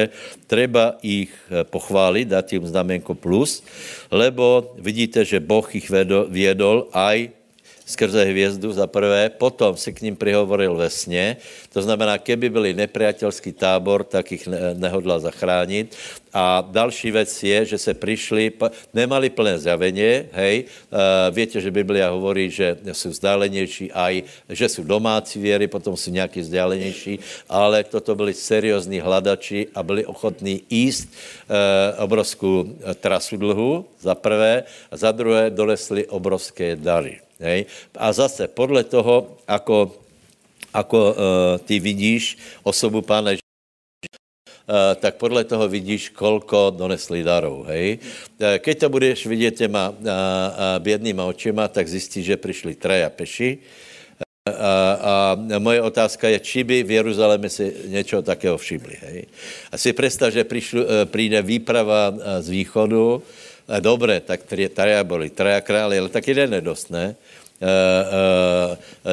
treba 0.47 0.95
ich 1.03 1.31
eh, 1.51 1.67
pochváliť, 1.67 2.25
dať 2.31 2.45
im 2.59 2.65
znamenko 2.65 3.11
plus, 3.11 3.59
lebo 4.07 4.71
vidíte, 4.79 5.27
že 5.27 5.43
Boh 5.43 5.67
ich 5.75 5.91
viedol 6.31 6.87
aj 6.95 7.38
skrze 7.89 8.23
hvězdu 8.23 8.69
za 8.73 8.87
prvé, 8.87 9.29
potom 9.33 9.73
se 9.73 9.91
k 9.91 10.01
ním 10.01 10.15
prihovoril 10.15 10.75
ve 10.75 10.89
sně, 10.89 11.37
to 11.73 11.81
znamená, 11.81 12.21
keby 12.21 12.49
byli 12.49 12.69
nepriateľský 12.73 13.57
tábor, 13.57 14.05
tak 14.05 14.29
ich 14.31 14.45
nehodlal 14.77 15.19
zachránit. 15.19 15.97
A 16.33 16.61
další 16.61 17.11
věc 17.11 17.43
je, 17.43 17.65
že 17.65 17.77
se 17.77 17.93
přišli, 17.93 18.53
nemali 18.93 19.29
plné 19.33 19.57
zjavenie, 19.59 20.29
hej, 20.29 20.69
uh, 20.93 21.33
viete, 21.33 21.57
že 21.57 21.73
Biblia 21.73 22.13
hovorí, 22.13 22.53
že 22.53 22.77
jsou 22.93 23.09
vzdálenější, 23.09 23.89
aj, 23.91 24.23
že 24.49 24.69
jsou 24.69 24.83
domácí 24.85 25.41
věry, 25.41 25.65
potom 25.65 25.97
jsou 25.97 26.11
nějaký 26.13 26.45
vzdálenější, 26.45 27.19
ale 27.49 27.81
toto 27.83 28.13
byli 28.13 28.33
seriózní 28.33 29.01
hladači 29.01 29.73
a 29.73 29.81
byli 29.81 30.05
ochotní 30.05 30.61
jíst 30.69 31.09
uh, 31.09 32.03
obrovskou 32.03 32.77
trasu 33.01 33.37
dlhu, 33.37 33.85
za 33.97 34.13
prvé, 34.13 34.63
a 34.91 34.97
za 34.97 35.09
druhé 35.11 35.49
dolesli 35.49 36.05
obrovské 36.05 36.77
dary. 36.77 37.28
Hej? 37.39 37.65
A 37.95 38.13
zase 38.13 38.47
podle 38.47 38.83
toho, 38.83 39.39
ako, 39.47 39.95
ako 40.75 40.99
uh, 40.99 41.15
ty 41.63 41.79
vidíš 41.79 42.37
osobu 42.63 43.01
pána 43.01 43.39
Uh, 44.69 44.93
tak 45.01 45.17
podle 45.17 45.41
toho 45.49 45.65
vidíš, 45.65 46.13
kolko 46.13 46.69
donesli 46.69 47.25
darov. 47.25 47.65
Hej? 47.73 47.97
Uh, 48.37 48.61
keď 48.61 48.85
to 48.85 48.87
budeš 48.89 49.25
vidět 49.25 49.57
těma 49.57 49.89
uh, 49.89 49.97
bědnýma 50.77 51.25
očima, 51.25 51.65
tak 51.67 51.89
zjistíš, 51.89 52.25
že 52.25 52.37
přišli 52.37 52.77
traja 52.77 53.09
peši. 53.09 53.57
Uh, 54.45 54.53
a 55.01 55.13
moje 55.57 55.81
otázka 55.81 56.29
je, 56.29 56.39
či 56.39 56.61
by 56.61 56.85
v 56.85 56.91
Jeruzaléme 57.01 57.49
si 57.49 57.65
něčeho 57.89 58.21
takého 58.21 58.57
všimli. 58.61 58.95
Hej? 59.01 59.25
A 59.73 59.77
si 59.77 59.89
představ, 59.93 60.29
že 60.33 60.45
přijde 61.09 61.41
výprava 61.41 62.13
z 62.39 62.49
východu, 62.49 63.25
Dobre, 63.69 64.17
tak 64.25 64.49
traja 64.49 65.03
boli, 65.05 65.29
traja 65.29 65.61
králi, 65.61 66.01
ale 66.01 66.09
tak 66.09 66.25
jeden 66.25 66.53
je 66.57 66.61
dost, 66.61 66.89
ne? 66.89 67.13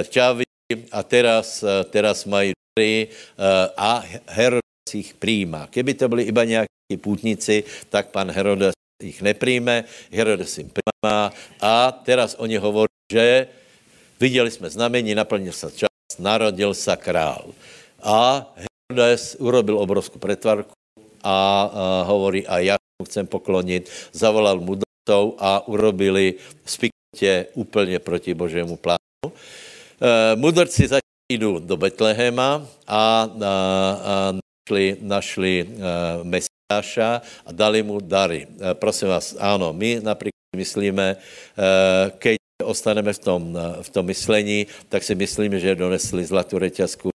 Čavy 0.08 0.44
a 0.92 1.02
teraz, 1.02 1.64
teraz 1.92 2.24
mají 2.24 2.56
a 3.76 4.04
Herodes 4.26 4.94
ich 4.94 5.14
přijímá. 5.14 5.66
Keby 5.66 5.94
to 5.94 6.08
byli 6.08 6.22
iba 6.22 6.44
nějakí 6.44 6.96
půtníci, 7.00 7.64
tak 7.88 8.08
pan 8.08 8.30
Herodes 8.30 8.72
ich 9.02 9.22
nepřijme, 9.22 9.84
Herodes 10.12 10.58
jim 10.58 10.72
přijímá 10.72 11.32
a 11.60 11.92
teraz 11.92 12.34
oni 12.38 12.56
hovorí, 12.56 12.96
že 13.12 13.46
viděli 14.20 14.50
jsme 14.50 14.70
znamení, 14.70 15.14
naplnil 15.14 15.52
se 15.52 15.70
čas, 15.70 16.16
narodil 16.18 16.74
se 16.74 16.96
král. 16.96 17.52
A 18.02 18.46
Herodes 18.56 19.36
urobil 19.38 19.78
obrovskou 19.78 20.18
pretvarku 20.18 20.72
a, 21.22 21.28
a 21.28 22.02
hovorí, 22.02 22.46
a 22.46 22.58
já 22.58 22.76
chcem 23.04 23.28
poklonit, 23.28 23.92
zavolal 24.12 24.60
mudrcov 24.60 25.36
a 25.38 25.68
urobili 25.68 26.34
spiknutě 26.64 27.46
úplně 27.54 27.98
proti 27.98 28.34
Božému 28.34 28.76
plánu. 28.76 29.28
E, 30.00 30.36
mudrci 30.36 30.82
začali 30.88 31.32
jdu 31.32 31.58
do 31.58 31.76
Betlehema 31.76 32.66
a, 32.86 32.96
a, 32.96 33.02
a 34.04 34.32
našli, 34.32 34.96
našli 35.00 35.54
e, 35.60 35.66
Mesiáša 36.24 37.20
a 37.46 37.50
dali 37.52 37.82
mu 37.82 38.00
dary. 38.00 38.48
E, 38.48 38.74
prosím 38.74 39.08
vás, 39.08 39.36
ano, 39.38 39.72
my 39.72 40.00
například 40.02 40.56
myslíme, 40.56 41.06
e, 41.12 41.16
keď 42.18 42.36
ostaneme 42.64 43.12
v 43.12 43.18
tom, 43.18 43.42
v 43.82 43.88
tom 43.92 44.06
myslení, 44.06 44.66
tak 44.88 45.04
si 45.04 45.14
myslíme, 45.14 45.60
že 45.60 45.76
donesli 45.76 46.24
zlatou 46.24 46.58
reťazku 46.58 47.12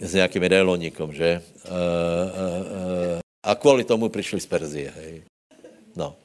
s 0.00 0.14
nějakým 0.14 0.42
medailonikom, 0.42 1.12
že? 1.12 1.44
Uh, 1.68 1.76
uh, 1.76 3.19
uh, 3.19 3.19
a 3.42 3.54
kvůli 3.54 3.84
tomu 3.84 4.08
přišli 4.08 4.40
z 4.40 4.46
Perzie. 4.46 4.90
Hej. 4.90 5.22
No. 5.96 6.16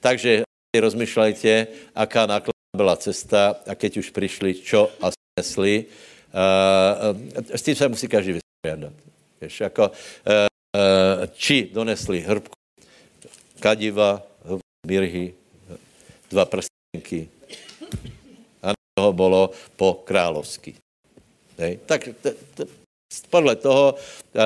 Takže 0.00 0.42
rozmýšlejte, 0.80 1.66
aká 1.94 2.26
nákladná 2.26 2.76
byla 2.76 2.96
cesta 2.96 3.56
a 3.66 3.74
keď 3.74 3.96
už 3.96 4.10
přišli, 4.10 4.54
čo 4.54 4.90
asi 5.00 5.20
nesli. 5.38 5.84
Uh, 6.30 7.50
s 7.56 7.62
tím 7.62 7.74
se 7.74 7.88
musí 7.88 8.08
každý 8.08 8.32
vyspědat. 8.38 8.92
Víš, 9.40 9.60
jako, 9.60 9.90
uh, 9.90 11.26
či 11.34 11.70
donesli 11.72 12.20
hrbku 12.20 12.54
kadiva, 13.60 14.22
mirhy, 14.86 15.34
dva 16.30 16.44
prstenky. 16.44 17.28
A 18.62 18.72
toho 18.94 19.12
bylo 19.12 19.50
po 19.76 19.94
královsky. 19.94 20.74
Hej. 21.58 21.78
Tak 21.86 22.08
t, 22.22 22.34
t, 22.54 22.66
podle 23.30 23.56
toho, 23.56 23.94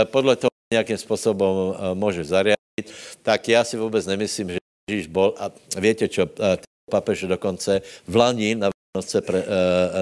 podle 0.04 0.36
toho 0.36 0.50
nějakým 0.74 0.98
způsobem 0.98 1.54
eh, 1.54 1.94
může 1.94 2.24
zariadit, 2.24 2.86
tak 3.22 3.48
já 3.48 3.64
si 3.64 3.76
vůbec 3.78 4.06
nemyslím, 4.06 4.58
že 4.58 4.58
Ježíš 4.90 5.06
bol, 5.06 5.34
a 5.38 5.50
víte 5.78 6.08
čo, 6.10 6.26
eh, 6.26 6.58
papež 6.90 7.24
dokonce 7.30 7.82
v 8.06 8.14
Lani 8.16 8.54
na 8.54 8.68
Vánoce 8.68 9.20
pre, 9.26 9.42
uh, 9.42 9.46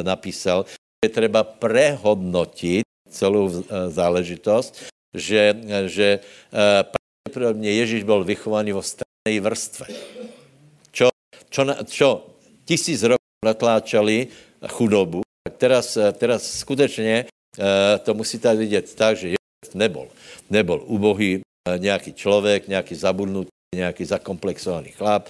napísal, 0.03 0.69
že 1.01 1.09
treba 1.09 1.45
prehodnotit 1.45 2.85
celou 3.09 3.49
záležitost, 3.89 4.77
že, 5.15 5.57
že 5.87 6.21
pravděpodobně 6.53 7.73
Ježíš 7.73 8.03
byl 8.05 8.25
vychovaný 8.25 8.73
vo 8.73 8.83
stranej 8.83 9.41
vrstve. 9.41 9.87
Čo, 10.93 11.09
čo, 11.49 11.63
čo 11.89 12.09
tisíc 12.69 13.01
rokov 13.01 13.41
natláčali 13.45 14.29
chudobu, 14.69 15.23
tak 15.49 15.57
teraz, 15.57 15.99
teraz 16.19 16.43
skutečně 16.45 17.25
to 18.03 18.15
musíte 18.15 18.55
vidět 18.57 18.95
tak, 18.95 19.17
že 19.17 19.41
Nebol 19.75 20.09
nebol 20.53 20.85
ubohý 20.85 21.41
eh, 21.41 21.79
nějaký 21.79 22.13
člověk, 22.13 22.69
nějaký 22.69 22.95
zabudnutý, 22.95 23.51
nějaký 23.75 24.05
zakomplexovaný 24.05 24.93
chlap, 24.93 25.29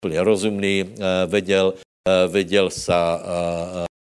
úplně 0.00 0.24
rozumný, 0.24 0.76
eh, 0.84 1.26
vedel, 1.26 1.74
eh, 2.08 2.26
vedel 2.28 2.70
sa 2.72 3.20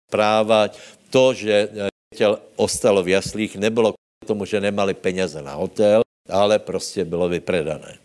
správat. 0.08 0.76
To, 1.08 1.32
že 1.32 1.68
těl 2.16 2.40
ostalo 2.56 3.02
v 3.02 3.16
jaslích, 3.16 3.56
nebylo 3.56 3.92
k 3.96 4.26
tomu, 4.28 4.44
že 4.44 4.60
nemali 4.60 4.94
peněze 4.94 5.42
na 5.42 5.56
hotel, 5.56 6.04
ale 6.28 6.58
prostě 6.58 7.04
bylo 7.04 7.28
vypredané. 7.28 7.96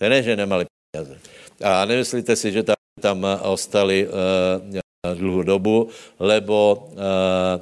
To 0.00 0.08
ne, 0.08 0.22
že 0.22 0.36
nemali 0.36 0.64
peněze. 0.92 1.20
A 1.64 1.84
nemyslíte 1.84 2.36
si, 2.36 2.52
že 2.52 2.62
tam, 2.62 2.76
tam 3.00 3.26
ostali 3.44 4.08
uh, 4.08 5.14
dlouhou 5.16 5.42
dobu, 5.42 5.88
lebo, 6.20 6.88
uh, 6.96 7.60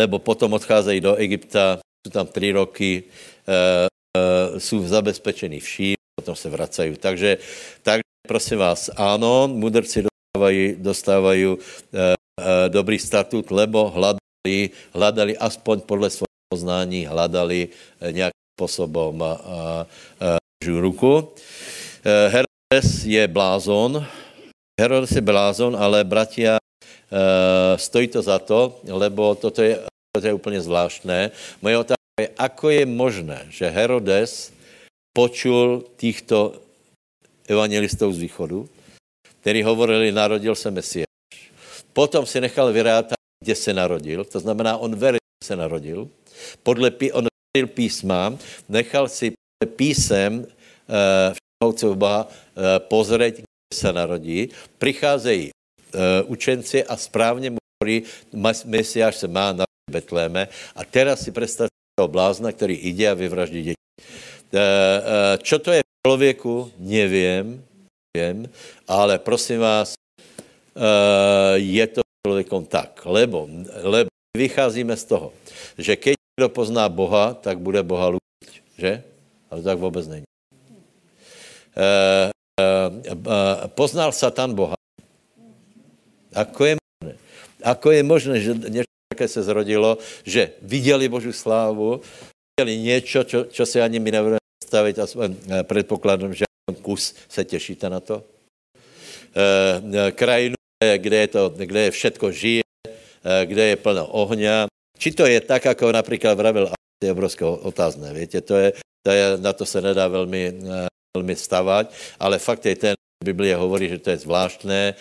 lebo 0.00 0.18
potom 0.18 0.52
odcházejí 0.52 1.00
do 1.00 1.14
Egypta 1.14 1.78
jsou 2.06 2.10
tam 2.10 2.26
tři 2.26 2.52
roky, 2.52 3.02
uh, 3.48 3.86
uh, 4.18 4.58
jsou 4.58 4.86
zabezpečení 4.86 5.60
vším, 5.60 5.94
potom 6.20 6.36
se 6.36 6.50
vracají. 6.50 6.96
Takže, 6.96 7.38
takže 7.82 8.02
prosím 8.28 8.58
vás, 8.58 8.90
ano, 8.96 9.48
mudrci 9.48 10.02
dostávají, 10.02 10.76
dostávají 10.78 11.46
uh, 11.46 11.54
uh, 11.54 11.56
dobrý 12.68 12.98
statut, 12.98 13.50
lebo 13.50 13.90
hledali, 13.90 14.70
hledali 14.92 15.38
aspoň 15.38 15.80
podle 15.80 16.10
svého 16.10 16.34
poznání, 16.52 17.06
hledali 17.06 17.68
uh, 17.68 18.12
nějakým 18.12 18.44
způsobem 18.60 19.20
uh, 19.20 20.80
ruku. 20.80 21.16
Uh, 21.16 21.32
Herodes 22.28 23.04
je 23.04 23.28
blázon, 23.28 24.06
Herodes 24.80 25.10
je 25.12 25.20
blázon, 25.20 25.76
ale 25.76 26.04
bratia, 26.04 26.58
stojí 27.76 28.08
to 28.08 28.22
za 28.22 28.38
to, 28.38 28.80
lebo 28.88 29.34
toto 29.34 29.62
je 29.62 29.78
to 30.20 30.26
je 30.26 30.32
úplně 30.32 30.60
zvláštné. 30.60 31.30
Moje 31.62 31.78
otázka 31.78 32.20
je, 32.20 32.28
ako 32.38 32.70
je 32.70 32.84
možné, 32.86 33.38
že 33.50 33.66
Herodes 33.66 34.54
počul 35.10 35.82
týchto 35.98 36.54
evangelistou 37.50 38.12
z 38.12 38.18
východu, 38.18 38.68
který 39.40 39.62
hovorili, 39.62 40.12
narodil 40.12 40.54
se 40.54 40.70
Mesiáš. 40.70 41.50
Potom 41.92 42.26
si 42.26 42.40
nechal 42.40 42.72
vyrátat, 42.72 43.18
kde 43.42 43.54
se 43.54 43.74
narodil, 43.74 44.24
to 44.24 44.40
znamená, 44.40 44.76
on 44.78 44.94
veril, 44.94 45.18
že 45.42 45.46
se 45.46 45.56
narodil. 45.56 46.08
Podle 46.62 46.90
pí, 46.90 47.12
on 47.12 47.26
veril 47.54 47.68
písmám, 47.74 48.38
nechal 48.68 49.08
si 49.08 49.34
písem 49.76 50.46
uh, 51.62 51.94
Boha 51.94 52.26
uh, 52.26 52.78
pozrieť, 52.78 53.34
kde 53.34 53.74
se 53.74 53.92
narodí. 53.92 54.48
Přicházejí 54.78 55.50
učenci 56.26 56.84
a 56.84 56.96
správně 56.96 57.50
mu 57.50 57.58
hovorí, 57.82 58.02
Mesiáš 58.64 59.16
se 59.16 59.28
má 59.28 59.52
na 59.52 59.64
Betléme. 59.90 60.48
A 60.74 60.84
teraz 60.84 61.20
si 61.20 61.30
představte 61.30 61.74
toho 61.98 62.08
blázna, 62.08 62.52
který 62.52 62.80
jde 62.82 63.10
a 63.10 63.14
vyvraždí 63.14 63.62
děti. 63.62 63.84
Uh, 64.54 64.60
uh, 64.60 65.42
čo 65.42 65.58
to 65.58 65.72
je 65.72 65.82
v 65.82 66.08
člověku, 66.08 66.72
nevím, 66.78 67.64
nevím, 68.16 68.50
ale 68.88 69.18
prosím 69.18 69.60
vás, 69.60 69.94
je 71.54 71.86
to 71.86 72.00
člověkom 72.26 72.66
tak, 72.66 73.06
lebo, 73.06 73.48
lebo 73.82 74.08
vycházíme 74.36 74.96
z 74.96 75.04
toho, 75.04 75.32
že 75.78 75.96
keď 75.96 76.14
někdo 76.18 76.48
pozná 76.48 76.88
Boha, 76.88 77.34
tak 77.34 77.58
bude 77.58 77.82
Boha 77.82 78.18
lúbiť, 78.18 78.52
že? 78.78 79.02
Ale 79.50 79.62
tak 79.62 79.78
vůbec 79.78 80.06
není. 80.08 80.26
Uh, 81.74 82.30
uh, 82.58 82.90
uh, 83.26 83.66
poznal 83.74 84.12
Satan 84.12 84.54
Boha. 84.54 84.74
Ako 86.34 86.64
je 86.64 86.74
možné? 86.76 87.14
Ako 87.62 87.88
je 87.90 88.02
možné, 88.02 88.34
že 88.40 88.50
něco 88.54 88.90
také 89.14 89.28
se 89.28 89.42
zrodilo, 89.42 89.98
že 90.24 90.50
viděli 90.62 91.08
Boží 91.08 91.32
slávu, 91.32 92.00
viděli 92.58 92.78
něco, 92.78 93.24
čo, 93.24 93.38
čo 93.44 93.66
si 93.66 93.80
ani 93.80 93.98
my 93.98 94.10
nebudeme 94.10 94.38
představit, 94.58 94.98
a 94.98 95.06
předpokládám, 95.62 96.34
že 96.34 96.44
kus 96.82 97.14
se 97.28 97.44
těšíte 97.44 97.90
na 97.90 98.00
to. 98.00 98.22
Uh, 99.34 100.10
krajinu, 100.10 100.54
kde 100.96 101.16
je, 101.16 101.28
to, 101.28 101.42
kde 101.56 101.80
je 101.80 101.90
všetko 101.90 102.26
žije, 102.30 102.62
kde 103.44 103.64
je 103.64 103.76
plno 103.76 104.06
ohňa. 104.06 104.66
Či 104.98 105.10
to 105.10 105.26
je 105.26 105.40
tak, 105.40 105.64
jako 105.64 105.92
například 105.92 106.34
vravil 106.38 106.70
je 107.04 107.12
obrovské 107.12 107.44
otázné, 107.44 108.14
víte, 108.14 108.40
to 108.40 108.56
je, 108.56 108.72
to 109.02 109.10
je, 109.10 109.24
na 109.38 109.52
to 109.52 109.66
se 109.66 109.80
nedá 109.80 110.08
velmi, 110.08 110.54
velmi 111.16 111.36
stavat, 111.36 111.92
ale 112.20 112.38
fakt 112.38 112.66
je 112.66 112.76
ten, 112.76 112.94
Biblia 113.24 113.58
hovorí, 113.58 113.88
že 113.88 113.98
to 113.98 114.10
je 114.10 114.24
zvláštné, 114.24 114.94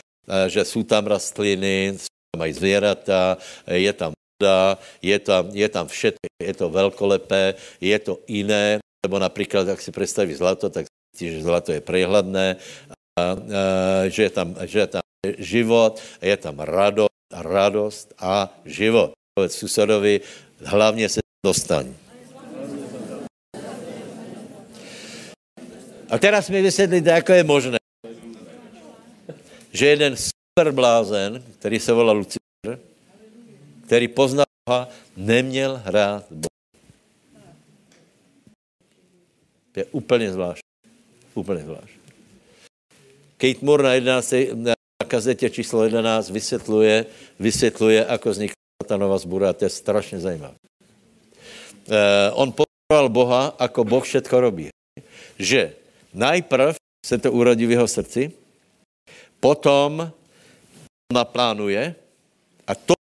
že 0.48 0.66
jsou 0.66 0.84
tam 0.84 1.08
rastliny, 1.08 1.98
mají 2.38 2.54
zvěrata, 2.54 3.38
je 3.68 3.94
tam 3.94 4.12
voda, 4.42 4.78
je 5.02 5.20
tam, 5.20 5.50
je 5.54 5.70
tam 5.70 5.88
všetko, 5.88 6.28
je 6.44 6.54
to 6.54 6.70
velkolepé, 6.70 7.54
je 7.82 8.00
to 8.00 8.20
jiné, 8.28 8.80
nebo 9.06 9.20
například, 9.20 9.68
jak 9.68 9.82
si 9.82 9.92
představí 9.92 10.34
zlato, 10.34 10.70
tak 10.70 10.86
zjistí, 10.86 11.38
že 11.38 11.44
zlato 11.44 11.72
je 11.72 11.82
a, 11.82 13.36
že, 14.08 14.24
je 14.24 14.30
tam, 14.30 14.56
že 14.66 14.80
je 14.80 14.88
tam 14.88 15.02
život, 15.38 16.02
je 16.22 16.38
tam 16.38 16.60
radost, 16.60 17.14
radost 17.34 18.14
a 18.18 18.50
život. 18.66 19.14
Povedz 19.34 19.56
susedovi, 19.56 20.22
hlavně 20.66 21.10
se 21.10 21.20
dostaň. 21.46 21.94
A 26.10 26.18
teraz 26.18 26.50
mi 26.50 26.62
vysvětlíte, 26.62 27.10
jak 27.10 27.30
je 27.30 27.44
možné, 27.44 27.78
že 29.74 29.86
jeden 29.88 30.16
superblázen, 30.16 31.44
který 31.60 31.80
se 31.80 31.94
volal 31.94 32.18
Lucifer, 32.18 32.80
který 33.86 34.08
poznal 34.08 34.46
Boha, 34.70 34.90
neměl 35.18 35.82
hrát 35.86 36.26
Boha. 36.32 36.54
Je 39.76 39.86
úplně 39.86 40.32
zvláštní. 40.32 40.70
Úplně 41.34 41.64
zvláštní. 41.64 42.02
Kate 43.38 43.66
Moore 43.66 43.84
na, 43.84 43.94
11, 43.94 44.34
na 44.54 44.74
kazetě 45.08 45.50
číslo 45.50 45.84
11 45.84 46.30
vysvětluje, 46.30 47.06
vysvětluje, 47.40 48.06
ako 48.06 48.30
vznikla 48.30 48.64
satanova 48.84 49.18
zbura. 49.18 49.54
To 49.54 49.66
je 49.66 49.70
strašně 49.70 50.20
zajímavé. 50.20 50.56
Eh, 51.90 52.32
on 52.32 52.54
pozoroval 52.54 53.10
Boha, 53.10 53.44
ako 53.60 53.84
Boh 53.84 54.04
všetko 54.06 54.40
robí. 54.40 54.70
Že 55.40 55.76
najprv 56.14 56.76
se 57.06 57.18
to 57.18 57.32
urodí 57.32 57.66
v 57.66 57.72
jeho 57.72 57.88
srdci, 57.88 58.32
potom 59.44 60.08
naplánuje 61.12 61.96
a 62.64 62.72
to, 62.76 62.96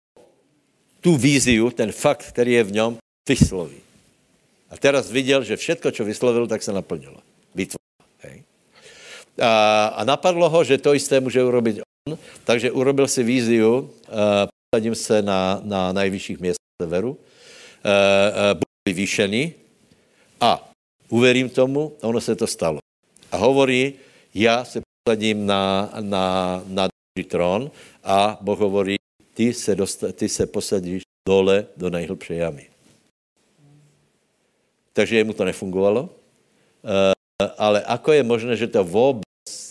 tu 1.04 1.20
víziu, 1.20 1.68
ten 1.76 1.92
fakt, 1.92 2.32
který 2.32 2.54
je 2.54 2.64
v 2.64 2.72
něm, 2.72 2.98
vysloví. 3.30 3.84
A 4.72 4.78
teraz 4.78 5.12
viděl, 5.12 5.44
že 5.44 5.60
všetko, 5.60 5.92
co 5.92 6.04
vyslovil, 6.04 6.48
tak 6.48 6.64
se 6.64 6.72
naplnilo. 6.72 7.20
Vytvořil. 7.56 8.44
A, 9.42 9.88
a 9.88 10.04
napadlo 10.04 10.50
ho, 10.50 10.64
že 10.64 10.78
to 10.78 10.94
jisté 10.94 11.20
může 11.20 11.44
urobit 11.44 11.80
on, 12.08 12.18
takže 12.44 12.72
urobil 12.72 13.08
si 13.08 13.24
víziu, 13.24 13.80
uh, 13.80 13.88
posadím 14.72 14.96
se 14.96 15.22
na, 15.22 15.62
na 15.64 15.94
nejvyšších 15.94 16.40
měst 16.40 16.60
severu, 16.82 17.12
uh, 17.12 17.16
uh, 17.16 18.60
budu 18.60 18.76
vyvýšený 18.88 19.54
a 20.42 20.72
uverím 21.10 21.50
tomu, 21.50 21.96
ono 22.02 22.22
se 22.22 22.36
to 22.36 22.48
stalo. 22.48 22.80
A 23.32 23.38
hovorí, 23.38 23.94
já 24.34 24.66
se 24.66 24.82
posadím 25.04 25.46
na, 25.46 25.90
na, 26.00 26.26
na 26.68 26.88
trón 27.28 27.72
a 28.04 28.38
Boh 28.42 28.60
hovorí, 28.60 28.96
ty 29.34 29.54
se, 29.54 29.76
dosta, 29.76 30.12
ty 30.12 30.30
se 30.30 30.48
posadíš 30.48 31.04
dole 31.28 31.66
do 31.78 31.90
nejhlbší 31.90 32.36
jamy. 32.36 32.66
Takže 34.94 35.18
jemu 35.18 35.34
to 35.34 35.44
nefungovalo. 35.46 36.10
Uh, 36.84 37.16
ale 37.58 37.84
ako 37.84 38.12
je 38.12 38.24
možné, 38.24 38.56
že 38.56 38.68
to 38.68 38.84
vůbec 38.84 39.24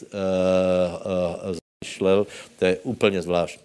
uh, 0.03 0.09
uh, 0.13 1.57
zamýšlel, 1.57 2.27
to 2.59 2.65
je 2.65 2.77
úplně 2.85 3.23
zvláštní. 3.23 3.65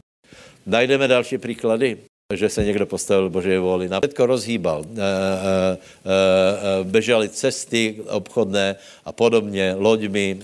Najdeme 0.66 1.08
další 1.08 1.38
příklady, 1.38 1.98
že 2.34 2.50
se 2.50 2.66
někdo 2.66 2.86
postavil 2.86 3.30
Boží 3.30 3.58
vůli. 3.58 3.90
Na 3.90 4.00
všetko 4.00 4.26
rozhýbal. 4.26 4.80
Uh, 4.80 4.88
uh, 4.88 4.96
uh, 4.96 6.88
bežali 6.88 7.30
cesty 7.30 8.00
obchodné 8.08 8.76
a 9.06 9.12
podobně, 9.12 9.76
loďmi, 9.78 10.40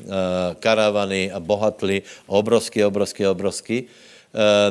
karavany 0.59 1.32
a 1.32 1.39
bohatli 1.39 2.01
obrovsky, 2.27 2.86
obrovsky, 2.86 3.27
obrovsky. 3.27 3.77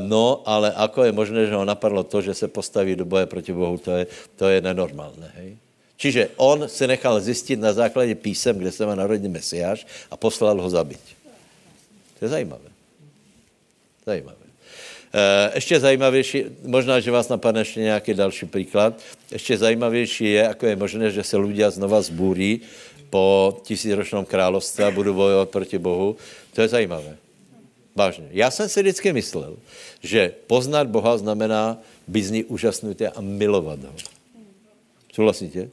No, 0.06 0.46
ale 0.46 0.70
ako 0.70 1.02
je 1.02 1.12
možné, 1.12 1.40
že 1.50 1.59
ho 1.59 1.66
napadlo 1.66 2.06
to, 2.06 2.22
že 2.22 2.34
se 2.34 2.46
postaví 2.46 2.94
do 2.94 3.02
boje 3.02 3.26
proti 3.26 3.50
Bohu, 3.50 3.74
to 3.78 3.90
je, 3.90 4.06
to 4.38 4.46
je 4.46 4.62
nenormálné. 4.62 5.34
Hej? 5.34 5.59
Čiže 5.98 6.38
on 6.38 6.70
se 6.70 6.86
nechal 6.86 7.18
zjistit 7.18 7.59
na 7.59 7.72
základě 7.74 8.14
písem, 8.14 8.54
kde 8.54 8.70
se 8.70 8.86
má 8.86 8.94
narodit 8.94 9.26
Mesiáš 9.26 9.82
a 10.11 10.16
poslal 10.16 10.62
ho 10.62 10.70
zabít. 10.70 11.02
To 12.18 12.24
je 12.24 12.28
zajímavé. 12.28 12.70
Zajímavé. 14.06 14.38
Eh, 15.14 15.50
ještě 15.54 15.80
zajímavější, 15.80 16.44
možná, 16.62 17.00
že 17.00 17.11
vás 17.11 17.28
napadne 17.28 17.61
ještě 17.61 17.80
nějaký 17.80 18.14
další 18.14 18.46
příklad, 18.46 19.00
ještě 19.32 19.59
zajímavější 19.59 20.24
je, 20.24 20.42
jako 20.42 20.66
je 20.66 20.76
možné, 20.76 21.11
že 21.11 21.22
se 21.22 21.36
lidé 21.36 21.70
znova 21.70 22.02
zbůří 22.02 22.61
po 23.11 23.56
tisícročnom 23.62 24.24
království 24.24 24.84
a 24.84 24.90
budou 24.90 25.14
bojovat 25.14 25.48
proti 25.48 25.78
Bohu. 25.78 26.16
To 26.52 26.62
je 26.62 26.68
zajímavé. 26.68 27.16
Vážně. 27.96 28.28
Já 28.30 28.50
jsem 28.50 28.68
si 28.68 28.80
vždycky 28.80 29.12
myslel, 29.12 29.56
že 30.02 30.32
poznat 30.46 30.86
Boha 30.86 31.18
znamená 31.18 31.78
být 32.09 32.22
z 32.22 32.30
ní 32.30 32.44
úžasnutý 32.44 33.06
a 33.06 33.20
milovat 33.20 33.82
ho. 33.82 33.94
Souhlasíte? 35.12 35.68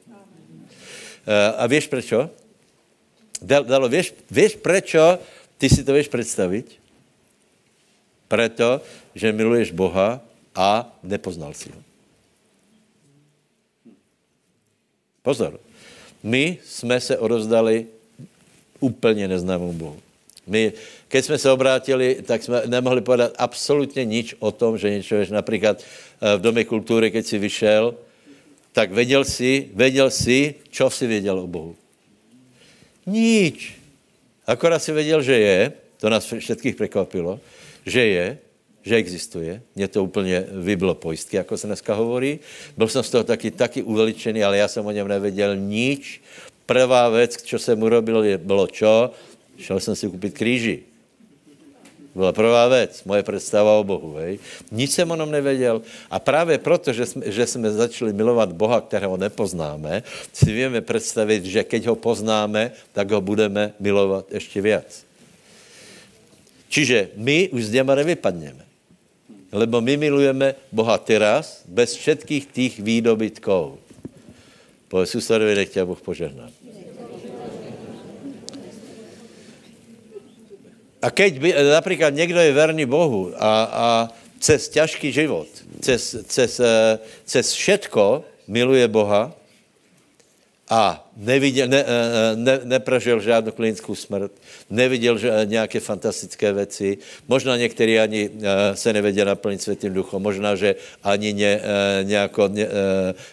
Eh, 1.27 1.53
a 1.57 1.67
víš 1.67 1.87
prečo? 1.87 2.29
Dalo, 3.41 3.89
víš, 3.89 4.13
víš 4.31 4.55
prečo 4.55 5.19
ty 5.57 5.69
si 5.69 5.83
to 5.83 5.93
víš 5.93 6.07
představit? 6.07 6.84
Proto, 8.27 8.81
že 9.15 9.31
miluješ 9.31 9.71
Boha 9.71 10.21
a 10.55 10.97
nepoznal 11.03 11.53
si 11.53 11.69
ho. 11.69 11.79
Pozor. 15.21 15.59
My 16.23 16.57
jsme 16.65 16.99
se 16.99 17.17
odovzdali 17.17 17.85
úplně 18.79 19.27
neznámému 19.27 19.73
Bohu. 19.73 19.99
My, 20.47 20.73
keď 21.07 21.25
jsme 21.25 21.37
se 21.37 21.51
obrátili, 21.51 22.21
tak 22.25 22.43
jsme 22.43 22.61
nemohli 22.65 23.01
povedat 23.01 23.33
absolutně 23.37 24.05
nič 24.05 24.35
o 24.39 24.51
tom, 24.51 24.77
že 24.77 24.89
něco 24.89 25.15
je 25.15 25.27
například 25.29 25.81
eh, 25.81 26.37
v 26.37 26.41
Domě 26.41 26.63
kultury, 26.65 27.11
keď 27.11 27.25
si 27.25 27.37
vyšel, 27.37 27.95
tak 28.71 28.91
věděl 28.91 29.25
si, 29.25 29.69
věděl 29.73 30.11
si, 30.11 30.55
čo 30.69 30.89
si 30.89 31.07
věděl 31.07 31.39
o 31.39 31.47
Bohu. 31.47 31.75
Nič. 33.05 33.73
Akorát 34.47 34.79
si 34.79 34.91
věděl, 34.91 35.21
že 35.21 35.39
je, 35.39 35.73
to 35.97 36.09
nás 36.09 36.33
všetkých 36.39 36.75
překvapilo, 36.75 37.39
že 37.85 38.05
je, 38.05 38.37
že 38.83 38.95
existuje. 38.95 39.61
Mě 39.75 39.87
to 39.87 40.03
úplně 40.03 40.45
vybilo 40.51 40.95
pojistky, 40.95 41.37
jako 41.37 41.57
se 41.57 41.67
dneska 41.67 41.93
hovorí. 41.93 42.39
Byl 42.77 42.87
jsem 42.87 43.03
z 43.03 43.09
toho 43.09 43.23
taky, 43.23 43.51
taky 43.51 43.83
uveličený, 43.83 44.43
ale 44.43 44.57
já 44.57 44.67
jsem 44.67 44.85
o 44.85 44.91
něm 44.91 45.07
nevěděl 45.07 45.55
nič. 45.55 46.21
Prvá 46.65 47.09
věc, 47.09 47.41
co 47.41 47.59
jsem 47.59 47.83
urobil, 47.83 48.23
bylo 48.37 48.67
čo? 48.67 49.11
Šel 49.57 49.79
jsem 49.79 49.95
si 49.95 50.09
koupit 50.09 50.33
kříži. 50.33 50.83
Byla 52.15 52.33
prvá 52.33 52.67
věc, 52.67 53.03
moje 53.03 53.23
představa 53.23 53.79
o 53.79 53.83
Bohu. 53.83 54.15
Hej. 54.15 54.39
Nic 54.71 54.93
jsem 54.93 55.11
o 55.11 55.15
něm 55.15 55.31
nevěděl. 55.31 55.81
A 56.11 56.19
právě 56.19 56.57
proto, 56.57 56.93
že 56.93 57.05
jsme, 57.05 57.31
že 57.31 57.47
jsme 57.47 57.71
začali 57.71 58.13
milovat 58.13 58.53
Boha, 58.53 58.81
kterého 58.81 59.17
nepoznáme, 59.17 60.03
si 60.33 60.45
víme 60.45 60.81
představit, 60.81 61.45
že 61.45 61.63
keď 61.63 61.85
ho 61.85 61.95
poznáme, 61.95 62.71
tak 62.93 63.11
ho 63.11 63.21
budeme 63.21 63.73
milovat 63.79 64.31
ještě 64.31 64.61
víc. 64.61 65.04
Čiže 66.69 67.15
my 67.15 67.49
už 67.53 67.71
z 67.71 67.73
něma 67.81 67.95
nevypadneme. 67.95 68.65
Lebo 69.55 69.79
my 69.79 69.95
milujeme 69.95 70.59
Boha 70.71 70.99
teraz, 70.99 71.63
bez 71.63 71.95
všetkých 71.95 72.43
tých 72.51 72.73
výdobytkov. 72.83 73.79
Povedz 74.91 75.15
susedovi, 75.15 75.55
nech 75.55 75.71
ťa 75.71 75.87
Boh 75.87 75.99
požehná. 75.99 76.51
A 81.05 81.07
keď 81.13 81.31
by, 81.37 81.49
napríklad 81.53 82.11
někdo 82.17 82.41
je 82.41 82.51
verný 82.51 82.85
Bohu 82.89 83.29
a, 83.37 83.53
a 83.69 83.87
cez 84.41 84.65
ťažký 84.73 85.13
život, 85.13 85.45
cez, 85.77 86.17
cez, 86.25 86.57
cez 87.25 87.45
všetko 87.53 88.25
miluje 88.49 88.81
Boha 88.89 89.29
a 90.69 91.09
neviděl, 91.17 91.67
ne, 91.67 91.85
eh, 91.85 92.35
ne, 92.35 92.59
neprožil 92.63 93.21
žádnou 93.21 93.51
klinickou 93.51 93.95
smrt, 93.95 94.31
neviděl 94.69 95.17
že, 95.17 95.31
nějaké 95.45 95.79
fantastické 95.79 96.53
věci, 96.53 96.97
možná 97.27 97.57
někteří 97.57 97.99
ani 97.99 98.29
se 98.73 98.93
nevěděli 98.93 99.27
naplnit 99.27 99.61
světým 99.61 99.93
duchom, 99.93 100.23
možná, 100.23 100.55
že 100.55 100.75
ani 101.03 101.33
ne, 101.33 101.61
nějako, 102.03 102.47
ne, 102.47 102.67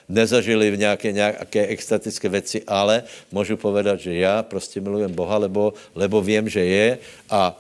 nezažili 0.09 0.79
nějaké, 0.79 1.13
nějaké 1.13 1.67
extatické 1.67 2.29
věci, 2.29 2.63
ale 2.67 3.03
můžu 3.33 3.57
povedat, 3.57 4.01
že 4.01 4.15
já 4.15 4.43
prostě 4.43 4.81
milujem 4.81 5.13
Boha, 5.13 5.37
lebo, 5.39 5.73
lebo 5.95 6.23
vím, 6.23 6.49
že 6.49 6.65
je. 6.65 6.99
A 7.31 7.57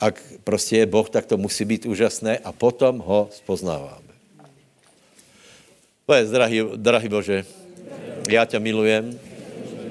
ak 0.00 0.22
prostě 0.44 0.76
je 0.76 0.86
Boh, 0.86 1.10
tak 1.10 1.26
to 1.26 1.36
musí 1.36 1.64
být 1.64 1.86
úžasné 1.86 2.38
a 2.38 2.52
potom 2.52 2.98
ho 2.98 3.28
spoznáváme. 3.32 4.12
Povedz, 6.06 6.30
drahý, 6.30 6.62
drahý 6.76 7.08
Bože, 7.08 7.44
já 8.28 8.44
tě 8.44 8.58
milujem 8.58 9.18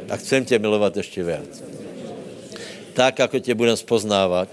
a 0.09 0.17
chcem 0.17 0.45
tě 0.45 0.59
milovat 0.59 0.97
ještě 0.97 1.23
víc. 1.23 1.63
Tak, 2.93 3.19
jako 3.19 3.39
tě 3.39 3.55
budem 3.55 3.77
spoznávat, 3.77 4.49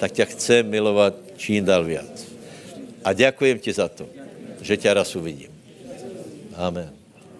tak 0.00 0.12
tě 0.12 0.24
chcem 0.24 0.68
milovat 0.68 1.14
čím 1.36 1.64
dál 1.64 1.84
víc. 1.84 2.32
A 3.04 3.12
děkujem 3.12 3.58
ti 3.58 3.72
za 3.72 3.88
to, 3.88 4.06
že 4.60 4.76
tě 4.76 4.94
raz 4.94 5.16
uvidím. 5.16 5.48
Amen. 6.56 6.92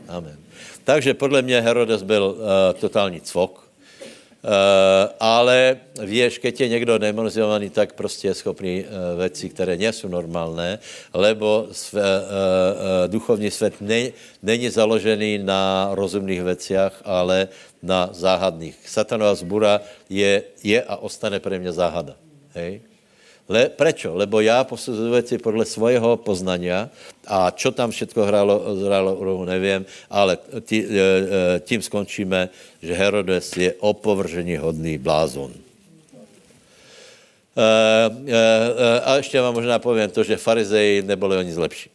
Amen. 0.09 0.37
Takže 0.85 1.15
podle 1.15 1.43
mě 1.43 1.61
Herodes 1.61 2.03
byl 2.03 2.25
uh, 2.25 2.81
totální 2.81 3.21
cvok, 3.21 3.70
ale 5.21 5.77
víš, 6.01 6.39
keď 6.39 6.61
je 6.61 6.69
někdo 6.69 6.99
demonizovaný, 6.99 7.71
tak 7.71 7.93
prostě 7.93 8.29
je 8.29 8.35
schopný 8.35 8.85
uh, 8.85 9.21
věci, 9.21 9.49
které 9.49 9.77
nejsou 9.77 10.09
normálné, 10.09 10.79
lebo 11.15 11.69
své, 11.73 12.01
uh, 12.03 12.27
duchovní 13.07 13.51
svět 13.51 13.75
ne, 13.81 14.11
není 14.43 14.69
založený 14.71 15.39
na 15.39 15.89
rozumných 15.93 16.43
věciach, 16.43 17.03
ale 17.05 17.49
na 17.83 18.09
záhadných. 18.13 18.77
Satanová 18.87 19.35
zbura 19.35 19.81
je, 20.09 20.43
je 20.63 20.83
a 20.83 20.97
ostane 20.97 21.41
pre 21.41 21.59
mě 21.59 21.73
záhada. 21.73 22.17
Hej? 22.55 22.90
Le, 23.51 23.67
prečo? 23.67 24.15
Lebo 24.15 24.41
já 24.41 24.65
posuzuji 24.65 25.11
věci 25.11 25.39
podle 25.39 25.65
svého 25.67 26.17
poznania 26.17 26.87
a 27.27 27.51
čo 27.51 27.75
tam 27.75 27.91
všechno 27.91 28.23
hrálo, 28.23 28.63
hrálo 28.87 29.19
úlohu, 29.19 29.45
nevím, 29.45 29.83
ale 30.07 30.39
tí, 30.63 30.87
e, 30.87 30.87
e, 30.87 31.61
tím 31.67 31.83
skončíme, 31.83 32.49
že 32.83 32.95
Herodes 32.95 33.51
je 33.59 33.75
opovržení 33.83 34.55
hodný 34.57 34.99
blázon. 34.99 35.51
E, 35.51 35.61
a 39.03 39.17
ještě 39.17 39.41
vám 39.41 39.55
možná 39.55 39.79
povím 39.79 40.11
to, 40.11 40.23
že 40.23 40.39
farizeji 40.39 41.03
nebyli 41.03 41.37
o 41.37 41.43
nic 41.43 41.57
lepší. 41.57 41.91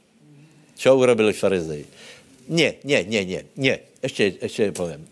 Čo 0.75 0.99
urobili 0.99 1.31
farizeji? 1.33 1.87
Ne, 2.51 2.83
ne, 2.83 2.99
ne, 3.07 3.25
ne, 3.25 3.41
ne. 3.55 3.79
Ještě, 4.03 4.33
ještě 4.41 4.71
povím. 4.71 5.07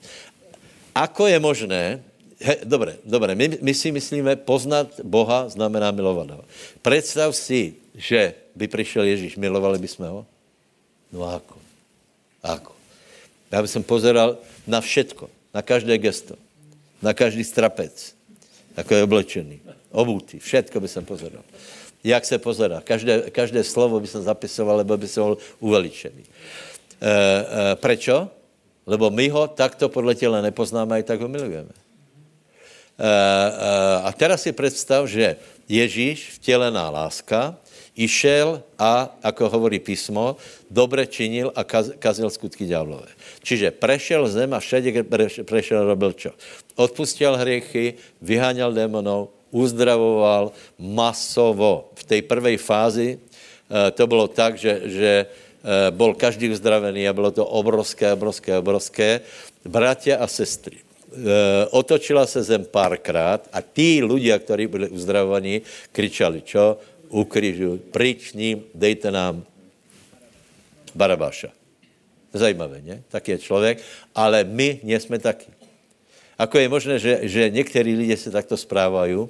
Ako 0.95 1.27
je 1.27 1.39
možné, 1.39 2.03
He, 2.43 2.67
dobré, 2.67 2.99
dobré. 3.07 3.35
My, 3.35 3.57
my 3.61 3.73
si 3.73 3.91
myslíme, 3.91 4.35
poznat 4.35 4.99
Boha 4.99 5.47
znamená 5.47 5.95
milovat 5.95 6.29
ho. 6.29 6.43
Představ 6.83 7.31
si, 7.35 7.79
že 7.95 8.33
by 8.55 8.67
přišel 8.67 9.03
Ježíš, 9.03 9.39
milovali 9.39 9.79
bychom 9.79 10.07
ho? 10.07 10.21
No 11.11 11.23
ako? 11.23 11.55
Ako? 12.43 12.73
Já 13.51 13.61
bych 13.61 13.85
pozeral 13.85 14.37
na 14.67 14.81
všetko, 14.81 15.29
na 15.53 15.61
každé 15.61 15.97
gesto, 15.97 16.35
na 17.01 17.13
každý 17.13 17.43
strapec, 17.43 18.15
jako 18.77 18.95
je 18.95 19.03
oblečený, 19.03 19.59
obutý, 19.91 20.39
všetko 20.39 20.79
by 20.79 20.87
jsem 20.87 21.05
pozeral. 21.05 21.43
Jak 22.03 22.25
se 22.25 22.37
pozerá? 22.37 22.81
Každé, 22.81 23.29
každé 23.31 23.63
slovo 23.63 23.99
by 23.99 24.07
jsem 24.07 24.21
zapisoval, 24.21 24.77
lebo 24.77 24.97
by 24.97 25.07
jsem 25.07 25.23
byl 25.23 25.37
uveličený. 25.59 26.23
E, 26.23 27.11
e, 27.71 27.75
prečo? 27.75 28.27
Lebo 28.87 29.09
my 29.09 29.29
ho 29.29 29.47
takto 29.47 29.89
podle 29.89 30.15
těla 30.15 30.41
nepoznáme, 30.41 30.99
i 30.99 31.03
tak 31.03 31.21
ho 31.21 31.27
milujeme. 31.27 31.82
Eh, 32.93 33.01
eh, 33.01 34.05
a 34.05 34.09
teraz 34.13 34.45
si 34.45 34.53
představ, 34.53 35.09
že 35.09 35.35
Ježíš, 35.65 36.37
vtělená 36.37 36.89
láska, 36.93 37.57
išel 37.97 38.61
a, 38.77 39.09
ako 39.25 39.49
hovorí 39.49 39.81
písmo, 39.81 40.37
dobre 40.69 41.09
činil 41.09 41.49
a 41.57 41.65
kaz, 41.65 41.93
kazil 41.97 42.29
skutky 42.29 42.69
ďáblové. 42.69 43.09
Čiže 43.41 43.73
prešel 43.73 44.29
zem 44.29 44.53
a 44.53 44.61
všade 44.61 45.05
prešel 45.45 45.89
robil 45.89 46.13
čo? 46.13 46.37
Odpustil 46.77 47.33
hriechy, 47.37 47.97
vyháňal 48.21 48.73
démonov, 48.73 49.33
uzdravoval 49.53 50.53
masovo. 50.77 51.93
V 51.97 52.03
tej 52.05 52.21
prvej 52.25 52.57
fázi 52.57 53.09
e, 53.13 53.17
to 53.93 54.03
bylo 54.09 54.25
tak, 54.25 54.57
že, 54.57 54.73
že 54.89 55.11
bol 55.93 56.11
každý 56.11 56.51
uzdravený 56.51 57.07
a 57.07 57.15
bylo 57.15 57.31
to 57.31 57.45
obrovské, 57.45 58.11
obrovské, 58.11 58.51
obrovské. 58.57 59.09
Bratia 59.63 60.19
a 60.19 60.27
sestry, 60.27 60.83
Eh, 60.83 60.92
otočila 61.69 62.25
se 62.25 62.43
zem 62.43 62.65
párkrát 62.65 63.47
a 63.53 63.61
tí 63.61 64.01
ľudia, 64.01 64.39
ktorí 64.39 64.67
byli 64.67 64.87
uzdravovaní, 64.89 65.61
kričali, 65.91 66.41
čo? 66.41 66.77
Ukrižuj, 67.13 67.93
pryč 67.93 68.33
ním, 68.33 68.65
dejte 68.73 69.13
nám 69.13 69.45
Barabáša. 70.97 71.53
Zajímavé, 72.33 72.81
ne? 72.81 73.05
Tak 73.13 73.27
je 73.29 73.37
člověk, 73.37 73.77
ale 74.15 74.43
my 74.43 74.81
nejsme 74.81 75.21
taky. 75.21 75.53
Ako 76.37 76.57
je 76.57 76.67
možné, 76.69 76.95
že, 76.99 77.29
že 77.29 77.49
někteří 77.49 77.93
lidé 77.93 78.17
se 78.17 78.33
takto 78.33 78.57
správají, 78.57 79.15
uh, 79.15 79.29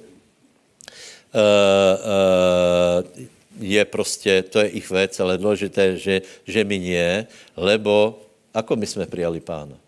je 3.60 3.84
prostě, 3.84 4.42
to 4.42 4.58
je 4.60 4.68
ich 4.68 4.90
věc, 4.90 5.20
ale 5.20 5.38
důležité, 5.38 5.96
že, 5.96 6.22
že 6.46 6.64
my 6.64 6.78
nie, 6.78 7.26
lebo 7.56 8.20
ako 8.54 8.76
my 8.76 8.86
jsme 8.86 9.06
přijali 9.06 9.40
pána? 9.40 9.83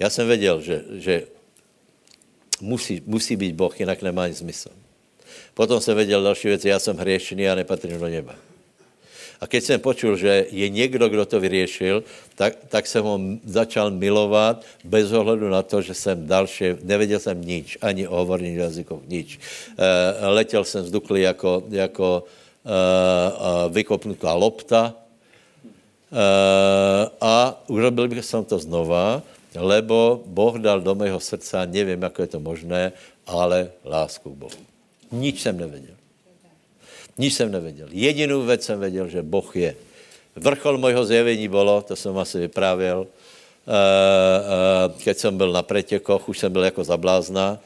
Já 0.00 0.10
jsem 0.10 0.26
věděl, 0.26 0.60
že, 0.60 0.84
že 0.92 1.22
musí, 2.60 3.02
musí 3.06 3.36
být 3.36 3.54
Boh, 3.54 3.80
jinak 3.80 4.02
nemá 4.02 4.22
ani 4.22 4.34
smysl. 4.34 4.68
Potom 5.54 5.80
jsem 5.80 5.96
věděl 5.96 6.22
další 6.22 6.48
věci, 6.48 6.68
já 6.68 6.78
jsem 6.78 6.96
hriešný 6.96 7.48
a 7.48 7.54
nepatřím 7.54 7.98
do 7.98 8.08
neba. 8.08 8.34
A 9.40 9.46
keď 9.46 9.64
jsem 9.64 9.80
počul, 9.80 10.16
že 10.16 10.46
je 10.50 10.68
někdo, 10.68 11.08
kdo 11.08 11.26
to 11.26 11.40
vyřešil, 11.40 12.04
tak, 12.34 12.56
tak 12.68 12.86
jsem 12.86 13.04
ho 13.04 13.20
začal 13.44 13.90
milovat 13.90 14.64
bez 14.84 15.12
ohledu 15.12 15.48
na 15.48 15.62
to, 15.62 15.82
že 15.82 15.94
jsem 15.94 16.26
další, 16.26 16.64
nevěděl 16.82 17.18
jsem 17.18 17.40
nič, 17.40 17.78
ani 17.80 18.08
o 18.08 18.16
hovorných 18.16 18.56
jazykoch, 18.56 19.00
nič. 19.08 19.38
E, 20.20 20.26
letěl 20.26 20.64
jsem 20.64 20.84
vzduklý 20.84 21.22
jako, 21.22 21.64
jako 21.68 22.24
e, 22.64 22.70
e, 22.70 23.68
vykopnutá 23.68 24.34
lopta 24.34 24.92
e, 24.92 24.96
a 27.20 27.62
urobil 27.68 28.08
bych 28.08 28.24
jsem 28.24 28.44
to 28.44 28.58
znova 28.58 29.22
lebo 29.54 30.22
Boh 30.26 30.58
dal 30.58 30.80
do 30.80 30.94
mého 30.94 31.20
srdca, 31.20 31.64
nevím, 31.64 32.02
jak 32.02 32.18
je 32.18 32.26
to 32.26 32.40
možné, 32.40 32.92
ale 33.26 33.70
lásku 33.84 34.30
k 34.30 34.36
Bohu. 34.36 34.60
Nič 35.12 35.42
jsem 35.42 35.58
nevěděl. 35.58 35.94
Nič 37.18 37.34
jsem 37.34 37.52
nevěděl. 37.52 37.88
Jedinou 37.90 38.42
věc 38.42 38.62
jsem 38.64 38.80
věděl, 38.80 39.08
že 39.08 39.22
Boh 39.22 39.56
je. 39.56 39.76
Vrchol 40.36 40.78
mojho 40.78 41.04
zjevení 41.04 41.48
bylo, 41.48 41.82
to 41.82 41.96
jsem 41.96 42.18
asi 42.18 42.38
vyprávěl, 42.38 42.98
uh, 43.00 43.06
uh, 43.06 45.02
keď 45.02 45.18
jsem 45.18 45.36
byl 45.36 45.52
na 45.52 45.62
pretěkoch, 45.62 46.28
už 46.28 46.38
jsem 46.38 46.52
byl 46.52 46.64
jako 46.64 46.84
zablázna, 46.84 47.58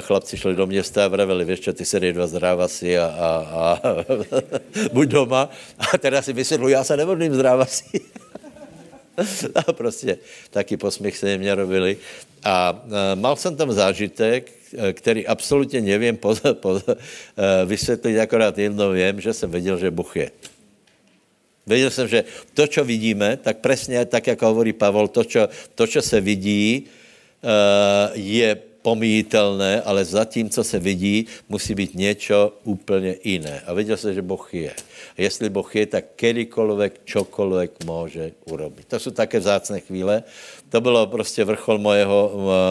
chlapci 0.00 0.36
šli 0.36 0.54
do 0.54 0.66
města 0.66 1.04
a 1.04 1.08
vraveli, 1.08 1.44
víš 1.44 1.60
čo, 1.60 1.72
ty 1.72 1.84
se 1.84 2.00
dva 2.00 2.26
zdráva 2.26 2.68
si 2.68 2.98
a, 2.98 3.06
a, 3.06 3.28
a 3.54 3.80
buď 4.92 5.08
doma. 5.08 5.50
A 5.78 5.98
teda 5.98 6.22
si 6.22 6.32
vysvětlu, 6.32 6.68
já 6.68 6.84
se 6.84 6.96
nevodím 6.96 7.34
zdráva 7.34 7.66
si. 7.66 8.00
a 9.54 9.72
prostě 9.72 10.18
taky 10.50 10.76
posměch 10.76 11.16
se 11.16 11.38
mě 11.38 11.54
robili. 11.54 11.96
A 12.44 12.84
e, 13.12 13.16
mal 13.16 13.36
jsem 13.36 13.56
tam 13.56 13.72
zážitek, 13.72 14.52
e, 14.78 14.92
který 14.92 15.26
absolutně 15.26 15.80
nevím 15.80 16.16
po, 16.16 16.36
po, 16.52 16.82
e, 16.86 17.66
vysvětlit, 17.66 18.20
akorát 18.20 18.58
jedno 18.58 18.92
vím, 18.92 19.20
že 19.20 19.32
jsem 19.32 19.50
věděl, 19.50 19.78
že 19.78 19.90
Bůh 19.90 20.16
je. 20.16 20.30
Věděl 21.66 21.90
jsem, 21.90 22.08
že 22.08 22.24
to, 22.54 22.66
co 22.66 22.84
vidíme, 22.84 23.36
tak 23.36 23.58
přesně 23.58 24.04
tak, 24.04 24.26
jako 24.26 24.46
hovorí 24.46 24.72
Pavel, 24.72 25.08
to, 25.08 25.24
co, 25.24 25.48
to, 25.74 25.86
se 25.86 26.20
vidí, 26.20 26.86
je 28.14 28.56
pomíjitelné, 28.82 29.82
ale 29.82 30.04
za 30.04 30.24
tím, 30.24 30.50
co 30.50 30.64
se 30.64 30.78
vidí, 30.78 31.26
musí 31.48 31.74
být 31.74 31.94
něco 31.94 32.52
úplně 32.64 33.16
jiné. 33.24 33.60
A 33.66 33.72
viděl 33.72 33.96
se, 33.96 34.14
že 34.14 34.22
Boh 34.22 34.54
je. 34.54 34.72
A 35.16 35.18
jestli 35.18 35.48
Boh 35.50 35.76
je, 35.76 35.86
tak 35.86 36.04
kedykoľvek, 36.16 37.04
čokoľvek 37.04 37.70
může 37.84 38.32
urobit. 38.44 38.88
To 38.88 38.98
jsou 38.98 39.10
také 39.10 39.38
vzácné 39.38 39.80
chvíle. 39.80 40.22
To 40.68 40.80
bylo 40.80 41.06
prostě 41.06 41.44
vrchol 41.44 41.78
mojeho, 41.78 42.20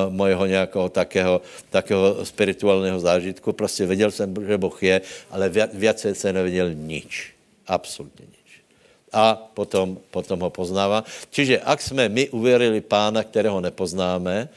mojeho 0.10 0.45
nějakého 0.45 0.89
takého, 0.89 1.41
takého 1.70 2.26
spirituálního 2.26 2.99
zážitku. 2.99 3.53
Prostě 3.53 3.86
věděl 3.86 4.12
jsem, 4.12 4.34
že 4.47 4.57
Boh 4.57 4.84
je, 4.84 5.01
ale 5.32 5.49
viac 5.74 6.05
jsem 6.14 6.36
nevěděl 6.36 6.74
nič. 6.74 7.34
Absolutně 7.68 8.26
nič 8.26 8.39
a 9.14 9.34
potom, 9.53 9.97
potom 10.12 10.39
ho 10.39 10.49
poznává. 10.49 11.03
Čiže 11.30 11.60
ak 11.60 11.82
jsme 11.82 12.10
my 12.10 12.30
uvěřili 12.30 12.82
pána, 12.82 13.24
kterého 13.24 13.62
nepoznáme, 13.62 14.49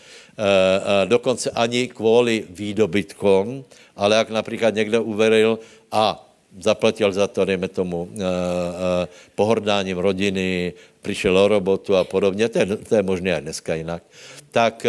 dokonce 1.05 1.51
ani 1.51 1.89
kvůli 1.89 2.45
výdobytkom, 2.51 3.65
ale 3.97 4.17
jak 4.17 4.31
například 4.31 4.75
někdo 4.75 5.03
uveril 5.03 5.59
a 5.93 6.29
zaplatil 6.61 7.13
za 7.13 7.27
to, 7.27 7.45
dejme 7.45 7.69
tomu, 7.69 8.09
eh, 8.13 9.09
pohrdáním 9.35 9.99
rodiny, 9.99 10.73
přišel 11.03 11.39
o 11.39 11.49
robotu 11.49 11.97
a 11.97 12.05
podobně, 12.05 12.49
to 12.49 12.59
je, 12.59 12.67
to 12.67 12.95
je 12.97 13.03
možné 13.03 13.35
aj 13.35 13.41
dneska 13.41 13.75
jinak, 13.75 14.03
tak 14.51 14.87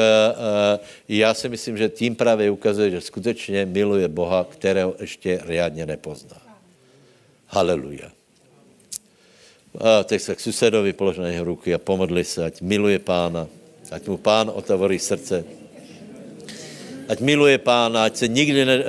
já 1.07 1.33
si 1.33 1.49
myslím, 1.49 1.77
že 1.77 1.89
tím 1.89 2.15
právě 2.15 2.51
ukazuje, 2.51 2.91
že 2.91 3.01
skutečně 3.01 3.65
miluje 3.65 4.07
Boha, 4.07 4.43
kterého 4.43 4.95
ještě 4.99 5.39
riadně 5.45 5.85
nepozná. 5.85 6.37
Haleluja. 7.47 8.11
Teď 10.03 10.21
se 10.21 10.35
k 10.35 10.39
susedovi 10.39 10.93
polož 10.93 11.17
na 11.17 11.27
jeho 11.27 11.45
ruky 11.45 11.73
a 11.73 11.77
pomodli 11.77 12.23
se, 12.23 12.45
ať 12.45 12.61
miluje 12.61 12.99
pána, 12.99 13.47
Ať 13.93 14.09
mu 14.09 14.17
pán 14.17 14.49
otavorí 14.49 14.97
srdce. 14.97 15.45
Ať 17.05 17.19
miluje 17.21 17.61
pána, 17.61 18.09
ať 18.09 18.25
se 18.25 18.27
nikdy 18.27 18.65
ne, 18.65 18.77
ne, 18.77 18.83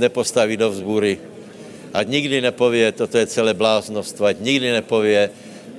nepostaví 0.00 0.56
do 0.56 0.70
vzbůry. 0.72 1.20
Ať 1.92 2.06
nikdy 2.08 2.40
nepově, 2.40 2.92
toto 2.92 3.18
je 3.18 3.26
celé 3.26 3.52
bláznostvo. 3.54 4.26
Ať 4.26 4.40
nikdy 4.40 4.72
nepově, 4.80 5.30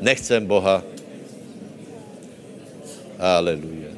nechcem 0.02 0.46
Boha. 0.46 0.84
Aleluja. 3.18 3.92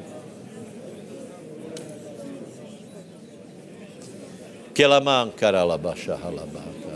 Kelamán 4.72 5.30
karalabaša 5.30 6.18
halabáka. 6.18 6.94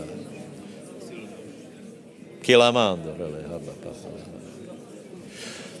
Kelamán 2.41 2.97
dorele 3.01 3.45
hababa. 3.47 3.91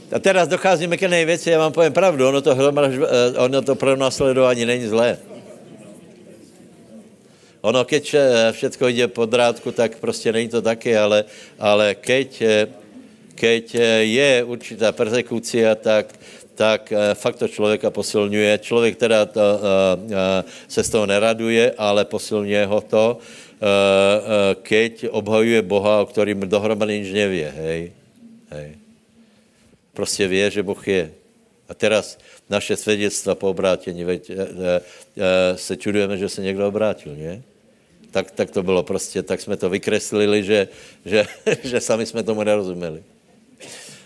A 0.09 0.17
teraz 0.19 0.47
docházíme 0.47 0.97
ke 0.97 1.07
nejvěci, 1.07 1.49
já 1.49 1.59
vám 1.59 1.73
povím 1.73 1.93
pravdu, 1.93 2.27
ono 2.27 2.41
to, 2.41 2.51
eh, 2.51 3.37
ono 3.37 3.61
to 3.61 3.75
pro 3.75 3.95
následování 3.95 4.65
není 4.65 4.87
zlé. 4.87 5.17
Ono, 7.61 7.85
keď 7.85 8.03
eh, 8.13 8.21
všechno 8.51 8.87
jde 8.87 9.07
po 9.07 9.25
drátku, 9.25 9.71
tak 9.71 9.97
prostě 10.01 10.31
není 10.31 10.49
to 10.49 10.61
taky, 10.61 10.97
ale, 10.97 11.25
ale 11.59 11.95
keď, 11.95 12.29
eh, 12.41 12.67
keď 13.35 13.65
je 14.03 14.43
určitá 14.43 14.91
persekucia, 14.91 15.75
tak, 15.75 16.11
tak 16.59 16.91
fakt 17.15 17.39
to 17.39 17.47
člověka 17.47 17.87
posilňuje. 17.87 18.59
Člověk 18.67 18.99
teda 18.99 19.25
to, 19.31 19.47
se 20.67 20.83
z 20.83 20.89
toho 20.89 21.07
neraduje, 21.07 21.71
ale 21.79 22.03
posilňuje 22.03 22.65
ho 22.67 22.81
to, 22.83 23.05
keď 24.59 25.07
obhajuje 25.07 25.61
Boha, 25.63 26.03
o 26.03 26.05
kterým 26.11 26.51
dohromady 26.51 26.99
nič 26.99 27.15
nevě, 27.15 27.47
hej. 27.47 27.81
hej 28.51 28.88
prostě 29.99 30.27
ví, 30.27 30.39
že 30.47 30.63
Boh 30.63 30.87
je. 30.87 31.11
A 31.69 31.73
teraz 31.75 32.15
naše 32.49 32.79
svědectva 32.79 33.35
po 33.35 33.51
obrátění, 33.51 34.07
veď, 34.07 34.29
e, 34.29 34.35
e, 34.39 35.57
se 35.59 35.75
čudujeme, 35.75 36.15
že 36.15 36.29
se 36.31 36.41
někdo 36.41 36.67
obrátil, 36.67 37.19
ne? 37.19 37.43
Tak, 38.11 38.31
tak 38.31 38.47
to 38.55 38.63
bylo 38.63 38.83
prostě, 38.83 39.19
tak 39.23 39.43
jsme 39.43 39.59
to 39.59 39.69
vykreslili, 39.69 40.43
že, 40.43 40.67
že, 41.05 41.27
že 41.63 41.83
sami 41.83 42.07
jsme 42.07 42.23
tomu 42.23 42.47
nerozuměli. 42.47 43.03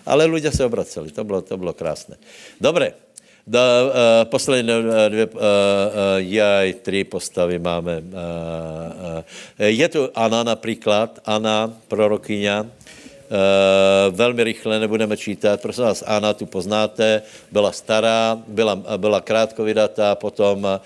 Ale 0.06 0.26
lidé 0.26 0.52
se 0.52 0.66
obraceli, 0.66 1.14
to 1.14 1.24
bylo, 1.24 1.46
to 1.46 1.58
bylo 1.62 1.78
krásné. 1.78 2.18
Dobré, 2.58 2.98
do, 3.48 3.60
uh, 3.62 4.26
poslední 4.34 4.74
dvě, 5.10 5.26
uh, 5.26 5.32
uh, 5.38 5.42
jaj, 6.18 6.74
tři 6.74 7.04
postavy 7.04 7.60
máme. 7.60 8.02
Uh, 8.02 8.04
uh, 8.10 9.24
je 9.58 9.88
tu 9.90 10.10
Ana 10.16 10.44
například, 10.44 11.22
Ana, 11.26 11.70
prorokyňa, 11.88 12.66
Uh, 12.66 12.83
velmi 14.10 14.44
rychle 14.44 14.80
nebudeme 14.80 15.18
čítat. 15.18 15.62
Prosím 15.62 15.84
vás, 15.84 16.04
Anna 16.08 16.34
tu 16.34 16.46
poznáte, 16.46 17.22
byla 17.52 17.72
stará, 17.72 18.42
byla, 18.48 18.76
byla 18.76 19.22
krátkovidatá, 19.22 20.16
potom, 20.16 20.64
uh, 20.64 20.80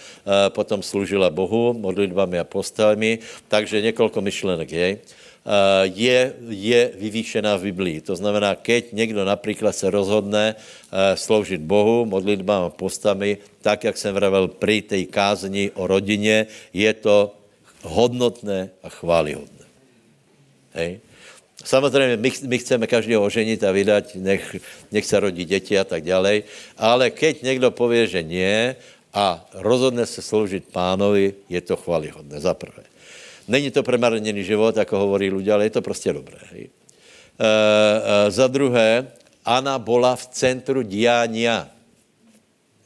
potom 0.49 0.83
služila 0.83 1.29
Bohu 1.29 1.73
modlitbami 1.73 2.39
a 2.39 2.43
postavami, 2.43 3.19
takže 3.47 3.81
několik 3.81 4.15
myšlenek 4.17 4.71
jej. 4.71 4.93
Uh, 4.93 5.51
je, 5.95 6.33
je 6.49 6.91
vyvýšená 6.99 7.55
v 7.55 7.61
Biblii. 7.71 8.01
To 8.01 8.15
znamená, 8.15 8.55
keď 8.55 8.93
někdo 8.93 9.25
například 9.25 9.75
se 9.75 9.89
rozhodne 9.89 10.55
sloužit 11.15 11.61
Bohu 11.61 12.05
modlitbám 12.05 12.63
a 12.63 12.69
postami, 12.69 13.38
tak, 13.61 13.83
jak 13.83 13.97
jsem 13.97 14.15
vravel 14.15 14.47
při 14.47 14.81
té 14.81 15.05
kázni 15.05 15.71
o 15.75 15.88
rodině, 15.88 16.47
je 16.73 16.93
to 16.93 17.35
hodnotné 17.83 18.69
a 18.83 18.89
chválihodné. 18.89 19.65
Hej? 20.73 20.99
Samozřejmě 21.68 22.18
my, 22.18 22.32
my 22.47 22.57
chceme 22.63 22.88
každého 22.88 23.20
oženit 23.24 23.59
a 23.63 23.76
vydat, 23.76 24.15
nech, 24.15 24.55
nech 24.91 25.05
se 25.05 25.20
rodí 25.20 25.43
děti 25.43 25.76
a 25.76 25.84
tak 25.84 26.07
dále, 26.07 26.47
ale 26.80 27.11
keď 27.11 27.43
někdo 27.43 27.72
pově, 27.76 28.07
že 28.07 28.24
nie 28.24 28.76
a 29.11 29.43
rozhodne 29.59 30.07
se 30.07 30.24
sloužit 30.24 30.72
pánovi, 30.72 31.34
je 31.51 31.61
to 31.61 31.76
chvalihodné, 31.76 32.39
za 32.39 32.53
prvé. 32.53 32.88
Není 33.47 33.72
to 33.72 33.84
premarněný 33.84 34.43
život, 34.43 34.78
jako 34.78 34.97
hovorí 34.97 35.28
lidé, 35.28 35.51
ale 35.53 35.65
je 35.65 35.76
to 35.76 35.82
prostě 35.82 36.13
dobré. 36.13 36.39
E, 36.55 36.63
e, 36.63 36.68
za 38.32 38.47
druhé, 38.47 39.07
Ana 39.43 39.80
byla 39.80 40.15
v 40.15 40.28
centru 40.28 40.84
diánia. 40.84 41.68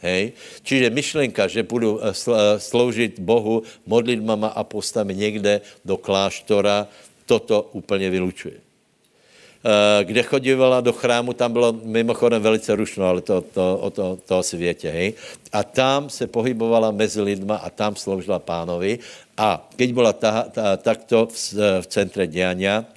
Hej? 0.01 0.33
Čiže 0.65 0.89
myšlenka, 0.89 1.45
že 1.45 1.65
budu 1.65 2.01
e, 2.01 2.09
e, 2.09 2.13
sloužit 2.57 3.21
Bohu 3.21 3.61
modlitbama 3.85 4.57
a 4.57 4.65
postami 4.65 5.13
někde 5.13 5.61
do 5.85 5.97
kláštora, 5.97 6.87
toto 7.25 7.69
úplně 7.73 8.09
vylučuje. 8.09 8.70
Eh, 9.61 10.03
kde 10.09 10.25
chodívala 10.25 10.81
do 10.81 10.89
chrámu, 10.89 11.37
tam 11.37 11.53
bylo 11.53 11.69
mimochodem 11.85 12.41
velice 12.41 12.73
rušno, 12.73 13.05
ale 13.05 13.21
to, 13.21 13.45
to, 13.45 13.77
o 13.77 13.89
to, 13.93 14.17
to 14.25 14.41
asi 14.41 14.57
větě, 14.57 14.89
hej. 14.89 15.13
A 15.53 15.63
tam 15.63 16.09
se 16.09 16.25
pohybovala 16.25 16.89
mezi 16.89 17.21
lidma 17.21 17.61
a 17.61 17.69
tam 17.69 17.93
sloužila 17.93 18.41
pánovi. 18.41 18.97
A 19.37 19.61
keď 19.77 19.89
byla 19.93 20.13
ta, 20.13 20.49
ta, 20.49 20.77
takto 20.77 21.29
v, 21.29 21.37
v 21.81 21.85
centre 21.87 22.25
dějania, 22.25 22.89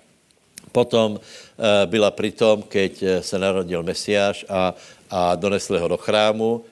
potom 0.72 1.20
uh, 1.20 1.20
byla 1.84 2.10
pritom, 2.10 2.64
keď 2.64 2.92
eh, 3.02 3.22
se 3.22 3.36
narodil 3.38 3.84
Mesiáš 3.84 4.48
a, 4.48 4.72
a 5.12 5.36
donesli 5.36 5.76
ho 5.78 5.88
do 5.88 6.00
chrámu, 6.00 6.64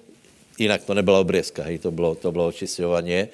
jinak 0.58 0.88
to 0.88 0.96
nebyla 0.96 1.20
obrězka, 1.20 1.68
hej, 1.68 1.78
to 1.84 1.92
bylo, 1.92 2.16
to 2.16 2.32
bylo 2.32 2.48
očisťovanie. 2.48 3.28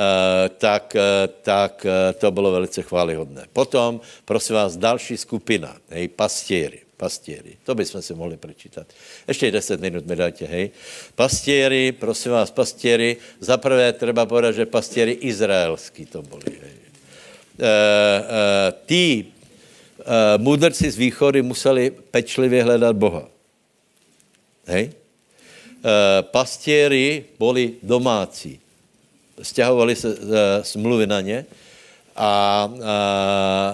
Eh, 0.00 0.48
tak, 0.56 0.96
eh, 0.96 1.28
tak 1.42 1.84
eh, 1.84 2.12
to 2.12 2.30
bylo 2.30 2.52
velice 2.52 2.82
chválihodné. 2.82 3.44
Potom, 3.52 4.00
prosím 4.24 4.56
vás, 4.56 4.76
další 4.76 5.16
skupina, 5.16 5.76
hej, 5.88 6.08
pastěry, 6.08 6.80
pastěry. 6.96 7.60
To 7.64 7.74
bychom 7.74 8.02
si 8.02 8.14
mohli 8.14 8.36
přečítat. 8.36 8.86
Ještě 9.28 9.50
10 9.50 9.80
minut 9.80 10.06
mi 10.06 10.16
dajte, 10.16 10.46
hej. 10.46 10.70
Pastěry, 11.14 11.92
prosím 11.92 12.32
vás, 12.32 12.50
pastěry. 12.50 13.16
Za 13.40 13.56
prvé 13.56 13.92
treba 13.92 14.26
povedat, 14.26 14.54
že 14.54 14.66
pastěry 14.66 15.12
izraelský 15.20 16.06
to 16.06 16.22
byli, 16.22 16.48
hej. 16.48 16.80
E, 17.60 17.68
e, 17.68 18.72
tí 18.86 19.04
e, 19.04 20.38
mudrci 20.38 20.90
z 20.90 20.96
východy 20.96 21.42
museli 21.42 21.90
pečlivě 21.90 22.64
hledat 22.64 22.96
Boha. 22.96 23.28
Hej? 24.64 24.84
E, 24.88 24.92
pastěry 26.22 27.24
byli 27.36 27.72
domácí 27.82 28.60
stěhovali 29.42 29.96
se 29.96 30.08
uh, 30.08 30.14
smluvy 30.62 31.06
na 31.06 31.20
ně 31.20 31.46
a, 32.16 32.68
a, 32.84 32.96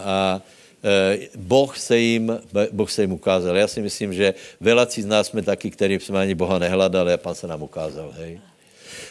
a 0.04 0.42
e, 0.84 1.18
Boh 1.36 1.78
se, 1.78 1.98
jim, 1.98 2.38
boh 2.72 2.90
se 2.90 3.02
jim 3.02 3.12
ukázal. 3.12 3.56
Já 3.56 3.68
si 3.68 3.82
myslím, 3.82 4.14
že 4.14 4.34
velací 4.60 5.02
z 5.02 5.06
nás 5.06 5.26
jsme 5.26 5.42
taky, 5.42 5.70
který 5.70 6.00
jsme 6.00 6.20
ani 6.20 6.34
Boha 6.34 6.58
nehledali 6.58 7.12
a 7.12 7.16
pan 7.16 7.34
se 7.34 7.46
nám 7.46 7.62
ukázal. 7.62 8.12
Hej. 8.16 8.40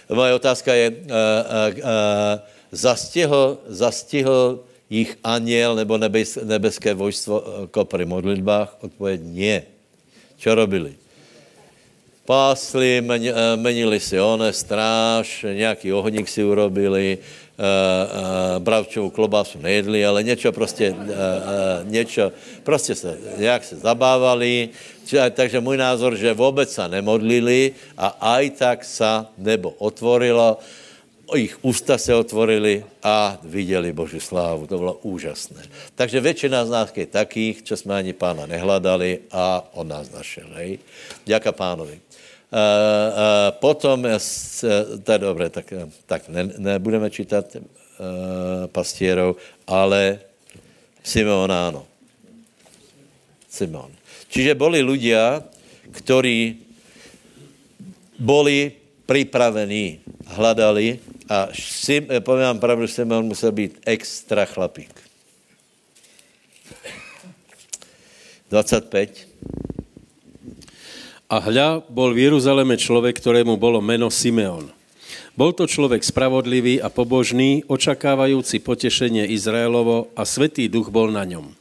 Moje 0.09 0.33
otázka 0.33 0.73
je, 0.73 0.89
uh, 0.89 0.95
uh, 0.95 1.77
uh, 1.77 1.83
zastihl, 2.71 3.57
zastihl 3.67 4.63
jich 4.89 5.17
aniel 5.23 5.75
nebo 5.75 5.97
nebes, 5.97 6.37
nebeské 6.43 6.93
vojstvo 6.93 7.43
při 7.83 8.05
modlitbách? 8.05 8.77
Odpověď 8.81 9.21
nie. 9.23 9.63
Co 10.37 10.55
robili? 10.55 10.95
Pásli, 12.25 13.01
men, 13.01 13.21
menili 13.55 13.99
si 13.99 14.19
one, 14.19 14.53
stráž, 14.53 15.45
nějaký 15.45 15.93
ohník 15.93 16.25
si 16.29 16.43
urobili, 16.43 17.17
uh, 17.17 17.63
uh, 17.63 18.59
bravčovou 18.59 19.09
klobásu 19.09 19.61
nejedli, 19.61 20.05
ale 20.05 20.23
něco 20.23 20.51
prostě, 20.51 20.95
něco, 21.83 22.31
prostě 22.63 22.95
se, 22.95 23.17
nějak 23.37 23.63
se 23.63 23.75
zabávali, 23.75 24.69
takže 25.31 25.59
můj 25.59 25.77
názor, 25.77 26.15
že 26.15 26.33
vůbec 26.33 26.73
se 26.73 26.87
nemodlili 26.89 27.71
a 27.97 28.07
aj 28.35 28.49
tak 28.49 28.79
sa 28.83 29.29
nebo 29.37 29.69
otvorilo, 29.77 30.57
ich 31.33 31.57
ústa 31.65 31.97
se 31.97 32.15
otvorili 32.15 32.85
a 33.03 33.37
viděli 33.43 33.93
Boží 33.93 34.19
slávu. 34.19 34.67
To 34.67 34.77
bylo 34.77 34.93
úžasné. 34.93 35.63
Takže 35.95 36.21
většina 36.21 36.65
z 36.65 36.69
nás 36.69 36.89
je 36.95 37.05
takých, 37.05 37.63
čo 37.63 37.77
jsme 37.77 37.95
ani 37.95 38.13
pána 38.13 38.45
nehledali 38.45 39.19
a 39.31 39.65
on 39.73 39.87
nás 39.87 40.11
našel. 40.11 40.47
Hej? 40.53 40.79
Děka 41.25 41.51
pánovi. 41.51 41.97
Uh, 41.97 42.59
uh, 42.59 43.57
potom, 43.57 44.05
uh, 44.05 44.21
to 45.03 45.11
je 45.11 45.19
dobré, 45.19 45.49
tak, 45.49 45.73
tak 46.05 46.29
ne, 46.29 46.45
nebudeme 46.57 47.09
čítat 47.09 47.49
uh, 47.55 47.61
pastierov, 48.69 49.41
ale 49.67 50.19
Simeon 51.03 51.51
áno. 51.51 51.89
Simon. 53.49 53.91
Čiže 54.29 54.55
boli 54.55 54.83
ľudia, 54.83 55.41
ktorí 55.95 56.59
boli 58.19 58.84
pripravení, 59.05 60.01
hľadali 60.25 60.99
a 61.29 61.49
Sim, 61.53 62.09
povím 62.21 62.45
vám 62.53 62.59
pravdu, 62.59 62.85
Simeon 62.89 63.25
musel 63.25 63.51
být 63.51 63.81
extra 63.85 64.45
chlapík. 64.45 64.93
25. 68.49 69.25
A 71.25 71.41
hľa, 71.41 71.81
bol 71.89 72.13
v 72.13 72.29
Jeruzaleme 72.29 72.77
človek, 72.77 73.17
ktorému 73.17 73.57
bolo 73.57 73.81
meno 73.81 74.13
Simeon. 74.13 74.69
Bol 75.33 75.51
to 75.51 75.65
človek 75.67 76.05
spravodlivý 76.05 76.79
a 76.79 76.87
pobožný, 76.87 77.65
očakávajúci 77.67 78.61
potešenie 78.63 79.27
Izraelovo 79.33 80.13
a 80.15 80.23
Svetý 80.23 80.69
duch 80.71 80.93
bol 80.93 81.11
na 81.11 81.25
ňom. 81.27 81.51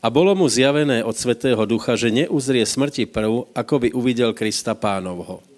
A 0.00 0.06
bolo 0.08 0.32
mu 0.32 0.48
zjavené 0.48 1.04
od 1.04 1.14
Svetého 1.14 1.60
ducha, 1.68 1.98
že 1.98 2.14
neuzrie 2.14 2.64
smrti 2.64 3.04
prv, 3.10 3.50
ako 3.52 3.74
by 3.82 3.88
uvidel 3.92 4.32
Krista 4.32 4.72
pánovho. 4.72 5.51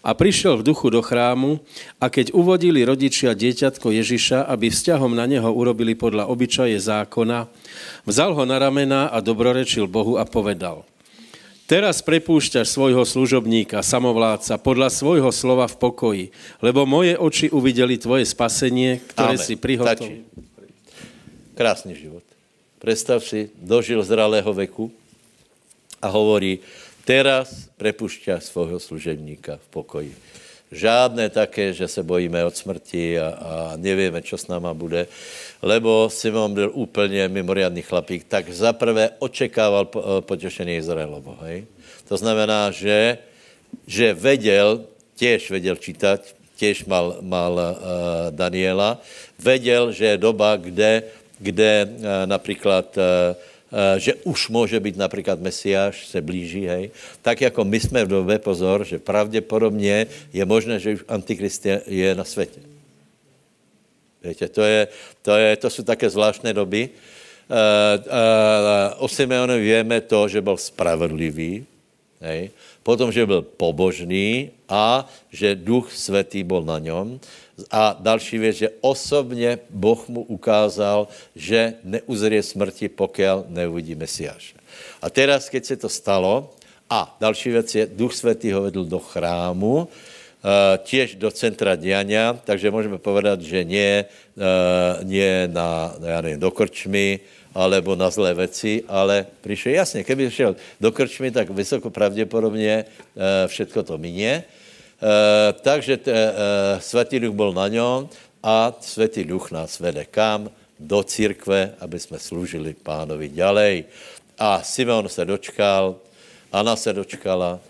A 0.00 0.16
prišiel 0.16 0.60
v 0.60 0.66
duchu 0.72 0.88
do 0.88 1.04
chrámu 1.04 1.60
a 2.00 2.08
keď 2.08 2.32
uvodili 2.32 2.80
rodičia 2.82 3.36
dieťatko 3.36 3.92
Ježiša, 3.92 4.48
aby 4.48 4.72
vzťahom 4.72 5.12
na 5.12 5.28
neho 5.28 5.52
urobili 5.52 5.92
podľa 5.92 6.28
obyčaje 6.32 6.80
zákona, 6.80 7.46
vzal 8.08 8.32
ho 8.32 8.44
na 8.48 8.56
ramena 8.56 9.12
a 9.12 9.20
dobrorečil 9.20 9.84
Bohu 9.84 10.16
a 10.16 10.24
povedal– 10.24 10.82
Teraz 11.70 12.02
prepúšťaš 12.02 12.66
svojho 12.66 13.06
služobníka, 13.06 13.78
samovládca, 13.78 14.58
podľa 14.58 14.90
svojho 14.90 15.30
slova 15.30 15.70
v 15.70 15.78
pokoji, 15.78 16.24
lebo 16.58 16.82
moje 16.82 17.14
oči 17.14 17.46
uvideli 17.46 17.94
tvoje 17.94 18.26
spasenie, 18.26 18.98
ktoré 19.14 19.38
Amen. 19.38 19.46
si 19.46 19.54
prihotovil. 19.54 20.26
Krásný 21.54 21.94
život. 21.94 22.26
Predstav 22.82 23.22
si, 23.22 23.54
dožil 23.54 24.02
zralého 24.02 24.50
veku 24.50 24.90
a 26.02 26.10
hovorí, 26.10 26.58
teraz 27.10 27.66
prepušťa 27.74 28.38
svojho 28.38 28.78
služebníka 28.78 29.58
v 29.58 29.66
pokoji. 29.74 30.12
Žádné 30.70 31.34
také, 31.34 31.74
že 31.74 31.90
se 31.90 32.06
bojíme 32.06 32.38
od 32.46 32.54
smrti 32.54 33.18
a, 33.18 33.26
a 33.26 33.50
nevíme, 33.74 34.22
čo 34.22 34.38
s 34.38 34.46
náma 34.46 34.70
bude 34.70 35.10
lebo 35.62 36.10
Simon 36.10 36.54
byl 36.54 36.70
úplně 36.74 37.28
mimoriadný 37.28 37.82
chlapík, 37.82 38.24
tak 38.24 38.48
zaprvé 38.48 39.10
očekával 39.18 39.88
eh, 39.88 40.00
potěšení 40.20 40.76
Izraelovo. 40.76 41.36
Hej? 41.42 41.64
To 42.08 42.16
znamená, 42.16 42.70
že, 42.70 43.18
že 43.86 44.14
vedel, 44.14 44.84
těž 45.16 45.50
vedel 45.50 45.76
čítat, 45.76 46.20
těž 46.56 46.84
mal, 46.84 47.16
mal 47.20 47.52
uh, 47.52 47.76
Daniela, 48.30 49.00
vedel, 49.38 49.92
že 49.92 50.04
je 50.04 50.16
doba, 50.16 50.56
kde, 50.56 51.02
kde 51.38 51.88
uh, 51.88 52.04
například 52.26 52.98
uh, 52.98 53.02
že 53.96 54.14
už 54.14 54.48
může 54.48 54.80
být 54.80 54.96
například 54.96 55.40
Mesiáš, 55.40 56.06
se 56.06 56.20
blíží, 56.20 56.66
hej. 56.66 56.90
Tak 57.22 57.40
jako 57.40 57.64
my 57.64 57.80
jsme 57.80 58.04
v 58.04 58.08
době, 58.08 58.38
pozor, 58.38 58.84
že 58.84 58.98
pravděpodobně 58.98 60.06
je 60.32 60.44
možné, 60.44 60.80
že 60.80 60.94
už 60.94 61.04
Antikrist 61.08 61.66
je, 61.86 62.14
na 62.14 62.24
světě. 62.24 62.60
Víte, 64.24 64.48
to, 64.48 64.62
je, 64.62 64.88
to, 65.22 65.36
je, 65.36 65.56
to 65.56 65.70
jsou 65.70 65.82
také 65.82 66.10
zvláštné 66.10 66.52
doby. 66.52 66.88
Uh, 67.50 68.04
uh, 68.06 69.04
o 69.04 69.08
Simeonovi 69.08 69.60
víme 69.60 70.00
to, 70.00 70.28
že 70.28 70.40
byl 70.40 70.56
spravedlivý, 70.56 71.66
hej. 72.20 72.50
potom, 72.82 73.12
že 73.12 73.26
byl 73.26 73.42
pobožný 73.42 74.50
a 74.68 75.08
že 75.32 75.54
duch 75.54 75.92
svatý 75.92 76.44
byl 76.44 76.62
na 76.62 76.78
něm. 76.78 77.20
A 77.70 77.96
další 78.00 78.38
věc, 78.38 78.56
že 78.56 78.68
osobně 78.80 79.58
Boh 79.70 80.08
mu 80.08 80.22
ukázal, 80.22 81.08
že 81.36 81.74
neuzrie 81.84 82.42
smrti, 82.42 82.88
pokud 82.88 83.48
neuvidí 83.48 83.94
Mesiáše. 83.94 84.56
A 85.02 85.10
teraz, 85.10 85.48
keď 85.48 85.64
se 85.64 85.76
to 85.76 85.88
stalo, 85.88 86.56
a 86.90 87.16
další 87.20 87.50
věc 87.50 87.74
je, 87.74 87.86
duch 87.86 88.14
svatý 88.14 88.52
ho 88.52 88.62
vedl 88.62 88.84
do 88.84 88.98
chrámu, 88.98 89.88
Uh, 90.40 90.80
tiež 90.88 91.20
do 91.20 91.28
centra 91.28 91.76
diania, 91.76 92.32
takže 92.32 92.72
můžeme 92.72 92.96
povedat, 92.96 93.44
že 93.44 93.60
nie, 93.60 94.08
uh, 94.08 95.04
nie 95.04 95.44
na, 95.52 95.92
já 96.00 96.20
nevím, 96.20 96.40
do 96.40 96.50
krčmy, 96.50 97.20
alebo 97.54 97.96
na 97.96 98.10
zlé 98.10 98.34
věci, 98.34 98.84
ale 98.88 99.26
přišel 99.40 99.72
jasně, 99.72 100.04
keby 100.04 100.30
šel 100.30 100.56
do 100.80 100.92
krčmy, 100.92 101.30
tak 101.30 101.50
vysoko 101.50 101.90
pravděpodobně 101.90 102.84
uh, 102.84 103.22
všetko 103.46 103.82
to 103.82 103.98
minie. 103.98 104.42
Uh, 105.02 105.08
takže 105.60 105.96
t, 105.96 106.12
uh, 106.12 106.80
svatý 106.80 107.20
duch 107.20 107.34
byl 107.34 107.52
na 107.52 107.68
něm 107.68 108.08
a 108.42 108.72
svatý 108.80 109.24
duch 109.24 109.50
nás 109.50 109.80
vede 109.80 110.04
kam? 110.04 110.50
Do 110.80 111.02
církve, 111.02 111.76
aby 111.80 112.00
jsme 112.00 112.18
sloužili 112.18 112.72
pánovi 112.72 113.28
ďalej. 113.28 113.84
A 114.38 114.62
Simeon 114.62 115.08
se 115.08 115.24
dočkal, 115.24 115.96
Anna 116.52 116.76
se 116.76 116.92
dočkala, 116.92 117.60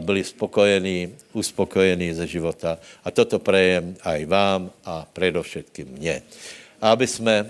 byli 0.00 0.24
spokojení, 0.24 1.16
uspokojení 1.32 2.12
ze 2.12 2.26
života. 2.26 2.78
A 3.04 3.10
toto 3.10 3.38
prejem 3.38 3.96
aj 4.04 4.20
vám 4.28 4.70
a 4.84 5.08
predovšetkým 5.12 5.88
mně. 5.96 6.22
Aby 6.82 7.06
jsme, 7.06 7.46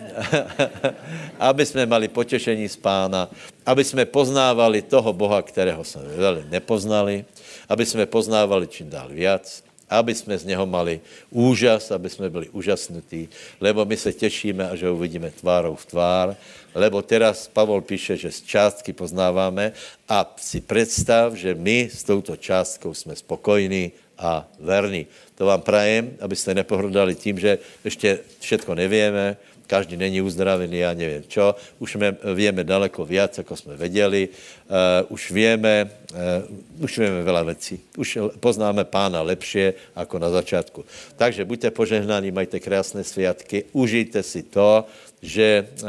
aby 1.41 1.67
jsme 1.67 1.87
mali 1.87 2.09
potěšení 2.09 2.69
z 2.69 2.77
pána, 2.77 3.29
aby 3.67 3.85
jsme 3.85 4.05
poznávali 4.05 4.83
toho 4.85 5.13
Boha, 5.13 5.41
kterého 5.43 5.81
jsme 5.85 6.03
veľmi 6.05 6.53
nepoznali, 6.53 7.25
aby 7.69 7.87
jsme 7.87 8.05
poznávali 8.07 8.69
čím 8.69 8.93
dál 8.93 9.09
viac, 9.09 9.65
aby 9.93 10.15
jsme 10.15 10.39
z 10.39 10.45
něho 10.45 10.67
mali 10.67 11.01
úžas, 11.31 11.91
aby 11.91 12.09
jsme 12.11 12.31
byli 12.31 12.49
úžasnutí, 12.49 13.29
lebo 13.61 13.85
my 13.85 13.97
se 13.97 14.13
těšíme, 14.13 14.71
až 14.71 14.83
ho 14.83 14.95
uvidíme 14.95 15.31
tvárou 15.31 15.75
v 15.77 15.87
tvár, 15.87 16.37
lebo 16.75 17.03
teraz 17.03 17.49
Pavol 17.49 17.81
píše, 17.81 18.17
že 18.17 18.33
z 18.33 18.43
částky 18.43 18.93
poznáváme 18.93 19.73
a 20.09 20.35
si 20.41 20.61
představ, 20.61 21.35
že 21.35 21.55
my 21.55 21.89
s 21.93 22.05
touto 22.05 22.37
částkou 22.37 22.95
jsme 22.95 23.17
spokojní 23.17 23.93
a 24.23 24.47
verní. 24.63 25.07
To 25.35 25.47
vám 25.51 25.61
prajem, 25.61 26.15
abyste 26.23 26.55
nepohrdali 26.55 27.15
tím, 27.15 27.39
že 27.39 27.59
ještě 27.85 28.19
všetko 28.39 28.75
nevíme, 28.75 29.37
každý 29.67 29.97
není 29.97 30.21
uzdravený, 30.21 30.79
já 30.79 30.93
nevím 30.93 31.25
čo. 31.29 31.57
Už 31.79 31.93
jsme, 31.97 32.13
víme 32.35 32.65
daleko 32.65 33.09
víc, 33.09 33.39
jako 33.39 33.57
jsme 33.57 33.77
věděli. 33.77 34.29
Uh, 34.29 35.09
už 35.09 35.31
víme, 35.33 35.91
uh, 36.13 36.85
už 36.85 36.93
víme 36.99 37.25
veľa 37.25 37.43
věcí. 37.49 37.81
Už 37.97 38.37
poznáme 38.37 38.85
pána 38.85 39.25
lepšie, 39.25 39.97
jako 39.97 40.19
na 40.19 40.29
začátku. 40.29 40.85
Takže 41.17 41.45
buďte 41.49 41.71
požehnaní, 41.73 42.31
majte 42.31 42.61
krásné 42.61 43.01
sviatky, 43.01 43.65
užijte 43.73 44.21
si 44.21 44.43
to, 44.45 44.85
že 45.25 45.65
uh, 45.65 45.89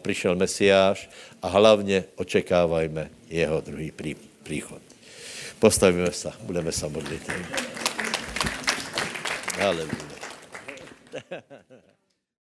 přišel 0.00 0.32
Mesiáš 0.36 1.10
a 1.42 1.48
hlavně 1.52 2.04
očekávajme 2.16 3.10
jeho 3.28 3.60
druhý 3.60 3.90
prí, 3.92 4.16
příchod. 4.42 4.85
Postavíme 5.58 6.12
se, 6.12 6.32
budeme 6.42 6.72
se 6.72 6.88
modlit. 6.88 7.30
Haleluja. 9.60 9.96